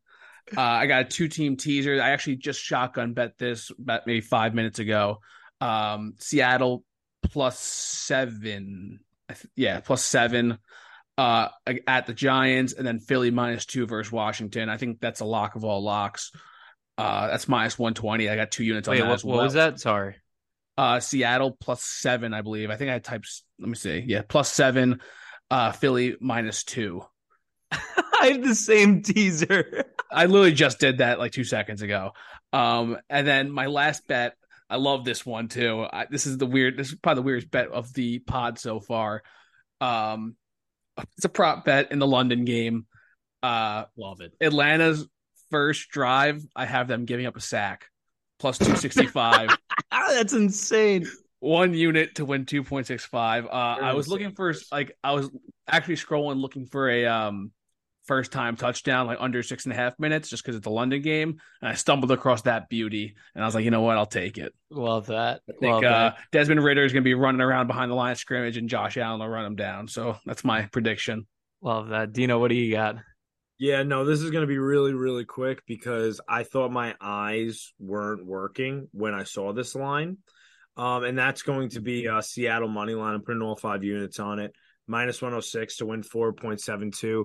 Uh, 0.56 0.60
I 0.60 0.86
got 0.86 1.02
a 1.02 1.04
two 1.04 1.28
team 1.28 1.56
teaser. 1.56 2.00
I 2.00 2.10
actually 2.10 2.36
just 2.36 2.60
shotgun 2.60 3.14
bet 3.14 3.38
this 3.38 3.70
about 3.70 4.06
maybe 4.06 4.20
five 4.20 4.54
minutes 4.54 4.78
ago. 4.78 5.20
Um, 5.60 6.14
Seattle 6.18 6.84
plus 7.24 7.58
seven. 7.58 9.00
Yeah, 9.56 9.80
plus 9.80 10.04
seven 10.04 10.58
uh, 11.18 11.48
at 11.86 12.06
the 12.06 12.14
Giants, 12.14 12.72
and 12.72 12.86
then 12.86 13.00
Philly 13.00 13.30
minus 13.30 13.66
two 13.66 13.86
versus 13.86 14.12
Washington. 14.12 14.68
I 14.68 14.76
think 14.76 15.00
that's 15.00 15.20
a 15.20 15.24
lock 15.24 15.56
of 15.56 15.64
all 15.64 15.82
locks. 15.82 16.30
Uh, 16.96 17.28
that's 17.28 17.48
minus 17.48 17.78
120. 17.78 18.28
I 18.28 18.36
got 18.36 18.50
two 18.50 18.64
units 18.64 18.88
on 18.88 18.92
Wait, 18.92 19.00
that 19.00 19.06
what, 19.06 19.14
as 19.14 19.24
what 19.24 19.42
was 19.42 19.54
that? 19.54 19.80
Sorry. 19.80 20.16
Uh, 20.76 21.00
Seattle 21.00 21.56
plus 21.60 21.82
seven, 21.82 22.32
I 22.32 22.42
believe. 22.42 22.70
I 22.70 22.76
think 22.76 22.90
I 22.90 23.00
typed. 23.00 23.42
Let 23.58 23.68
me 23.68 23.74
see. 23.74 24.04
Yeah, 24.06 24.22
plus 24.26 24.50
seven. 24.50 25.00
Uh, 25.50 25.72
Philly 25.72 26.16
minus 26.20 26.62
two. 26.62 27.02
I 27.72 28.30
have 28.32 28.42
the 28.42 28.54
same 28.54 29.02
teaser. 29.02 29.84
I 30.10 30.26
literally 30.26 30.52
just 30.52 30.78
did 30.78 30.98
that 30.98 31.18
like 31.18 31.32
two 31.32 31.44
seconds 31.44 31.82
ago. 31.82 32.12
Um, 32.52 32.96
and 33.10 33.26
then 33.26 33.50
my 33.50 33.66
last 33.66 34.06
bet. 34.06 34.34
I 34.70 34.76
love 34.76 35.04
this 35.04 35.24
one 35.24 35.48
too. 35.48 35.86
I, 35.90 36.06
this 36.10 36.26
is 36.26 36.38
the 36.38 36.46
weird. 36.46 36.76
This 36.76 36.88
is 36.88 36.94
probably 36.96 37.22
the 37.22 37.26
weirdest 37.26 37.50
bet 37.50 37.68
of 37.68 37.92
the 37.94 38.18
pod 38.18 38.58
so 38.58 38.80
far. 38.80 39.22
Um, 39.80 40.36
it's 41.16 41.24
a 41.24 41.28
prop 41.28 41.64
bet 41.64 41.92
in 41.92 41.98
the 41.98 42.06
London 42.06 42.44
game. 42.44 42.86
Uh, 43.42 43.84
Love 43.96 44.20
it. 44.20 44.32
Atlanta's 44.40 45.06
first 45.50 45.88
drive. 45.90 46.44
I 46.56 46.66
have 46.66 46.88
them 46.88 47.04
giving 47.04 47.26
up 47.26 47.36
a 47.36 47.40
sack, 47.40 47.86
plus 48.38 48.58
two 48.58 48.76
sixty 48.76 49.06
five. 49.06 49.56
That's 49.90 50.32
insane. 50.32 51.06
one 51.40 51.72
unit 51.72 52.16
to 52.16 52.24
win 52.24 52.44
2.65 52.44 53.44
uh 53.44 53.48
i 53.48 53.92
was 53.92 54.08
looking 54.08 54.32
for 54.32 54.52
like 54.72 54.96
i 55.04 55.12
was 55.12 55.30
actually 55.68 55.94
scrolling 55.94 56.40
looking 56.40 56.66
for 56.66 56.90
a 56.90 57.06
um 57.06 57.52
first 58.08 58.32
time 58.32 58.56
touchdown 58.56 59.06
like 59.06 59.18
under 59.20 59.42
six 59.44 59.64
and 59.64 59.72
a 59.72 59.76
half 59.76 59.96
minutes 60.00 60.28
just 60.28 60.42
because 60.42 60.56
it's 60.56 60.66
a 60.66 60.70
london 60.70 61.00
game 61.02 61.38
and 61.62 61.70
i 61.70 61.74
stumbled 61.74 62.10
across 62.10 62.42
that 62.42 62.68
beauty 62.68 63.14
and 63.34 63.44
i 63.44 63.46
was 63.46 63.54
like 63.54 63.64
you 63.64 63.70
know 63.70 63.82
what 63.82 63.96
i'll 63.96 64.06
take 64.06 64.38
it 64.38 64.52
Love 64.70 65.06
that. 65.06 65.42
i 65.48 65.52
think 65.52 65.72
Love 65.74 65.84
uh 65.84 65.88
that. 65.88 66.18
desmond 66.32 66.64
ridder 66.64 66.84
is 66.84 66.92
going 66.92 67.04
to 67.04 67.08
be 67.08 67.14
running 67.14 67.40
around 67.40 67.68
behind 67.68 67.90
the 67.90 67.94
line 67.94 68.12
of 68.12 68.18
scrimmage 68.18 68.56
and 68.56 68.68
josh 68.68 68.96
allen 68.96 69.20
will 69.20 69.28
run 69.28 69.44
him 69.44 69.54
down 69.54 69.86
so 69.86 70.16
that's 70.26 70.42
my 70.42 70.62
prediction 70.62 71.26
Love 71.60 71.88
that. 71.88 72.12
Dino, 72.12 72.38
what 72.38 72.48
do 72.48 72.54
you 72.54 72.72
got? 72.72 72.96
Yeah, 73.58 73.82
no, 73.82 74.04
this 74.04 74.20
is 74.20 74.30
going 74.30 74.42
to 74.42 74.46
be 74.46 74.58
really, 74.58 74.92
really 74.94 75.24
quick 75.24 75.62
because 75.66 76.20
I 76.28 76.44
thought 76.44 76.70
my 76.70 76.94
eyes 77.00 77.72
weren't 77.80 78.24
working 78.24 78.88
when 78.92 79.14
I 79.14 79.24
saw 79.24 79.52
this 79.52 79.74
line. 79.74 80.18
Um, 80.76 81.02
and 81.02 81.18
that's 81.18 81.42
going 81.42 81.70
to 81.70 81.80
be 81.80 82.06
uh, 82.06 82.20
Seattle 82.20 82.68
money 82.68 82.94
line. 82.94 83.14
I'm 83.14 83.22
putting 83.22 83.42
all 83.42 83.56
five 83.56 83.82
units 83.82 84.20
on 84.20 84.38
it, 84.38 84.52
minus 84.86 85.20
106 85.20 85.78
to 85.78 85.86
win 85.86 86.02
4.72. 86.02 87.24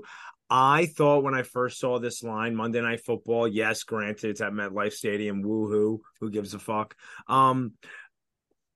I 0.55 0.85
thought 0.85 1.23
when 1.23 1.33
I 1.33 1.41
first 1.41 1.79
saw 1.79 1.97
this 1.97 2.21
line, 2.21 2.55
Monday 2.55 2.79
Night 2.79 3.03
Football, 3.03 3.47
yes, 3.47 3.81
granted, 3.81 4.29
it's 4.29 4.39
at 4.39 4.51
MetLife 4.51 4.93
Stadium, 4.93 5.43
woohoo, 5.43 5.97
who 6.19 6.29
gives 6.29 6.53
a 6.53 6.59
fuck? 6.59 6.95
Um, 7.27 7.73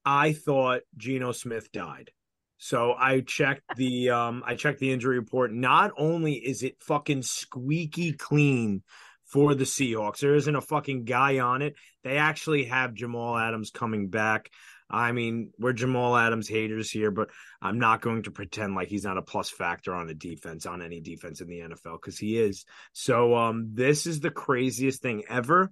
I 0.04 0.34
thought 0.34 0.82
Geno 0.98 1.34
Smith 1.34 1.72
died. 1.72 2.10
So 2.58 2.96
I 2.98 3.20
checked 3.20 3.62
the 3.76 4.10
um 4.10 4.42
I 4.44 4.56
checked 4.56 4.80
the 4.80 4.92
injury 4.92 5.20
report. 5.20 5.54
Not 5.54 5.92
only 6.00 6.34
is 6.34 6.64
it 6.64 6.82
fucking 6.82 7.22
squeaky 7.22 8.14
clean 8.14 8.82
for 9.26 9.54
the 9.54 9.66
Seahawks, 9.66 10.18
there 10.18 10.34
isn't 10.34 10.56
a 10.56 10.62
fucking 10.62 11.04
guy 11.04 11.38
on 11.38 11.62
it. 11.62 11.76
They 12.04 12.18
actually 12.18 12.64
have 12.64 12.96
Jamal 12.96 13.38
Adams 13.38 13.70
coming 13.70 14.08
back. 14.08 14.50
I 14.90 15.12
mean, 15.12 15.52
we're 15.60 15.74
Jamal 15.74 16.16
Adams 16.16 16.48
haters 16.48 16.90
here, 16.90 17.12
but 17.12 17.30
I'm 17.62 17.80
not 17.80 18.02
going 18.02 18.24
to 18.24 18.32
pretend 18.32 18.76
like 18.76 18.88
he's 18.88 19.04
not 19.04 19.18
a 19.18 19.22
plus 19.22 19.50
factor 19.50 19.94
on 19.94 20.10
a 20.10 20.14
defense, 20.14 20.66
on 20.66 20.82
any 20.82 21.02
defense 21.02 21.42
in 21.42 21.48
the 21.48 21.60
NFL, 21.60 22.00
because 22.02 22.18
he 22.18 22.38
is. 22.38 22.66
So 22.94 23.36
um 23.36 23.72
this 23.74 24.06
is 24.06 24.20
the 24.20 24.32
craziest 24.32 25.02
thing 25.02 25.24
ever. 25.30 25.72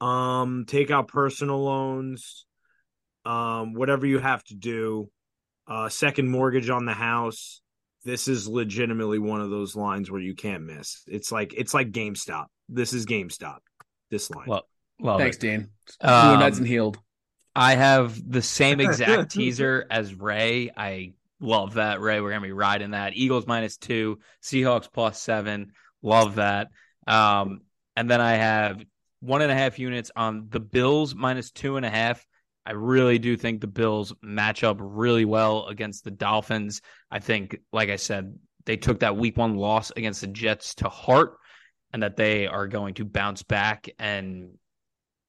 Um, 0.00 0.64
take 0.66 0.90
out 0.92 1.08
personal 1.08 1.62
loans, 1.62 2.46
um, 3.24 3.74
whatever 3.74 4.06
you 4.06 4.18
have 4.20 4.44
to 4.44 4.54
do 4.54 5.10
uh, 5.68 5.88
second 5.88 6.28
mortgage 6.28 6.70
on 6.70 6.84
the 6.86 6.94
house. 6.94 7.60
This 8.04 8.28
is 8.28 8.48
legitimately 8.48 9.18
one 9.18 9.40
of 9.40 9.50
those 9.50 9.76
lines 9.76 10.10
where 10.10 10.20
you 10.20 10.34
can't 10.34 10.64
miss. 10.64 11.02
It's 11.06 11.30
like 11.30 11.52
it's 11.54 11.74
like 11.74 11.90
GameStop. 11.90 12.46
This 12.68 12.92
is 12.92 13.06
GameStop. 13.06 13.58
This 14.10 14.30
line. 14.30 14.48
Well, 14.48 14.66
Love 15.00 15.20
thanks 15.20 15.36
it. 15.36 15.40
dean 15.40 15.68
Um, 16.00 16.38
New 16.38 16.44
meds 16.44 16.58
and 16.58 16.66
healed 16.66 16.98
I 17.58 17.74
have 17.74 18.30
the 18.30 18.40
same 18.40 18.80
exact 18.80 19.32
teaser 19.32 19.84
as 19.90 20.14
Ray. 20.14 20.70
I 20.76 21.14
love 21.40 21.74
that, 21.74 22.00
Ray. 22.00 22.20
We're 22.20 22.30
gonna 22.30 22.42
be 22.42 22.52
riding 22.52 22.92
that. 22.92 23.14
Eagles 23.14 23.48
minus 23.48 23.76
two, 23.76 24.20
Seahawks 24.42 24.90
plus 24.90 25.20
seven. 25.20 25.72
Love 26.00 26.36
that. 26.36 26.68
Um, 27.08 27.62
and 27.96 28.08
then 28.08 28.20
I 28.20 28.34
have 28.34 28.84
one 29.18 29.42
and 29.42 29.50
a 29.50 29.56
half 29.56 29.80
units 29.80 30.12
on 30.14 30.46
the 30.50 30.60
Bills 30.60 31.16
minus 31.16 31.50
two 31.50 31.76
and 31.76 31.84
a 31.84 31.90
half. 31.90 32.24
I 32.64 32.72
really 32.72 33.18
do 33.18 33.36
think 33.36 33.60
the 33.60 33.66
Bills 33.66 34.14
match 34.22 34.62
up 34.62 34.76
really 34.78 35.24
well 35.24 35.66
against 35.66 36.04
the 36.04 36.12
Dolphins. 36.12 36.80
I 37.10 37.18
think, 37.18 37.58
like 37.72 37.88
I 37.88 37.96
said, 37.96 38.38
they 38.66 38.76
took 38.76 39.00
that 39.00 39.16
week 39.16 39.36
one 39.36 39.56
loss 39.56 39.90
against 39.96 40.20
the 40.20 40.28
Jets 40.28 40.76
to 40.76 40.88
heart 40.88 41.38
and 41.92 42.04
that 42.04 42.16
they 42.16 42.46
are 42.46 42.68
going 42.68 42.94
to 42.94 43.04
bounce 43.04 43.42
back 43.42 43.88
and 43.98 44.50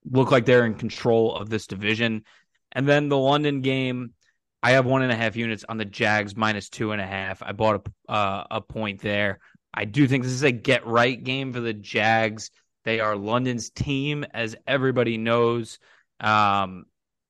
look 0.05 0.31
like 0.31 0.45
they're 0.45 0.65
in 0.65 0.75
control 0.75 1.35
of 1.35 1.49
this 1.49 1.67
division. 1.67 2.23
And 2.71 2.87
then 2.87 3.09
the 3.09 3.17
London 3.17 3.61
game, 3.61 4.13
I 4.61 4.71
have 4.71 4.85
one 4.85 5.01
and 5.01 5.11
a 5.11 5.15
half 5.15 5.35
units 5.35 5.65
on 5.67 5.77
the 5.77 5.85
Jags 5.85 6.35
minus 6.35 6.69
two 6.69 6.91
and 6.91 7.01
a 7.01 7.07
half. 7.07 7.41
I 7.41 7.53
bought 7.53 7.87
a 8.07 8.11
uh, 8.11 8.43
a 8.51 8.61
point 8.61 9.01
there. 9.01 9.39
I 9.73 9.85
do 9.85 10.07
think 10.07 10.23
this 10.23 10.33
is 10.33 10.43
a 10.43 10.51
get 10.51 10.85
right 10.85 11.21
game 11.21 11.53
for 11.53 11.59
the 11.59 11.73
Jags. 11.73 12.51
They 12.85 12.99
are 12.99 13.15
London's 13.15 13.69
team, 13.69 14.25
as 14.33 14.55
everybody 14.65 15.17
knows. 15.17 15.79
Um, 16.19 16.85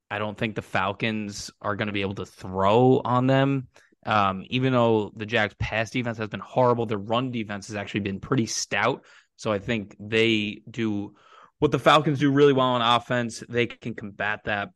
I 0.10 0.18
don't 0.18 0.38
think 0.38 0.56
the 0.56 0.62
Falcons 0.62 1.52
are 1.62 1.76
going 1.76 1.88
to 1.88 1.94
be 1.94 2.02
able 2.02 2.16
to 2.16 2.26
throw 2.26 3.02
on 3.04 3.28
them. 3.28 3.68
Um, 4.06 4.46
even 4.50 4.74
though 4.74 5.12
the 5.16 5.26
Jags' 5.26 5.56
pass 5.60 5.92
defense 5.92 6.18
has 6.18 6.30
been 6.30 6.40
horrible, 6.40 6.86
their 6.86 6.98
run 6.98 7.32
defense 7.32 7.68
has 7.68 7.76
actually 7.76 8.00
been 8.02 8.20
pretty 8.20 8.46
stout. 8.46 9.04
So 9.36 9.52
I 9.52 9.60
think 9.60 9.96
they 10.00 10.62
do 10.70 11.16
what 11.60 11.72
the 11.72 11.80
Falcons 11.80 12.20
do 12.20 12.32
really 12.32 12.54
well 12.54 12.68
on 12.68 12.82
offense. 12.82 13.44
They 13.48 13.68
can 13.68 13.94
combat 13.94 14.42
that. 14.46 14.70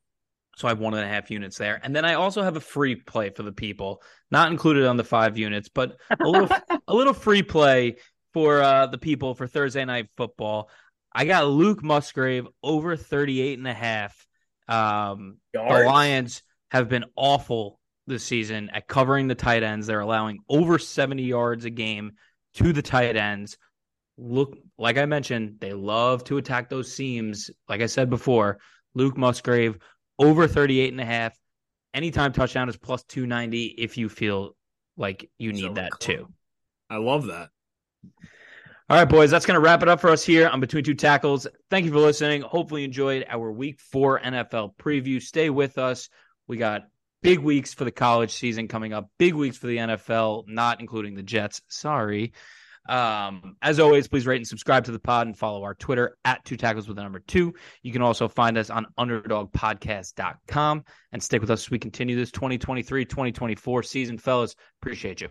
So 0.56 0.68
I 0.68 0.72
have 0.72 0.80
one 0.80 0.94
and 0.94 1.04
a 1.04 1.08
half 1.08 1.32
units 1.32 1.58
there. 1.58 1.80
And 1.82 1.96
then 1.96 2.06
I 2.06 2.14
also 2.14 2.44
have 2.44 2.56
a 2.56 2.62
free 2.62 2.96
play 2.96 3.32
for 3.32 3.42
the 3.42 3.52
people, 3.52 4.04
not 4.30 4.52
included 4.52 4.86
on 4.86 4.98
the 4.98 5.04
five 5.04 5.38
units, 5.38 5.68
but 5.68 5.98
a 6.12 6.28
little 6.28 6.50
a 6.88 6.94
little 6.94 7.14
free 7.14 7.42
play 7.42 7.96
for 8.34 8.62
uh, 8.62 8.86
the 8.88 9.00
people 9.00 9.34
for 9.34 9.48
Thursday 9.48 9.84
night 9.84 10.10
football. 10.16 10.70
I 11.12 11.26
got 11.26 11.48
Luke 11.48 11.84
Musgrave 11.84 12.48
over 12.62 12.96
38 12.96 13.58
and 13.58 13.68
a 13.68 13.74
half. 13.74 14.28
Um, 14.68 15.38
the 15.54 15.62
Lions 15.86 16.44
have 16.72 16.90
been 16.90 17.06
awful 17.16 17.80
this 18.08 18.24
season 18.24 18.70
at 18.72 18.88
covering 18.88 19.28
the 19.28 19.36
tight 19.36 19.64
ends. 19.64 19.88
They're 19.88 20.00
allowing 20.00 20.40
over 20.50 20.80
70 20.80 21.24
yards 21.24 21.66
a 21.66 21.70
game 21.70 22.14
to 22.56 22.74
the 22.74 22.82
tight 22.82 23.16
ends. 23.16 23.58
Look, 24.18 24.58
like 24.78 24.98
I 24.98 25.06
mentioned, 25.06 25.58
they 25.60 25.74
love 25.74 26.24
to 26.26 26.38
attack 26.38 26.70
those 26.70 26.94
seams. 26.94 27.50
Like 27.68 27.82
I 27.82 27.88
said 27.88 28.10
before, 28.10 28.60
Luke 28.94 29.18
Musgrave 29.18 29.78
over 30.20 30.48
38 30.48 30.92
and 30.92 31.02
a 31.02 31.06
half. 31.06 31.38
Anytime 31.94 32.34
touchdown 32.34 32.70
is 32.70 32.78
plus 32.78 33.04
290 33.04 33.66
if 33.66 33.98
you 33.98 34.10
feel 34.10 34.56
like 34.98 35.30
you 35.38 35.54
need 35.54 35.62
So 35.62 35.74
that 35.74 35.92
too. 36.00 36.28
I 36.90 36.98
love 36.98 37.26
that. 37.28 37.50
All 38.90 38.98
right, 38.98 39.06
boys, 39.06 39.32
that's 39.32 39.46
going 39.46 39.56
to 39.56 39.62
wrap 39.62 39.82
it 39.82 39.90
up 39.90 40.02
for 40.02 40.10
us 40.10 40.26
here 40.26 40.48
on 40.48 40.60
Between 40.60 40.84
Two 40.84 40.94
Tackles. 40.94 41.48
Thank 41.70 41.86
you 41.86 41.92
for 41.92 42.00
listening. 42.00 42.42
Hopefully, 42.42 42.82
you 42.82 42.88
enjoyed 42.88 43.26
our 43.30 43.52
week 43.52 43.80
four 43.80 44.20
NFL 44.20 44.76
preview. 44.76 45.22
Stay 45.22 45.50
with 45.50 45.78
us. 45.78 46.10
We 46.48 46.58
got 46.58 46.84
big 47.22 47.40
weeks 47.40 47.74
for 47.74 47.86
the 47.86 47.92
college 47.92 48.34
season 48.34 48.68
coming 48.68 48.92
up, 48.92 49.10
big 49.18 49.34
weeks 49.34 49.58
for 49.58 49.68
the 49.68 49.78
NFL, 49.78 50.44
not 50.48 50.82
including 50.82 51.16
the 51.16 51.24
Jets. 51.24 51.62
Sorry. 51.70 52.34
Um, 52.90 53.56
as 53.62 53.80
always, 53.80 54.08
please 54.08 54.28
rate 54.28 54.38
and 54.38 54.48
subscribe 54.48 54.84
to 54.86 54.92
the 54.92 55.00
pod 55.00 55.28
and 55.28 55.38
follow 55.38 55.64
our 55.64 55.74
Twitter 55.76 56.18
at 56.26 56.44
two 56.46 56.58
tackles 56.58 56.88
with 56.88 56.98
the 56.98 57.04
number 57.04 57.20
two. 57.20 57.54
You 57.82 57.92
can 57.92 58.02
also 58.02 58.28
find 58.28 58.58
us 58.58 58.70
on 58.70 58.86
underdogpodcast.com 59.00 60.84
and 61.12 61.24
stick 61.24 61.42
with 61.42 61.52
us 61.52 61.66
as 61.66 61.72
we 61.72 61.80
continue 61.80 62.16
this 62.16 62.32
2023 62.32 63.06
2024 63.06 63.84
season, 63.84 64.18
fellas. 64.18 64.56
Appreciate 64.82 65.22
you. 65.22 65.30